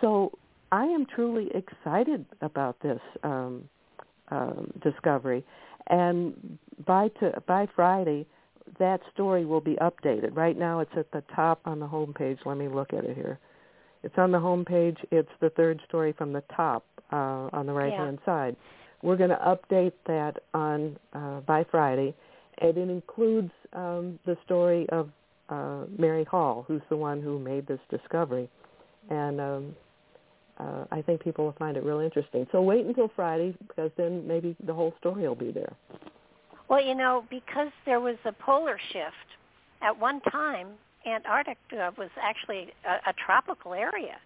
So 0.00 0.32
I 0.72 0.84
am 0.84 1.06
truly 1.06 1.50
excited 1.54 2.24
about 2.40 2.80
this 2.80 3.00
um, 3.22 3.68
um, 4.30 4.70
discovery, 4.82 5.44
and 5.88 6.58
by 6.86 7.08
to, 7.20 7.42
by 7.46 7.66
Friday, 7.74 8.26
that 8.78 9.00
story 9.12 9.44
will 9.44 9.60
be 9.60 9.76
updated. 9.76 10.36
Right 10.36 10.58
now, 10.58 10.80
it's 10.80 10.92
at 10.96 11.10
the 11.12 11.22
top 11.34 11.60
on 11.64 11.80
the 11.80 11.86
home 11.86 12.14
page. 12.14 12.38
Let 12.44 12.56
me 12.56 12.68
look 12.68 12.92
at 12.92 13.04
it 13.04 13.16
here. 13.16 13.38
It's 14.02 14.14
on 14.16 14.32
the 14.32 14.38
home 14.38 14.64
page. 14.64 14.96
It's 15.10 15.30
the 15.40 15.50
third 15.50 15.80
story 15.86 16.14
from 16.16 16.32
the 16.32 16.42
top 16.54 16.84
uh, 17.12 17.48
on 17.52 17.66
the 17.66 17.72
right 17.72 17.92
hand 17.92 18.18
yeah. 18.20 18.26
side. 18.26 18.56
We're 19.02 19.16
going 19.16 19.30
to 19.30 19.36
update 19.36 19.92
that 20.06 20.42
on 20.54 20.96
uh, 21.12 21.40
by 21.40 21.64
Friday, 21.70 22.14
and 22.58 22.76
it 22.76 22.90
includes 22.90 23.50
um, 23.72 24.18
the 24.26 24.36
story 24.44 24.88
of 24.90 25.10
uh, 25.48 25.84
Mary 25.98 26.24
Hall, 26.24 26.64
who's 26.68 26.82
the 26.88 26.96
one 26.96 27.20
who 27.20 27.38
made 27.38 27.66
this 27.66 27.80
discovery, 27.90 28.48
and 29.08 29.40
um, 29.40 29.76
uh, 30.60 30.84
I 30.90 31.02
think 31.02 31.22
people 31.22 31.44
will 31.44 31.56
find 31.58 31.76
it 31.76 31.84
real 31.84 32.00
interesting. 32.00 32.46
So 32.52 32.60
wait 32.62 32.84
until 32.84 33.10
Friday 33.16 33.54
because 33.66 33.90
then 33.96 34.26
maybe 34.26 34.56
the 34.64 34.74
whole 34.74 34.94
story 34.98 35.26
will 35.26 35.34
be 35.34 35.50
there. 35.50 35.72
Well, 36.68 36.82
you 36.82 36.94
know, 36.94 37.24
because 37.30 37.72
there 37.86 38.00
was 38.00 38.16
a 38.24 38.32
polar 38.32 38.78
shift 38.92 39.30
at 39.82 39.98
one 39.98 40.20
time, 40.20 40.68
Antarctica 41.06 41.92
was 41.96 42.10
actually 42.20 42.68
a, 42.86 43.10
a 43.10 43.14
tropical 43.24 43.72
area. 43.72 44.16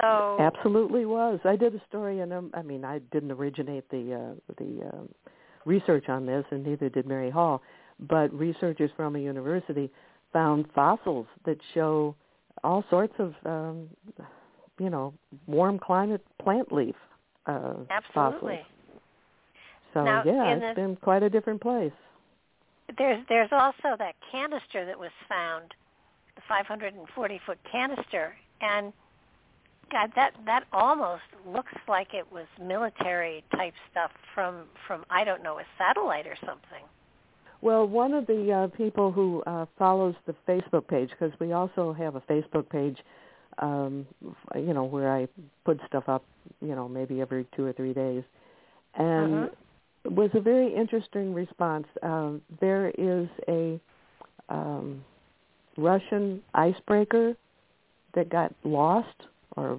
So 0.00 0.38
absolutely 0.40 1.04
was. 1.04 1.38
I 1.44 1.56
did 1.56 1.74
a 1.74 1.82
story, 1.88 2.20
and 2.20 2.32
um, 2.32 2.50
I 2.54 2.62
mean, 2.62 2.84
I 2.84 3.00
didn't 3.12 3.32
originate 3.32 3.88
the 3.90 4.14
uh, 4.14 4.54
the 4.56 4.88
um, 4.90 5.08
research 5.66 6.08
on 6.08 6.24
this, 6.24 6.44
and 6.50 6.64
neither 6.64 6.88
did 6.88 7.06
Mary 7.06 7.30
Hall. 7.30 7.60
But 8.00 8.32
researchers 8.32 8.90
from 8.96 9.16
a 9.16 9.18
university 9.18 9.90
found 10.32 10.66
fossils 10.74 11.26
that 11.44 11.58
show 11.74 12.14
all 12.64 12.84
sorts 12.88 13.12
of 13.18 13.34
um, 13.44 13.88
you 14.78 14.90
know, 14.90 15.12
warm 15.46 15.78
climate 15.78 16.24
plant 16.38 16.72
leaf 16.72 16.96
uh, 17.46 17.74
Absolutely. 17.90 18.60
So 19.94 20.04
now, 20.04 20.22
yeah, 20.24 20.54
it's 20.54 20.76
the, 20.76 20.82
been 20.82 20.96
quite 20.96 21.22
a 21.22 21.30
different 21.30 21.60
place. 21.60 21.92
there's 22.96 23.24
there's 23.28 23.50
also 23.52 23.96
that 23.98 24.14
canister 24.30 24.86
that 24.86 24.98
was 24.98 25.10
found, 25.28 25.74
the 26.36 26.42
540 26.48 27.40
foot 27.44 27.58
canister, 27.70 28.34
and 28.60 28.92
God, 29.90 30.12
that 30.14 30.32
that 30.46 30.64
almost 30.72 31.22
looks 31.46 31.72
like 31.88 32.14
it 32.14 32.30
was 32.32 32.46
military 32.60 33.44
type 33.54 33.74
stuff 33.90 34.12
from 34.34 34.64
from 34.86 35.04
I 35.10 35.24
don't 35.24 35.42
know 35.42 35.58
a 35.58 35.64
satellite 35.76 36.26
or 36.26 36.36
something. 36.40 36.84
Well, 37.60 37.86
one 37.86 38.12
of 38.12 38.26
the 38.26 38.50
uh, 38.52 38.76
people 38.76 39.12
who 39.12 39.42
uh, 39.46 39.66
follows 39.78 40.14
the 40.26 40.34
Facebook 40.48 40.88
page, 40.88 41.10
because 41.10 41.38
we 41.38 41.52
also 41.52 41.92
have 41.92 42.16
a 42.16 42.20
Facebook 42.22 42.68
page, 42.68 42.98
um, 43.58 44.06
you 44.54 44.72
know, 44.72 44.84
where 44.84 45.12
I 45.14 45.28
put 45.64 45.80
stuff 45.86 46.08
up, 46.08 46.24
you 46.60 46.74
know, 46.74 46.88
maybe 46.88 47.20
every 47.20 47.46
two 47.56 47.64
or 47.64 47.72
three 47.72 47.92
days, 47.92 48.22
and 48.94 49.34
uh-huh. 49.34 50.10
was 50.10 50.30
a 50.34 50.40
very 50.40 50.74
interesting 50.74 51.34
response. 51.34 51.86
Um, 52.02 52.40
there 52.60 52.90
is 52.98 53.28
a 53.48 53.80
um, 54.48 55.04
Russian 55.76 56.42
icebreaker 56.54 57.34
that 58.14 58.28
got 58.28 58.54
lost 58.64 59.16
or 59.56 59.78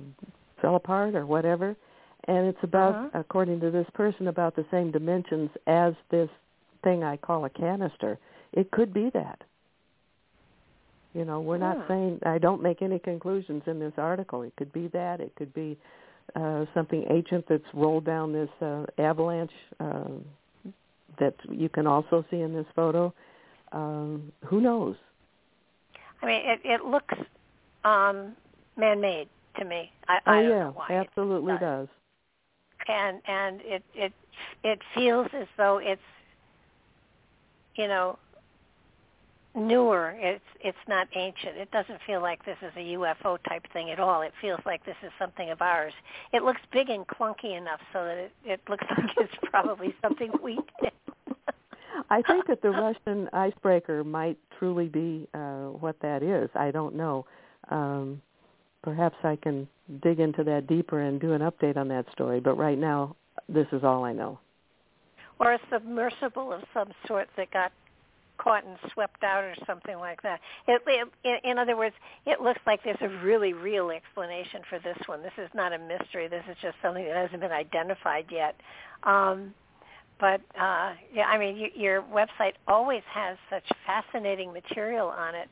fell 0.61 0.76
apart 0.76 1.15
or 1.15 1.26
whatever, 1.26 1.76
and 2.28 2.47
it's 2.47 2.63
about, 2.63 2.95
uh-huh. 2.95 3.19
according 3.19 3.59
to 3.61 3.71
this 3.71 3.88
person, 3.93 4.28
about 4.28 4.55
the 4.55 4.65
same 4.71 4.91
dimensions 4.91 5.49
as 5.67 5.93
this 6.09 6.30
thing 6.84 7.03
I 7.03 7.17
call 7.17 7.45
a 7.45 7.49
canister. 7.49 8.17
It 8.53 8.71
could 8.71 8.93
be 8.93 9.09
that. 9.13 9.41
You 11.14 11.26
know, 11.26 11.41
we're 11.41 11.57
not 11.59 11.86
saying 11.88 12.20
I 12.26 12.39
don't 12.39 12.61
make 12.61 12.82
any 12.82 12.97
conclusions 12.97 13.61
in 13.68 13.80
this 13.80 13.93
article. 13.97 14.41
It 14.41 14.53
could 14.57 14.74
be 14.74 14.88
that. 14.93 15.22
It 15.22 15.34
could 15.36 15.53
be 15.53 15.78
uh, 16.36 16.66
something 16.74 17.05
ancient 17.09 17.45
that's 17.47 17.64
rolled 17.74 18.05
down 18.05 18.34
this 18.34 18.49
uh, 18.61 18.86
avalanche 18.97 19.51
uh, 19.80 20.05
that 21.20 21.36
you 21.51 21.70
can 21.70 21.86
also 21.86 22.26
see 22.32 22.39
in 22.39 22.53
this 22.53 22.66
photo. 22.76 23.14
Um, 23.72 24.32
who 24.45 24.59
knows? 24.59 24.95
I 26.22 26.26
mean, 26.26 26.41
it 26.45 26.61
it 26.64 26.86
looks 26.86 27.16
um, 27.84 28.36
man-made 28.78 29.28
to 29.59 29.66
me. 29.66 29.91
I, 30.07 30.18
oh 30.26 30.32
I 30.32 30.41
don't 30.41 30.49
yeah, 30.51 30.59
know 30.59 30.72
why. 30.76 30.88
It 30.89 31.07
absolutely 31.07 31.53
does. 31.53 31.61
does. 31.61 31.88
and 32.88 33.22
and 33.28 33.61
it 33.64 33.84
it 33.93 34.14
it 34.64 34.80
feels 34.95 35.28
as 35.34 35.47
though 35.57 35.78
it's 35.78 36.01
you 37.76 37.88
know 37.88 38.18
newer 39.55 40.15
it's 40.17 40.43
it's 40.61 40.77
not 40.87 41.07
ancient 41.15 41.57
it 41.57 41.69
doesn't 41.71 41.99
feel 42.07 42.21
like 42.21 42.43
this 42.45 42.57
is 42.61 42.71
a 42.75 42.93
UFO 42.95 43.37
type 43.47 43.63
thing 43.71 43.91
at 43.91 43.99
all 43.99 44.21
it 44.21 44.33
feels 44.41 44.59
like 44.65 44.83
this 44.85 44.95
is 45.03 45.11
something 45.19 45.51
of 45.51 45.61
ours 45.61 45.93
it 46.31 46.43
looks 46.43 46.61
big 46.71 46.89
and 46.89 47.05
clunky 47.07 47.55
enough 47.57 47.79
so 47.91 48.03
that 48.03 48.17
it 48.17 48.31
it 48.45 48.61
looks 48.67 48.85
like 48.97 49.11
it's 49.17 49.33
probably 49.43 49.93
something 50.01 50.31
we 50.41 50.55
did 50.81 50.91
I 52.09 52.21
think 52.23 52.47
that 52.47 52.61
the 52.61 52.69
Russian 52.69 53.29
icebreaker 53.33 54.03
might 54.03 54.37
truly 54.57 54.87
be 54.87 55.27
uh, 55.33 55.67
what 55.67 55.95
that 56.01 56.23
is. 56.23 56.49
I 56.55 56.71
don't 56.71 56.95
know. 56.95 57.25
Um, 57.69 58.21
perhaps 58.83 59.15
I 59.23 59.35
can 59.35 59.67
dig 60.01 60.19
into 60.19 60.43
that 60.43 60.67
deeper 60.67 61.01
and 61.01 61.19
do 61.19 61.33
an 61.33 61.41
update 61.41 61.77
on 61.77 61.87
that 61.89 62.05
story. 62.11 62.39
But 62.39 62.57
right 62.57 62.77
now, 62.77 63.15
this 63.47 63.67
is 63.71 63.83
all 63.83 64.03
I 64.03 64.13
know. 64.13 64.39
or 65.39 65.53
a 65.53 65.59
submersible 65.71 66.53
of 66.53 66.61
some 66.73 66.91
sort 67.07 67.29
that 67.37 67.51
got 67.51 67.71
caught 68.38 68.65
and 68.65 68.77
swept 68.93 69.23
out 69.23 69.43
or 69.43 69.55
something 69.65 69.97
like 69.97 70.21
that. 70.23 70.39
It, 70.67 70.81
it, 71.23 71.41
in 71.43 71.57
other 71.57 71.75
words, 71.75 71.95
it 72.25 72.41
looks 72.41 72.59
like 72.65 72.84
there's 72.84 72.97
a 73.01 73.09
really 73.23 73.53
real 73.53 73.91
explanation 73.91 74.61
for 74.69 74.79
this 74.79 74.97
one. 75.05 75.21
This 75.21 75.34
is 75.38 75.49
not 75.53 75.73
a 75.73 75.77
mystery. 75.77 76.27
This 76.27 76.43
is 76.49 76.57
just 76.61 76.75
something 76.81 77.05
that 77.05 77.15
hasn't 77.15 77.41
been 77.41 77.51
identified 77.51 78.25
yet. 78.31 78.55
Um, 79.03 79.53
but 80.19 80.41
uh, 80.59 80.93
yeah, 81.13 81.25
I 81.25 81.38
mean, 81.38 81.57
you, 81.57 81.69
your 81.75 82.01
website 82.03 82.53
always 82.67 83.03
has 83.11 83.38
such 83.49 83.63
fascinating 83.86 84.53
material 84.53 85.07
on 85.07 85.36
it 85.36 85.49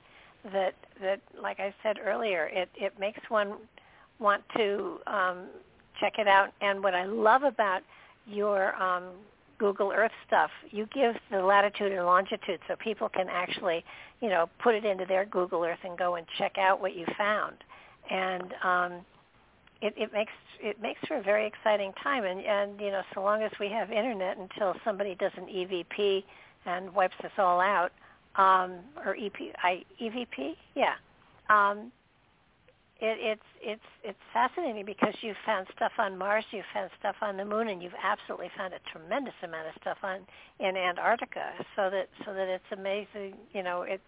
that 0.54 0.76
that, 1.02 1.20
like 1.42 1.60
I 1.60 1.74
said 1.84 1.98
earlier, 2.04 2.50
it 2.54 2.70
it 2.76 2.98
makes 3.00 3.20
one 3.30 3.54
want 4.20 4.44
to 4.56 5.00
um, 5.08 5.48
check 6.00 6.20
it 6.20 6.28
out. 6.28 6.50
And 6.62 6.84
what 6.84 6.94
I 6.94 7.06
love 7.06 7.44
about 7.44 7.82
your 8.28 8.76
um, 8.82 9.06
Google 9.62 9.92
Earth 9.96 10.12
stuff, 10.26 10.50
you 10.72 10.88
give 10.92 11.14
the 11.30 11.38
latitude 11.38 11.92
and 11.92 12.04
longitude 12.04 12.60
so 12.68 12.76
people 12.84 13.08
can 13.08 13.28
actually, 13.30 13.86
you 14.20 14.28
know, 14.28 14.50
put 14.58 14.74
it 14.74 14.86
into 14.86 15.06
their 15.06 15.24
Google 15.24 15.64
Earth 15.64 15.78
and 15.84 15.96
go 15.96 16.16
and 16.16 16.26
check 16.40 16.58
out 16.58 16.82
what 16.82 16.96
you 16.96 17.06
found. 17.16 17.58
And 18.10 18.56
um, 18.64 19.06
it, 19.84 19.94
it 19.96 20.12
makes 20.12 20.32
it 20.60 20.82
makes 20.82 21.00
for 21.08 21.18
a 21.18 21.22
very 21.22 21.46
exciting 21.46 21.94
time. 22.04 22.24
And, 22.24 22.40
and 22.40 22.82
you 22.82 22.90
know, 22.90 23.04
so 23.14 23.22
long 23.22 23.44
as 23.44 23.52
we 23.60 23.70
have 23.70 23.92
internet 23.92 24.40
until 24.40 24.74
somebody 24.84 25.14
does 25.14 25.32
an 25.38 25.46
EVP 25.46 26.24
and 26.66 26.92
wipes 26.96 27.14
us 27.24 27.32
all 27.38 27.60
out, 27.60 27.92
um, 28.38 28.80
or 29.06 29.16
EP, 29.16 29.34
I, 29.62 29.84
EVP, 30.02 30.56
yeah. 30.74 30.94
Um, 31.52 31.92
it, 33.02 33.18
it's 33.20 33.42
it's 33.62 33.90
it's 34.04 34.20
fascinating 34.32 34.86
because 34.86 35.16
you've 35.22 35.42
found 35.44 35.68
stuff 35.76 35.94
on 35.98 36.18
Mars, 36.18 36.46
you've 36.52 36.70
found 36.72 36.92
stuff 37.00 37.16
on 37.22 37.36
the 37.36 37.44
Moon, 37.44 37.68
and 37.68 37.82
you've 37.82 37.98
absolutely 38.02 38.52
found 38.56 38.74
a 38.74 38.80
tremendous 38.92 39.34
amount 39.44 39.68
of 39.68 39.74
stuff 39.82 39.98
on 40.04 40.20
in 40.60 40.78
Antarctica. 40.78 41.52
So 41.76 41.90
that 41.90 42.10
so 42.24 42.34
that 42.34 42.48
it's 42.48 42.72
amazing. 42.72 43.34
You 43.54 43.64
know, 43.64 43.82
it's 43.82 44.04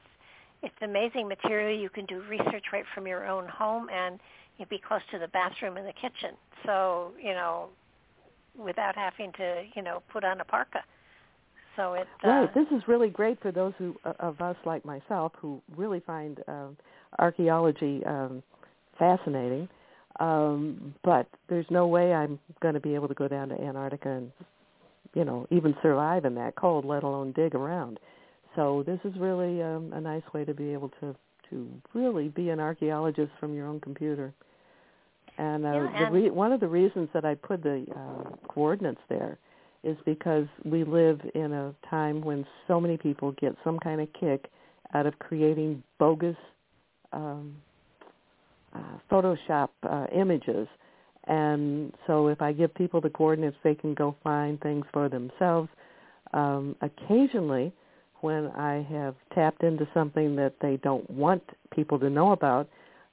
it's 0.62 0.76
amazing 0.82 1.28
material. 1.28 1.78
You 1.78 1.90
can 1.90 2.06
do 2.06 2.22
research 2.30 2.66
right 2.72 2.86
from 2.94 3.08
your 3.08 3.28
own 3.28 3.48
home, 3.48 3.90
and 3.90 4.20
you'd 4.60 4.70
be 4.70 4.80
close 4.80 5.02
to 5.12 5.18
the 5.18 5.28
bathroom 5.28 5.78
and 5.78 5.88
the 5.88 5.94
kitchen. 5.94 6.36
So 6.64 7.14
you 7.20 7.34
know, 7.34 7.70
without 8.56 8.96
having 8.96 9.32
to 9.34 9.64
you 9.76 9.82
know 9.82 10.04
put 10.12 10.24
on 10.24 10.40
a 10.40 10.46
parka. 10.46 10.82
So 11.76 11.96
it 11.96 12.08
uh, 12.24 12.28
Right. 12.28 12.54
This 12.54 12.68
is 12.72 12.88
really 12.88 13.10
great 13.10 13.42
for 13.42 13.52
those 13.52 13.74
who 13.80 13.96
uh, 14.06 14.14
of 14.20 14.40
us 14.40 14.56
like 14.66 14.86
myself 14.86 15.32
who 15.42 15.60
really 15.76 16.00
find 16.02 16.40
um, 16.48 16.78
archaeology 17.18 18.04
um, 18.06 18.44
fascinating. 18.98 19.68
Um, 20.20 20.94
but 21.04 21.28
there's 21.50 21.66
no 21.70 21.88
way 21.88 22.14
I'm 22.14 22.40
going 22.62 22.76
to 22.76 22.80
be 22.80 22.94
able 22.96 23.08
to 23.08 23.14
go 23.16 23.28
down 23.28 23.50
to 23.50 23.60
Antarctica 23.60 24.10
and, 24.10 24.32
you 25.16 25.26
know, 25.26 25.48
even 25.50 25.76
survive 25.82 26.26
in 26.26 26.36
that 26.36 26.56
cold, 26.56 26.86
let 26.86 27.04
alone 27.04 27.32
dig 27.32 27.56
around. 27.56 28.00
So 28.56 28.84
this 28.86 29.00
is 29.04 29.14
really 29.20 29.62
um, 29.64 29.92
a 29.94 30.00
nice 30.00 30.22
way 30.34 30.46
to 30.46 30.54
be 30.54 30.72
able 30.74 30.90
to 31.02 31.16
to 31.50 31.68
really 31.94 32.30
be 32.30 32.50
an 32.50 32.60
archaeologist 32.60 33.32
from 33.40 33.54
your 33.54 33.68
own 33.68 33.80
computer. 33.80 34.34
And, 35.38 35.66
uh, 35.66 35.70
Yeah, 35.70 35.80
the 35.82 36.06
and- 36.06 36.14
re- 36.16 36.30
one 36.30 36.52
of 36.54 36.60
the 36.60 36.68
reasons 36.68 37.10
that 37.14 37.26
I 37.26 37.36
put 37.36 37.62
the 37.64 37.86
uh, 37.96 38.30
coordinates 38.48 39.02
there 39.10 39.38
is 39.84 39.98
because 40.06 40.48
we 40.64 40.84
live 40.84 41.20
in 41.36 41.52
a 41.52 41.74
time 41.90 42.22
when 42.22 42.46
so 42.68 42.80
many 42.80 42.98
people 42.98 43.34
get 43.34 43.56
some 43.64 43.78
kind 43.80 44.00
of 44.00 44.08
kick 44.14 44.50
out 44.94 45.06
of 45.06 45.18
creating 45.20 45.84
bogus 46.00 46.38
um, 47.12 47.56
uh, 48.74 48.80
Photoshop 49.12 49.70
uh, 49.84 50.08
images. 50.14 50.68
And 51.26 51.94
so 52.06 52.28
if 52.28 52.42
I 52.42 52.52
give 52.52 52.74
people 52.76 53.00
the 53.00 53.10
coordinates, 53.10 53.56
they 53.64 53.76
can 53.76 53.94
go 53.94 54.16
find 54.24 54.60
things 54.62 54.86
for 54.92 55.08
themselves. 55.10 55.70
Um, 56.34 56.76
occasionally, 56.82 57.72
when 58.22 58.48
I 58.48 58.86
have 58.90 59.16
tapped 59.34 59.64
into 59.64 59.88
something 59.94 60.36
that 60.38 60.54
they 60.62 60.78
don't 60.78 61.08
want 61.10 61.44
people 61.72 62.00
to 62.00 62.10
know 62.10 62.32
about, 62.32 62.68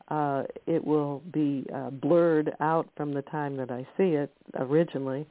uh, 0.08 0.42
it 0.66 0.84
will 0.84 1.22
be 1.32 1.64
uh, 1.74 1.90
blurred 1.90 2.52
out 2.61 2.88
from 2.96 3.14
the 3.14 3.22
time 3.22 3.56
that 3.56 3.70
I 3.70 3.86
see 3.96 4.14
it 4.14 4.32
originally. 4.56 5.26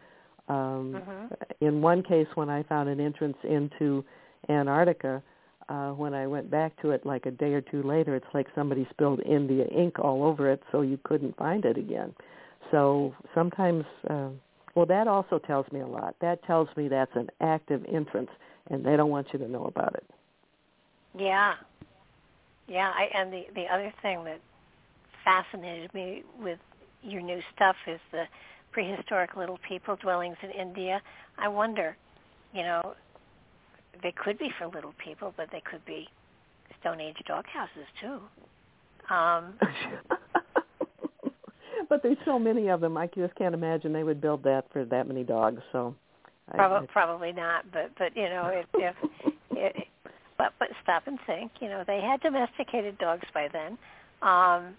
Um, 0.47 0.95
Mhm. 0.95 1.36
In 1.61 1.82
one 1.82 2.01
case, 2.01 2.27
when 2.36 2.49
I 2.49 2.63
found 2.63 2.89
an 2.89 2.99
entrance 2.99 3.38
into 3.43 4.03
Antarctica, 4.47 5.21
uh, 5.70 5.91
when 5.91 6.13
I 6.13 6.26
went 6.26 6.49
back 6.49 6.80
to 6.82 6.91
it 6.91 7.05
like 7.05 7.26
a 7.26 7.32
day 7.32 7.53
or 7.53 7.61
two 7.61 7.84
later, 7.84 8.15
it's 8.15 8.26
like 8.34 8.47
somebody 8.55 8.88
spilled 8.89 9.22
India 9.22 9.65
ink 9.65 9.99
all 9.99 10.24
over 10.24 10.49
it, 10.49 10.61
so 10.72 10.82
you 10.82 10.99
couldn't 11.03 11.38
find 11.38 11.63
it 11.63 11.78
again. 11.78 12.13
So 12.72 13.13
sometimes, 13.36 13.86
uh, 14.09 14.30
well, 14.76 14.86
that 14.88 15.07
also 15.07 15.39
tells 15.39 15.72
me 15.72 15.82
a 15.82 15.88
lot. 15.88 16.15
That 16.22 16.43
tells 16.43 16.70
me 16.76 16.88
that's 16.88 17.15
an 17.15 17.30
active 17.39 17.86
entrance, 17.91 18.30
and 18.70 18.84
they 18.84 18.97
don't 18.97 19.09
want 19.09 19.28
you 19.32 19.39
to 19.39 19.47
know 19.47 19.65
about 19.65 19.95
it. 19.95 20.05
Yeah, 21.17 21.53
yeah. 22.67 22.91
I, 22.95 23.09
and 23.15 23.32
the 23.32 23.45
the 23.55 23.65
other 23.72 23.93
thing 24.01 24.24
that 24.26 24.39
fascinated 25.24 25.93
me 25.93 26.24
with 26.39 26.59
your 27.03 27.22
new 27.22 27.39
stuff 27.55 27.76
is 27.88 27.99
the 28.11 28.26
prehistoric 28.72 29.36
little 29.36 29.59
people 29.67 29.95
dwellings 29.95 30.38
in 30.43 30.51
India. 30.51 31.01
I 31.38 31.47
wonder, 31.47 31.95
you 32.53 32.61
know, 32.61 32.95
they 34.01 34.11
could 34.11 34.37
be 34.37 34.51
for 34.57 34.67
little 34.67 34.93
people, 35.03 35.33
but 35.37 35.49
they 35.51 35.61
could 35.61 35.83
be 35.85 36.07
Stone 36.79 37.01
Age 37.01 37.17
dog 37.27 37.45
houses 37.47 37.87
too. 38.01 38.19
Um, 39.13 39.53
but 41.89 42.03
there's 42.03 42.17
so 42.25 42.39
many 42.39 42.69
of 42.69 42.81
them. 42.81 42.97
I 42.97 43.07
just 43.07 43.35
can't 43.35 43.53
imagine 43.53 43.93
they 43.93 44.03
would 44.03 44.21
build 44.21 44.43
that 44.43 44.65
for 44.71 44.85
that 44.85 45.07
many 45.07 45.23
dogs. 45.23 45.61
So, 45.71 45.95
Probably, 46.53 46.87
I- 46.87 46.91
probably 46.91 47.31
not, 47.31 47.71
but 47.71 47.91
but 47.97 48.15
you 48.15 48.29
know, 48.29 48.47
if, 48.47 48.65
if 48.73 48.95
it, 49.51 49.75
but 50.37 50.53
but 50.59 50.69
stop 50.83 51.03
and 51.07 51.19
think. 51.27 51.51
You 51.59 51.69
know, 51.69 51.83
they 51.85 52.01
had 52.01 52.21
domesticated 52.21 52.97
dogs 52.97 53.27
by 53.33 53.47
then. 53.51 53.77
Um, 54.21 54.75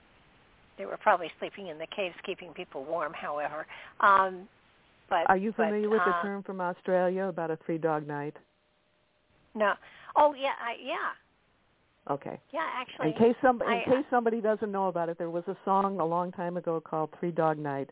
they 0.79 0.87
were 0.87 0.97
probably 0.97 1.31
sleeping 1.39 1.69
in 1.69 1.79
the 1.79 1.87
caves, 1.95 2.15
keeping 2.25 2.53
people 2.53 2.85
warm. 2.85 3.13
However, 3.13 3.67
um, 4.01 4.49
but 5.09 5.29
are 5.29 5.37
you 5.37 5.53
but, 5.57 5.67
familiar 5.67 5.91
with 5.91 6.01
the 6.05 6.11
uh, 6.11 6.23
term 6.23 6.43
from 6.43 6.61
Australia 6.61 7.25
about 7.25 7.51
a 7.51 7.59
three 7.67 7.79
dog 7.79 8.07
night? 8.07 8.37
No. 9.55 9.73
Oh 10.17 10.35
yeah, 10.35 10.53
I, 10.61 10.77
yeah. 10.83 12.13
Okay. 12.13 12.41
Yeah, 12.53 12.67
actually. 12.75 13.09
In 13.09 13.15
case 13.15 13.37
some 13.43 13.61
in 13.63 13.69
I, 13.69 13.83
uh, 13.83 13.85
case 13.85 14.05
somebody 14.11 14.41
doesn't 14.41 14.73
know 14.73 14.89
about 14.89 15.09
it, 15.09 15.19
there 15.19 15.31
was 15.31 15.45
a 15.47 15.57
song 15.65 16.01
a 16.01 16.05
long 16.05 16.33
time 16.33 16.57
ago 16.57 16.81
called 16.81 17.11
Three 17.19 17.31
Dog 17.31 17.59
Night, 17.59 17.91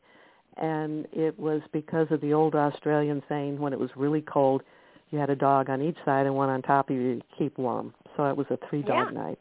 and 0.57 1.07
it 1.13 1.39
was 1.39 1.61
because 1.73 2.09
of 2.11 2.21
the 2.21 2.33
old 2.33 2.55
Australian 2.55 3.23
saying 3.29 3.59
when 3.59 3.73
it 3.73 3.79
was 3.79 3.91
really 3.97 4.23
cold, 4.23 4.63
you 5.11 5.19
had 5.19 5.31
a 5.31 5.37
dog 5.37 5.71
on 5.71 5.83
each 5.83 5.97
side 6.05 6.27
and 6.27 6.35
one 6.35 6.49
on 6.49 6.63
top 6.63 6.91
of 6.91 6.97
you 6.97 7.17
to 7.17 7.25
keep 7.39 7.59
warm. 7.59 7.95
So 8.17 8.25
it 8.25 8.37
was 8.37 8.47
a 8.51 8.59
three 8.69 8.83
dog 8.83 9.13
yeah. 9.13 9.21
night. 9.23 9.41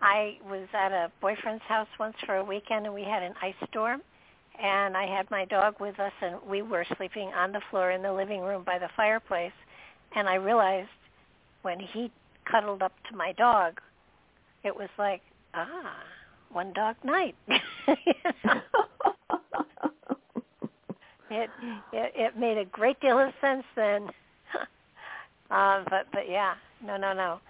I 0.00 0.38
was 0.48 0.66
at 0.74 0.92
a 0.92 1.10
boyfriend's 1.20 1.62
house 1.64 1.88
once 1.98 2.14
for 2.24 2.36
a 2.36 2.44
weekend 2.44 2.86
and 2.86 2.94
we 2.94 3.02
had 3.02 3.22
an 3.22 3.34
ice 3.42 3.54
storm 3.68 4.00
and 4.60 4.96
I 4.96 5.06
had 5.06 5.30
my 5.30 5.44
dog 5.44 5.74
with 5.80 5.98
us 5.98 6.12
and 6.22 6.36
we 6.48 6.62
were 6.62 6.86
sleeping 6.96 7.28
on 7.28 7.52
the 7.52 7.60
floor 7.70 7.90
in 7.90 8.02
the 8.02 8.12
living 8.12 8.40
room 8.40 8.62
by 8.64 8.78
the 8.78 8.88
fireplace 8.96 9.52
and 10.14 10.28
I 10.28 10.36
realized 10.36 10.88
when 11.68 11.78
he 11.78 12.10
cuddled 12.50 12.80
up 12.82 12.92
to 13.10 13.14
my 13.14 13.32
dog 13.32 13.78
it 14.64 14.74
was 14.74 14.88
like 14.98 15.20
ah 15.52 15.94
one 16.50 16.72
dog 16.72 16.96
night. 17.04 17.36
It, 21.30 21.50
it 21.92 22.12
it 22.16 22.38
made 22.38 22.56
a 22.56 22.64
great 22.64 22.98
deal 23.00 23.18
of 23.18 23.32
sense 23.40 23.64
then. 23.76 24.08
Uh, 25.50 25.82
but 25.88 26.06
but 26.12 26.28
yeah 26.28 26.54
no 26.84 26.96
no 26.96 27.12
no. 27.12 27.40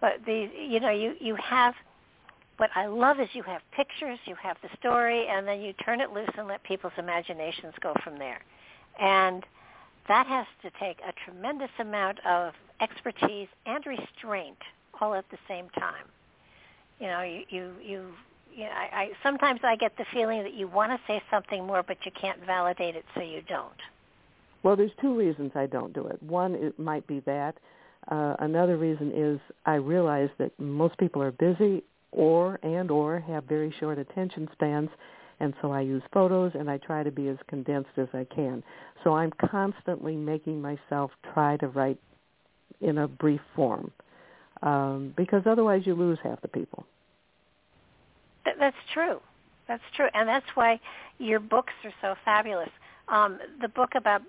But 0.00 0.24
the 0.24 0.48
you 0.72 0.80
know 0.80 0.90
you 0.90 1.14
you 1.20 1.36
have 1.36 1.74
what 2.56 2.70
I 2.74 2.86
love 2.86 3.20
is 3.20 3.28
you 3.34 3.42
have 3.42 3.62
pictures, 3.74 4.18
you 4.26 4.36
have 4.42 4.56
the 4.62 4.68
story, 4.78 5.26
and 5.26 5.46
then 5.46 5.60
you 5.60 5.74
turn 5.84 6.00
it 6.00 6.12
loose 6.12 6.34
and 6.38 6.48
let 6.48 6.62
people's 6.64 6.92
imaginations 6.98 7.74
go 7.82 7.94
from 8.02 8.18
there. 8.18 8.40
And 9.00 9.44
that 10.08 10.26
has 10.26 10.46
to 10.62 10.70
take 10.78 10.98
a 11.00 11.12
tremendous 11.24 11.70
amount 11.78 12.18
of 12.26 12.52
expertise 12.80 13.48
and 13.66 13.84
restraint 13.86 14.58
all 15.00 15.14
at 15.14 15.24
the 15.30 15.38
same 15.48 15.68
time. 15.70 16.04
You 17.00 17.06
know, 17.08 17.22
you 17.22 17.42
you 17.48 17.72
you, 17.82 18.06
you 18.54 18.64
know, 18.64 18.70
I, 18.70 18.96
I 18.96 19.10
sometimes 19.22 19.60
I 19.62 19.76
get 19.76 19.96
the 19.96 20.06
feeling 20.12 20.42
that 20.42 20.54
you 20.54 20.68
want 20.68 20.92
to 20.92 20.98
say 21.06 21.22
something 21.30 21.66
more, 21.66 21.82
but 21.82 21.98
you 22.04 22.12
can't 22.18 22.44
validate 22.44 22.96
it, 22.96 23.04
so 23.14 23.20
you 23.20 23.42
don't. 23.48 23.72
Well, 24.62 24.76
there's 24.76 24.92
two 25.00 25.14
reasons 25.14 25.52
I 25.54 25.66
don't 25.66 25.92
do 25.92 26.06
it. 26.06 26.22
One, 26.22 26.54
it 26.54 26.78
might 26.78 27.06
be 27.06 27.20
that. 27.20 27.56
Uh, 28.08 28.36
another 28.38 28.76
reason 28.76 29.12
is 29.14 29.40
I 29.64 29.74
realize 29.74 30.30
that 30.38 30.58
most 30.58 30.96
people 30.98 31.22
are 31.22 31.32
busy 31.32 31.82
or 32.12 32.58
and 32.62 32.90
or 32.90 33.20
have 33.20 33.44
very 33.44 33.74
short 33.78 33.98
attention 33.98 34.48
spans 34.52 34.90
and 35.40 35.54
so 35.60 35.70
I 35.70 35.82
use 35.82 36.02
photos 36.12 36.52
and 36.54 36.70
I 36.70 36.78
try 36.78 37.02
to 37.02 37.10
be 37.10 37.28
as 37.28 37.36
condensed 37.48 37.90
as 37.96 38.08
I 38.14 38.24
can. 38.24 38.62
So 39.04 39.14
I'm 39.14 39.32
constantly 39.50 40.16
making 40.16 40.60
myself 40.60 41.10
try 41.34 41.56
to 41.58 41.68
write 41.68 41.98
in 42.80 42.98
a 42.98 43.08
brief 43.08 43.40
form 43.54 43.90
um, 44.62 45.14
because 45.16 45.42
otherwise 45.46 45.82
you 45.84 45.94
lose 45.94 46.18
half 46.22 46.40
the 46.40 46.48
people. 46.48 46.84
That's 48.58 48.76
true. 48.92 49.20
That's 49.68 49.82
true, 49.96 50.06
and 50.14 50.28
that's 50.28 50.46
why 50.54 50.80
your 51.18 51.40
books 51.40 51.72
are 51.84 51.92
so 52.00 52.14
fabulous. 52.24 52.68
Um, 53.08 53.38
the 53.60 53.68
book 53.68 53.90
about 53.96 54.22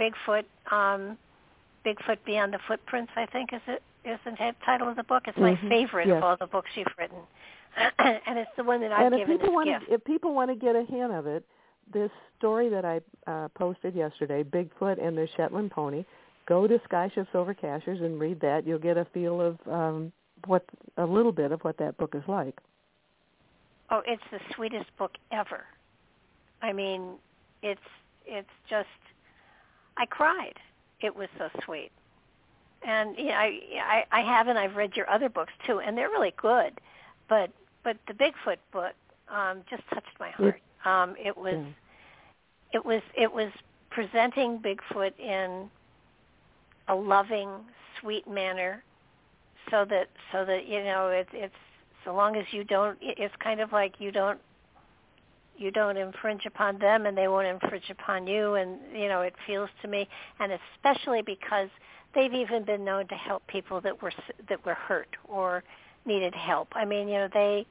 Bigfoot, 0.00 0.44
um, 0.70 1.18
Bigfoot 1.84 2.16
Beyond 2.24 2.54
the 2.54 2.58
Footprints, 2.66 3.12
I 3.16 3.26
think 3.26 3.52
is 3.52 3.60
it 3.66 3.82
is 4.06 4.18
the 4.24 4.54
title 4.64 4.88
of 4.88 4.96
the 4.96 5.02
book. 5.02 5.24
It's 5.26 5.36
my 5.36 5.52
mm-hmm. 5.52 5.68
favorite 5.68 6.08
yes. 6.08 6.16
of 6.16 6.22
all 6.22 6.36
the 6.38 6.46
books 6.46 6.70
you've 6.74 6.86
written, 6.98 7.18
and 7.98 8.38
it's 8.38 8.50
the 8.56 8.64
one 8.64 8.80
that 8.80 8.92
I've 8.92 9.12
and 9.12 9.14
if 9.14 9.20
given 9.26 9.36
people 9.36 9.48
as 9.48 9.54
want 9.54 9.68
gift. 9.68 9.92
If 9.92 10.04
people 10.04 10.34
want 10.34 10.50
to 10.50 10.56
get 10.56 10.74
a 10.74 10.84
hint 10.84 11.12
of 11.12 11.26
it, 11.26 11.44
this 11.92 12.10
story 12.38 12.70
that 12.70 12.86
I 12.86 13.00
uh, 13.30 13.48
posted 13.48 13.94
yesterday, 13.94 14.42
Bigfoot 14.42 15.04
and 15.04 15.16
the 15.16 15.28
Shetland 15.36 15.70
Pony, 15.72 16.04
go 16.46 16.66
to 16.66 16.78
Skyships 16.90 17.34
Over 17.34 17.54
Cashiers 17.54 18.00
and 18.00 18.18
read 18.18 18.40
that. 18.40 18.66
You'll 18.66 18.78
get 18.78 18.96
a 18.96 19.04
feel 19.06 19.40
of 19.40 19.58
um, 19.70 20.12
what 20.46 20.64
a 20.96 21.04
little 21.04 21.32
bit 21.32 21.52
of 21.52 21.60
what 21.62 21.76
that 21.78 21.96
book 21.96 22.14
is 22.14 22.22
like. 22.26 22.58
Oh, 23.90 24.02
it's 24.06 24.22
the 24.30 24.38
sweetest 24.54 24.96
book 24.98 25.12
ever. 25.32 25.64
I 26.62 26.72
mean, 26.72 27.14
it's 27.62 27.80
it's 28.26 28.48
just 28.68 28.88
I 29.96 30.06
cried. 30.06 30.54
It 31.00 31.14
was 31.14 31.28
so 31.38 31.48
sweet 31.64 31.90
and 32.82 33.16
you 33.18 33.26
know, 33.26 33.34
I, 33.34 33.60
I 33.82 34.04
I 34.12 34.20
haven't. 34.22 34.56
I've 34.56 34.76
read 34.76 34.96
your 34.96 35.08
other 35.10 35.28
books 35.28 35.52
too, 35.66 35.80
and 35.80 35.96
they're 35.96 36.08
really 36.08 36.34
good. 36.40 36.80
But 37.28 37.50
but 37.84 37.96
the 38.06 38.14
Bigfoot 38.14 38.56
book 38.72 38.94
um, 39.28 39.62
just 39.68 39.82
touched 39.92 40.18
my 40.18 40.30
heart. 40.30 40.60
Um, 40.84 41.14
it 41.22 41.36
was 41.36 41.56
yeah. 41.56 42.78
it 42.78 42.84
was 42.84 43.02
it 43.16 43.32
was 43.32 43.50
presenting 43.90 44.58
Bigfoot 44.58 45.12
in 45.18 45.70
a 46.90 46.94
loving, 46.94 47.48
sweet 48.00 48.28
manner, 48.28 48.82
so 49.70 49.84
that 49.88 50.08
so 50.32 50.44
that 50.44 50.68
you 50.68 50.82
know 50.84 51.08
it's 51.08 51.30
it's 51.32 51.54
so 52.04 52.14
long 52.14 52.36
as 52.36 52.44
you 52.52 52.64
don't. 52.64 52.98
It's 53.00 53.34
kind 53.42 53.60
of 53.60 53.72
like 53.72 53.94
you 53.98 54.12
don't 54.12 54.38
you 55.56 55.70
don't 55.70 55.96
infringe 55.96 56.46
upon 56.46 56.78
them 56.78 57.04
and 57.06 57.16
they 57.16 57.28
won't 57.28 57.46
infringe 57.46 57.90
upon 57.90 58.26
you 58.26 58.54
and 58.54 58.78
you 58.94 59.08
know 59.08 59.20
it 59.20 59.34
feels 59.46 59.68
to 59.82 59.88
me 59.88 60.08
and 60.38 60.52
especially 60.52 61.20
because 61.20 61.68
they've 62.14 62.32
even 62.32 62.64
been 62.64 62.84
known 62.84 63.06
to 63.08 63.14
help 63.14 63.46
people 63.46 63.80
that 63.80 64.02
were 64.02 64.12
that 64.48 64.64
were 64.64 64.74
hurt 64.74 65.16
or 65.28 65.62
needed 66.06 66.34
help. 66.34 66.68
I 66.72 66.84
mean, 66.84 67.08
you 67.08 67.14
know, 67.14 67.28
they 67.32 67.66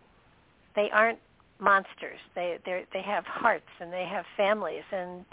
they 0.75 0.89
aren't 0.91 1.19
monsters. 1.59 2.19
They 2.35 2.57
they 2.65 2.85
they 2.93 3.01
have 3.01 3.25
hearts 3.25 3.69
and 3.79 3.91
they 3.91 4.05
have 4.05 4.25
families 4.37 4.83
and 4.91 5.25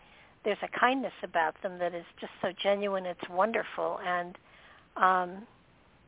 there's 0.46 0.56
a 0.62 0.78
kindness 0.78 1.12
about 1.24 1.60
them 1.60 1.76
that 1.80 1.92
is 1.92 2.04
just 2.20 2.30
so 2.40 2.52
genuine. 2.62 3.04
It's 3.04 3.28
wonderful 3.28 3.98
and 4.06 4.38
um 4.96 5.42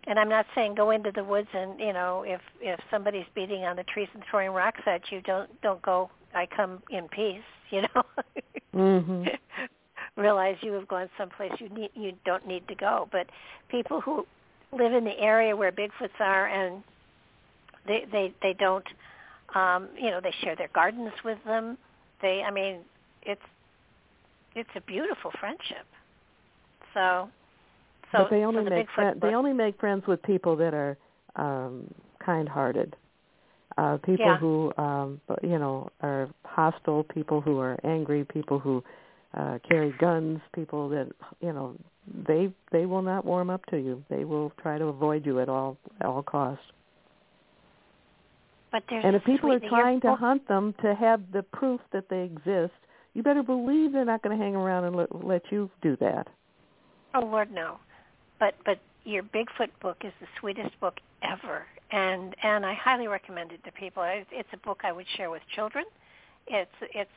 and 0.04 0.18
I'm 0.18 0.28
not 0.28 0.46
saying 0.54 0.76
go 0.76 0.92
into 0.92 1.10
the 1.12 1.24
woods 1.24 1.48
and 1.52 1.78
you 1.80 1.92
know 1.92 2.24
if 2.26 2.40
if 2.60 2.78
somebody's 2.88 3.26
beating 3.34 3.64
on 3.64 3.74
the 3.74 3.82
trees 3.92 4.08
and 4.14 4.22
throwing 4.30 4.52
rocks 4.52 4.80
at 4.86 5.02
you, 5.10 5.20
don't 5.22 5.50
don't 5.60 5.82
go. 5.82 6.08
I 6.34 6.46
come 6.46 6.82
in 6.90 7.08
peace, 7.08 7.42
you 7.70 7.82
know. 7.82 8.02
mm-hmm. 8.74 9.24
realize 10.16 10.56
you 10.62 10.72
have 10.72 10.86
gone 10.86 11.08
someplace 11.18 11.52
you 11.58 11.68
need 11.70 11.90
you 11.94 12.12
don't 12.24 12.46
need 12.46 12.66
to 12.68 12.76
go. 12.76 13.08
But 13.10 13.26
people 13.68 14.00
who 14.00 14.24
live 14.72 14.92
in 14.92 15.04
the 15.04 15.18
area 15.18 15.56
where 15.56 15.72
Bigfoots 15.72 16.20
are 16.20 16.46
and 16.46 16.84
they 17.88 18.06
they 18.12 18.32
they 18.40 18.54
don't 18.56 18.86
um 19.56 19.88
you 20.00 20.12
know 20.12 20.20
they 20.22 20.32
share 20.42 20.54
their 20.54 20.70
gardens 20.74 21.12
with 21.24 21.38
them 21.46 21.78
they 22.20 22.42
i 22.46 22.50
mean 22.50 22.80
it's 23.22 23.40
it's 24.54 24.70
a 24.76 24.80
beautiful 24.82 25.30
friendship 25.40 25.86
so 26.94 27.28
so 28.12 28.18
but 28.18 28.30
they 28.30 28.44
only 28.44 28.64
the 28.64 28.70
make 28.70 28.86
friend, 28.94 29.20
they 29.20 29.34
only 29.34 29.52
make 29.52 29.78
friends 29.78 30.06
with 30.06 30.22
people 30.22 30.56
that 30.56 30.74
are 30.74 30.96
um 31.36 31.92
kind 32.24 32.48
hearted 32.48 32.96
uh 33.76 33.96
people 33.98 34.26
yeah. 34.26 34.38
who 34.38 34.72
um 34.78 35.20
you 35.42 35.58
know 35.58 35.90
are 36.02 36.28
hostile 36.44 37.04
people 37.04 37.40
who 37.40 37.58
are 37.58 37.78
angry 37.84 38.24
people 38.24 38.58
who 38.58 38.82
uh, 39.36 39.58
carry 39.68 39.94
guns, 39.98 40.40
people 40.54 40.88
that 40.88 41.08
you 41.40 41.52
know 41.52 41.74
they 42.26 42.52
they 42.72 42.86
will 42.86 43.02
not 43.02 43.24
warm 43.24 43.50
up 43.50 43.64
to 43.66 43.76
you. 43.76 44.02
They 44.08 44.24
will 44.24 44.52
try 44.60 44.78
to 44.78 44.86
avoid 44.86 45.26
you 45.26 45.40
at 45.40 45.48
all 45.48 45.76
at 46.00 46.06
all 46.06 46.22
costs. 46.22 46.64
But 48.72 48.82
there's 48.88 49.04
and 49.04 49.16
if 49.16 49.24
people 49.24 49.52
are 49.52 49.60
trying 49.60 50.00
to 50.02 50.14
hunt 50.14 50.46
them 50.48 50.74
to 50.82 50.94
have 50.94 51.20
the 51.32 51.42
proof 51.42 51.80
that 51.92 52.08
they 52.10 52.22
exist, 52.22 52.74
you 53.14 53.22
better 53.22 53.42
believe 53.42 53.92
they're 53.92 54.04
not 54.04 54.22
going 54.22 54.36
to 54.36 54.42
hang 54.42 54.54
around 54.54 54.84
and 54.84 54.96
let, 54.96 55.24
let 55.24 55.42
you 55.50 55.70
do 55.82 55.96
that. 55.96 56.28
Oh 57.14 57.20
Lord, 57.20 57.50
no. 57.50 57.78
But 58.38 58.54
but 58.64 58.78
your 59.04 59.22
Bigfoot 59.22 59.70
book 59.80 59.98
is 60.04 60.12
the 60.20 60.26
sweetest 60.38 60.78
book 60.80 60.94
ever, 61.22 61.66
and 61.90 62.34
and 62.42 62.64
I 62.64 62.74
highly 62.74 63.08
recommend 63.08 63.52
it 63.52 63.64
to 63.64 63.72
people. 63.72 64.02
It's 64.06 64.48
a 64.52 64.58
book 64.58 64.80
I 64.84 64.92
would 64.92 65.06
share 65.16 65.30
with 65.30 65.42
children. 65.54 65.84
It's 66.46 66.70
it's 66.94 67.10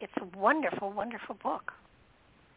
it's 0.00 0.12
a 0.20 0.38
wonderful, 0.38 0.90
wonderful 0.92 1.36
book. 1.42 1.72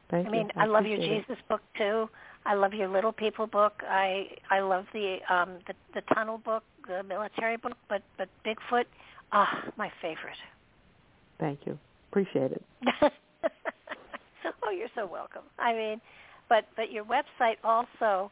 Thank 0.10 0.28
I 0.28 0.32
mean, 0.32 0.48
you. 0.48 0.62
I, 0.62 0.64
I 0.64 0.68
love 0.68 0.86
your 0.86 1.00
it. 1.00 1.08
Jesus 1.08 1.42
book 1.50 1.62
too. 1.78 2.10
I 2.46 2.54
love 2.54 2.74
your 2.74 2.88
Little 2.88 3.12
People 3.12 3.48
book. 3.48 3.74
I 3.88 4.28
I 4.50 4.60
love 4.60 4.86
the 4.94 5.18
um 5.30 5.60
the 5.68 5.74
the 5.94 6.02
tunnel 6.14 6.38
book, 6.38 6.64
the 6.88 7.04
military 7.04 7.58
book, 7.58 7.78
but 7.90 8.02
but 8.18 8.30
Bigfoot, 8.46 8.86
ah, 9.32 9.66
my 9.78 9.92
favorite. 10.02 10.38
Thank 11.40 11.60
you. 11.66 11.78
Appreciate 12.16 12.54
it. 12.54 12.64
oh, 14.64 14.72
you're 14.72 14.88
so 14.96 15.06
welcome. 15.06 15.42
I 15.60 15.74
mean, 15.74 16.02
but 16.48 16.66
but 16.78 16.90
your 16.90 17.04
website 17.04 17.58
also, 17.62 18.32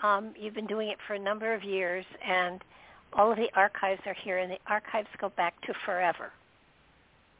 um, 0.00 0.32
you've 0.38 0.54
been 0.54 0.68
doing 0.68 0.90
it 0.90 0.98
for 1.08 1.14
a 1.14 1.18
number 1.18 1.52
of 1.52 1.64
years, 1.64 2.04
and 2.24 2.62
all 3.14 3.32
of 3.32 3.36
the 3.36 3.48
archives 3.56 4.00
are 4.06 4.14
here, 4.22 4.38
and 4.38 4.48
the 4.52 4.58
archives 4.68 5.08
go 5.20 5.30
back 5.30 5.60
to 5.62 5.74
forever. 5.84 6.30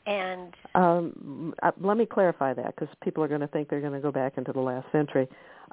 And 0.07 0.55
um, 0.75 1.55
uh, 1.63 1.71
let 1.81 1.97
me 1.97 2.05
clarify 2.05 2.53
that 2.55 2.75
because 2.75 2.93
people 3.05 3.23
are 3.23 3.29
going 3.29 3.43
to 3.43 3.47
think 3.47 3.69
they're 3.69 3.81
going 3.81 3.93
to 3.93 4.01
go 4.01 4.11
back 4.11 4.39
into 4.39 4.53
the 4.53 4.61
last 4.61 4.91
century. 4.91 5.29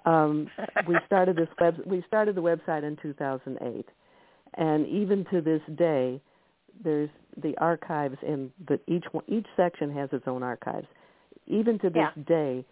Um, 0.05 0.47
we 0.88 0.95
started 1.07 1.38
this 1.38 1.49
web. 1.59 1.82
We 1.88 2.03
started 2.05 2.36
the 2.36 2.41
website 2.43 2.84
in 2.84 2.97
2008, 3.01 3.89
and 4.59 4.86
even 4.86 5.26
to 5.32 5.41
this 5.41 5.61
day, 5.76 6.22
there's 6.84 7.09
the 7.41 7.57
archives 7.57 8.17
and 8.26 8.51
the 8.67 8.80
each 8.88 9.05
one, 9.11 9.24
each 9.28 9.47
section 9.57 9.91
has 9.93 10.09
its 10.11 10.28
own 10.28 10.43
archives. 10.43 10.88
Even 11.47 11.78
to 11.80 11.89
this 11.89 12.07
yeah. 12.15 12.24
day, 12.26 12.65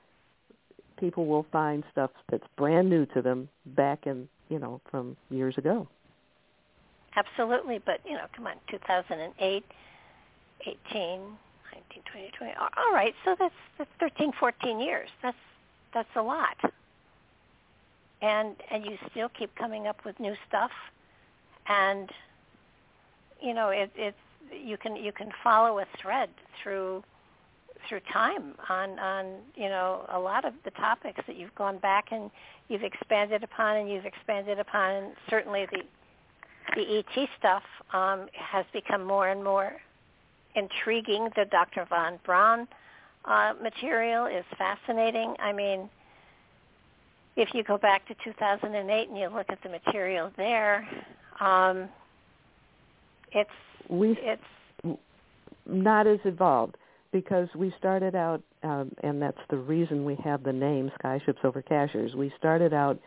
people 0.97 1.25
will 1.25 1.45
find 1.51 1.83
stuff 1.91 2.11
that's 2.29 2.43
brand 2.57 2.89
new 2.89 3.05
to 3.07 3.21
them 3.21 3.49
back 3.65 4.05
in 4.05 4.27
you 4.51 4.59
know, 4.59 4.81
from 4.91 5.15
years 5.29 5.57
ago. 5.57 5.87
Absolutely, 7.15 7.79
but 7.83 8.01
you 8.05 8.13
know, 8.13 8.25
come 8.35 8.47
on, 8.47 8.55
2008, 8.69 9.63
18, 10.61 10.75
19, 10.93 11.33
20, 12.11 12.31
20. 12.37 12.53
All 12.59 12.93
right, 12.93 13.13
so 13.25 13.35
that's 13.39 13.53
that's 13.77 13.89
13, 13.99 14.33
14 14.37 14.79
years. 14.79 15.09
That's 15.23 15.37
that's 15.93 16.09
a 16.15 16.21
lot. 16.21 16.57
And 18.21 18.55
and 18.69 18.85
you 18.85 18.97
still 19.09 19.29
keep 19.29 19.55
coming 19.55 19.87
up 19.87 20.03
with 20.05 20.19
new 20.19 20.35
stuff, 20.47 20.71
and 21.67 22.09
you 23.41 23.53
know 23.53 23.69
it 23.69 23.91
it's 23.95 24.17
you 24.51 24.77
can 24.77 24.95
you 24.95 25.11
can 25.11 25.29
follow 25.43 25.79
a 25.79 25.85
thread 26.01 26.29
through 26.61 27.03
through 27.87 28.01
time 28.11 28.53
on 28.69 28.99
on 28.99 29.25
you 29.55 29.69
know 29.69 30.05
a 30.09 30.19
lot 30.19 30.45
of 30.45 30.53
the 30.65 30.71
topics 30.71 31.21
that 31.27 31.37
you've 31.37 31.55
gone 31.55 31.77
back 31.79 32.11
and 32.11 32.29
you've 32.67 32.83
expanded 32.83 33.43
upon 33.43 33.77
and 33.77 33.89
you've 33.89 34.05
expanded 34.05 34.59
upon 34.59 34.95
and 34.95 35.13
certainly 35.29 35.65
the 35.71 35.81
the 36.75 36.99
ET 36.99 37.29
stuff 37.37 37.63
um, 37.93 38.27
has 38.33 38.65
become 38.71 39.03
more 39.03 39.27
and 39.27 39.43
more 39.43 39.73
intriguing. 40.55 41.29
The 41.35 41.45
Dr. 41.45 41.85
Von 41.89 42.19
Braun 42.25 42.67
uh, 43.25 43.53
material 43.61 44.25
is 44.25 44.45
fascinating. 44.57 45.35
I 45.39 45.51
mean, 45.51 45.89
if 47.35 47.53
you 47.53 47.63
go 47.63 47.77
back 47.77 48.07
to 48.07 48.15
2008 48.23 49.09
and 49.09 49.17
you 49.17 49.27
look 49.29 49.47
at 49.49 49.61
the 49.63 49.69
material 49.69 50.31
there, 50.37 50.87
um, 51.39 51.89
it's 53.31 53.49
we 53.89 54.17
it's 54.21 54.97
not 55.65 56.07
as 56.07 56.19
evolved 56.25 56.75
because 57.11 57.49
we 57.55 57.73
started 57.77 58.15
out, 58.15 58.41
um, 58.63 58.91
and 59.03 59.21
that's 59.21 59.37
the 59.49 59.57
reason 59.57 60.05
we 60.05 60.15
have 60.23 60.43
the 60.43 60.53
name 60.53 60.91
Skyships 61.03 61.43
Over 61.43 61.61
Cashiers. 61.61 62.15
We 62.15 62.31
started 62.37 62.73
out 62.73 62.99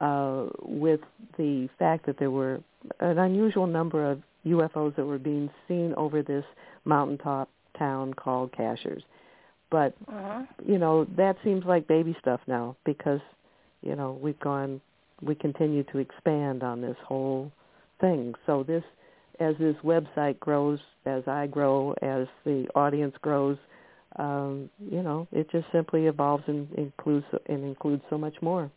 uh, 0.00 0.46
with 0.62 1.00
the 1.36 1.68
fact 1.78 2.06
that 2.06 2.18
there 2.18 2.30
were 2.30 2.60
an 3.00 3.18
unusual 3.18 3.66
number 3.66 4.10
of 4.10 4.22
UFOs 4.46 4.96
that 4.96 5.04
were 5.04 5.18
being 5.18 5.50
seen 5.68 5.94
over 5.96 6.22
this 6.22 6.44
mountaintop 6.84 7.48
town 7.78 8.14
called 8.14 8.52
Cashiers. 8.56 9.02
But 9.70 9.94
uh-huh. 10.08 10.42
you 10.66 10.78
know 10.78 11.06
that 11.16 11.36
seems 11.44 11.64
like 11.64 11.86
baby 11.86 12.16
stuff 12.20 12.40
now 12.46 12.76
because 12.84 13.20
you 13.82 13.96
know 13.96 14.18
we've 14.20 14.38
gone, 14.40 14.80
we 15.20 15.34
continue 15.34 15.82
to 15.84 15.98
expand 15.98 16.62
on 16.62 16.80
this 16.80 16.96
whole 17.06 17.52
thing. 18.00 18.34
So 18.46 18.62
this 18.62 18.82
as 19.40 19.54
this 19.58 19.76
website 19.84 20.38
grows, 20.40 20.78
as 21.06 21.22
I 21.26 21.46
grow, 21.46 21.92
as 22.02 22.26
the 22.44 22.68
audience 22.74 23.14
grows, 23.22 23.56
um, 24.16 24.68
you 24.90 25.02
know, 25.02 25.26
it 25.32 25.50
just 25.50 25.66
simply 25.72 26.06
evolves 26.06 26.44
and 26.46 26.70
includes 26.74 27.26
and 27.46 27.64
includes 27.64 28.02
so 28.10 28.18
much 28.18 28.34
more. 28.42 28.70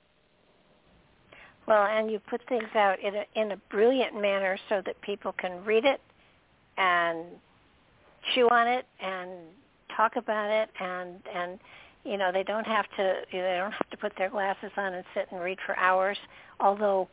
Well, 1.68 1.86
and 1.86 2.12
you 2.12 2.20
put 2.20 2.42
things 2.48 2.70
out 2.76 3.00
in 3.00 3.16
a 3.16 3.26
in 3.36 3.52
a 3.52 3.58
brilliant 3.70 4.20
manner 4.20 4.58
so 4.70 4.82
that 4.86 5.00
people 5.02 5.34
can 5.34 5.64
read 5.66 5.84
it 5.84 6.00
and 6.78 7.26
chew 8.34 8.48
on 8.50 8.68
it 8.68 8.86
and 9.02 9.30
talk 9.96 10.16
about 10.16 10.50
it 10.50 10.70
and 10.80 11.20
and 11.34 11.60
you 12.04 12.18
know 12.18 12.32
they 12.32 12.44
don't 12.44 12.68
have 12.68 12.86
to 12.98 13.22
you 13.32 13.40
know, 13.40 13.48
they 13.52 13.58
don't 13.58 13.72
have 13.72 13.90
to 13.90 13.98
put 13.98 14.14
their 14.18 14.30
glasses 14.30 14.72
on 14.78 14.94
and 14.94 15.04
sit 15.14 15.28
and 15.32 15.42
read 15.42 15.58
for 15.66 15.78
hours 15.78 16.18
although 16.60 17.08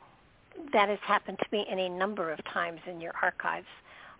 that 0.72 0.88
has 0.88 0.98
happened 1.06 1.38
to 1.38 1.46
me 1.52 1.66
any 1.70 1.88
number 1.88 2.32
of 2.32 2.42
times 2.52 2.80
in 2.86 3.00
your 3.00 3.12
archives. 3.22 3.66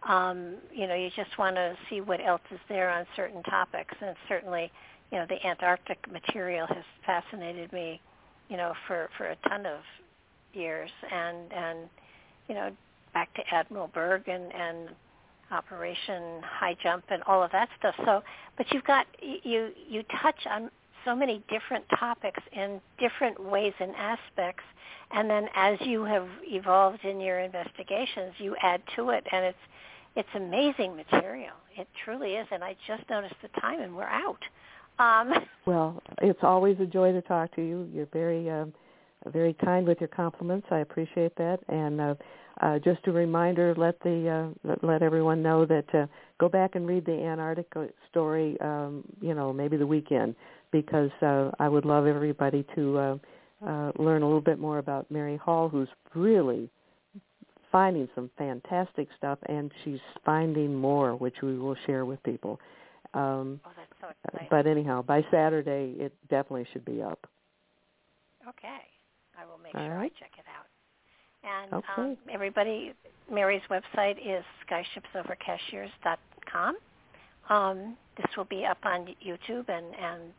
Um, 0.09 0.57
you 0.73 0.87
know, 0.87 0.95
you 0.95 1.11
just 1.15 1.37
want 1.39 1.57
to 1.57 1.77
see 1.89 2.01
what 2.01 2.21
else 2.25 2.41
is 2.51 2.59
there 2.69 2.91
on 2.91 3.07
certain 3.15 3.43
topics, 3.45 3.95
and 4.01 4.17
certainly, 4.29 4.71
you 5.11 5.19
know, 5.19 5.27
the 5.29 5.45
Antarctic 5.47 5.99
material 6.11 6.67
has 6.67 6.85
fascinated 7.07 7.73
me, 7.73 8.01
you 8.49 8.57
know, 8.57 8.73
for 8.87 9.09
for 9.17 9.27
a 9.27 9.37
ton 9.49 9.65
of 9.67 9.81
years, 10.53 10.91
and 11.11 11.53
and 11.53 11.79
you 12.49 12.55
know, 12.55 12.71
back 13.15 13.33
to 13.35 13.43
Admiral 13.53 13.89
Byrd 13.89 14.27
and 14.27 14.53
and 14.53 14.89
Operation 15.53 16.43
High 16.43 16.77
Jump 16.83 17.05
and 17.11 17.23
all 17.25 17.43
of 17.43 17.53
that 17.53 17.69
stuff. 17.79 17.95
So, 18.05 18.23
but 18.57 18.67
you've 18.73 18.85
got 18.85 19.07
you 19.21 19.71
you 19.89 20.03
touch 20.21 20.47
on 20.51 20.71
so 21.05 21.15
many 21.15 21.43
different 21.49 21.85
topics 21.99 22.41
in 22.53 22.81
different 22.99 23.43
ways 23.43 23.73
and 23.81 23.95
aspects. 23.97 24.65
And 25.11 25.29
then 25.29 25.49
as 25.55 25.79
you 25.81 26.05
have 26.05 26.29
evolved 26.45 27.05
in 27.05 27.21
your 27.21 27.41
investigations 27.41 28.33
you 28.39 28.57
add 28.63 28.83
to 28.97 29.11
it 29.11 29.25
and 29.33 29.45
it's 29.45 29.59
it's 30.15 30.29
amazing 30.35 30.95
material. 30.95 31.55
It 31.77 31.89
truly 32.05 32.33
is 32.35 32.47
and 32.51 32.63
i 32.63 32.77
just 32.87 33.09
noticed 33.09 33.35
the 33.43 33.61
time 33.61 33.81
and 33.81 33.95
we're 33.95 34.05
out. 34.05 34.41
Um, 34.99 35.33
well 35.67 36.03
it's 36.21 36.43
always 36.43 36.79
a 36.81 36.87
joy 36.87 37.13
to 37.13 37.23
talk 37.23 37.55
to 37.57 37.63
you. 37.63 37.89
You're 37.93 38.09
very 38.13 38.51
um, 38.51 38.73
very 39.27 39.55
kind 39.55 39.87
with 39.87 40.01
your 40.01 40.09
compliments. 40.09 40.67
I 40.71 40.79
appreciate 40.79 41.37
that. 41.37 41.61
And 41.69 42.01
uh, 42.01 42.15
uh, 42.61 42.79
just 42.79 43.01
a 43.07 43.13
reminder 43.13 43.75
let 43.77 43.99
the 44.01 44.53
uh, 44.67 44.77
let 44.83 45.03
everyone 45.03 45.43
know 45.43 45.65
that 45.65 45.95
uh, 45.95 46.07
go 46.39 46.49
back 46.49 46.75
and 46.75 46.87
read 46.87 47.05
the 47.07 47.13
antarctica 47.13 47.89
story 48.11 48.59
um, 48.61 49.03
you 49.21 49.35
know 49.35 49.53
maybe 49.53 49.77
the 49.77 49.87
weekend 49.87 50.35
because 50.73 51.11
uh, 51.23 51.51
i 51.61 51.69
would 51.69 51.85
love 51.85 52.07
everybody 52.07 52.67
to 52.75 52.99
uh, 52.99 53.17
uh, 53.67 53.91
learn 53.99 54.23
a 54.23 54.27
little 54.27 54.41
bit 54.41 54.59
more 54.59 54.79
about 54.79 55.11
Mary 55.11 55.37
Hall, 55.37 55.69
who's 55.69 55.89
really 56.15 56.71
finding 57.71 58.09
some 58.15 58.31
fantastic 58.37 59.09
stuff, 59.17 59.39
and 59.47 59.71
she's 59.85 60.01
finding 60.25 60.75
more, 60.75 61.15
which 61.17 61.37
we 61.43 61.59
will 61.59 61.77
share 61.87 62.05
with 62.05 62.23
people. 62.23 62.61
Um, 63.15 63.61
oh, 63.65 63.71
that's 63.77 63.93
so 64.01 64.09
exciting. 64.25 64.49
But 64.51 64.67
anyhow, 64.67 65.03
by 65.03 65.25
Saturday, 65.31 65.95
it 65.99 66.13
definitely 66.29 66.67
should 66.73 66.85
be 66.85 67.01
up. 67.03 67.27
Okay. 68.49 68.81
I 69.39 69.47
will 69.47 69.59
make 69.63 69.75
All 69.75 69.87
sure 69.87 69.97
right. 69.97 70.13
I 70.15 70.19
check 70.19 70.33
it 70.39 70.45
out. 70.49 70.67
And 71.45 71.73
okay. 71.75 71.87
um, 71.97 72.17
everybody, 72.33 72.95
Mary's 73.31 73.63
website 73.71 74.17
is 74.19 74.45
skyshipsovercashiers.com. 74.71 76.77
Um, 77.49 77.97
this 78.17 78.27
will 78.37 78.45
be 78.45 78.65
up 78.65 78.79
on 78.85 79.09
YouTube 79.25 79.69
and, 79.69 79.87
and 80.01 80.33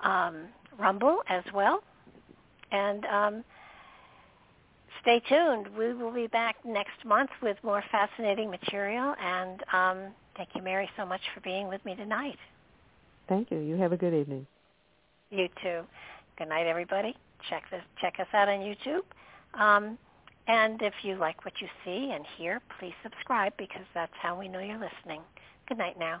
um, 0.00 0.48
Rumble 0.78 1.18
as 1.28 1.44
well. 1.54 1.82
And 2.70 3.04
um, 3.06 3.44
stay 5.02 5.20
tuned. 5.28 5.68
We 5.76 5.92
will 5.92 6.12
be 6.12 6.26
back 6.26 6.56
next 6.64 7.04
month 7.04 7.30
with 7.42 7.56
more 7.62 7.84
fascinating 7.90 8.50
material. 8.50 9.14
And 9.20 9.62
um, 9.72 10.12
thank 10.36 10.50
you, 10.54 10.62
Mary, 10.62 10.88
so 10.96 11.04
much 11.04 11.20
for 11.34 11.40
being 11.40 11.68
with 11.68 11.84
me 11.84 11.94
tonight. 11.94 12.38
Thank 13.28 13.50
you. 13.50 13.58
You 13.58 13.76
have 13.76 13.92
a 13.92 13.96
good 13.96 14.14
evening. 14.14 14.46
You 15.30 15.48
too. 15.62 15.82
Good 16.38 16.48
night, 16.48 16.66
everybody. 16.66 17.14
Check 17.48 17.64
this. 17.70 17.82
Check 18.00 18.14
us 18.18 18.26
out 18.32 18.48
on 18.48 18.60
YouTube. 18.60 19.02
Um, 19.54 19.98
and 20.48 20.80
if 20.82 20.94
you 21.02 21.16
like 21.16 21.44
what 21.44 21.54
you 21.60 21.68
see 21.84 22.12
and 22.12 22.24
hear, 22.36 22.60
please 22.78 22.94
subscribe 23.02 23.52
because 23.56 23.86
that's 23.94 24.12
how 24.20 24.38
we 24.38 24.48
know 24.48 24.58
you're 24.58 24.74
listening. 24.74 25.20
Good 25.68 25.78
night 25.78 25.98
now. 25.98 26.20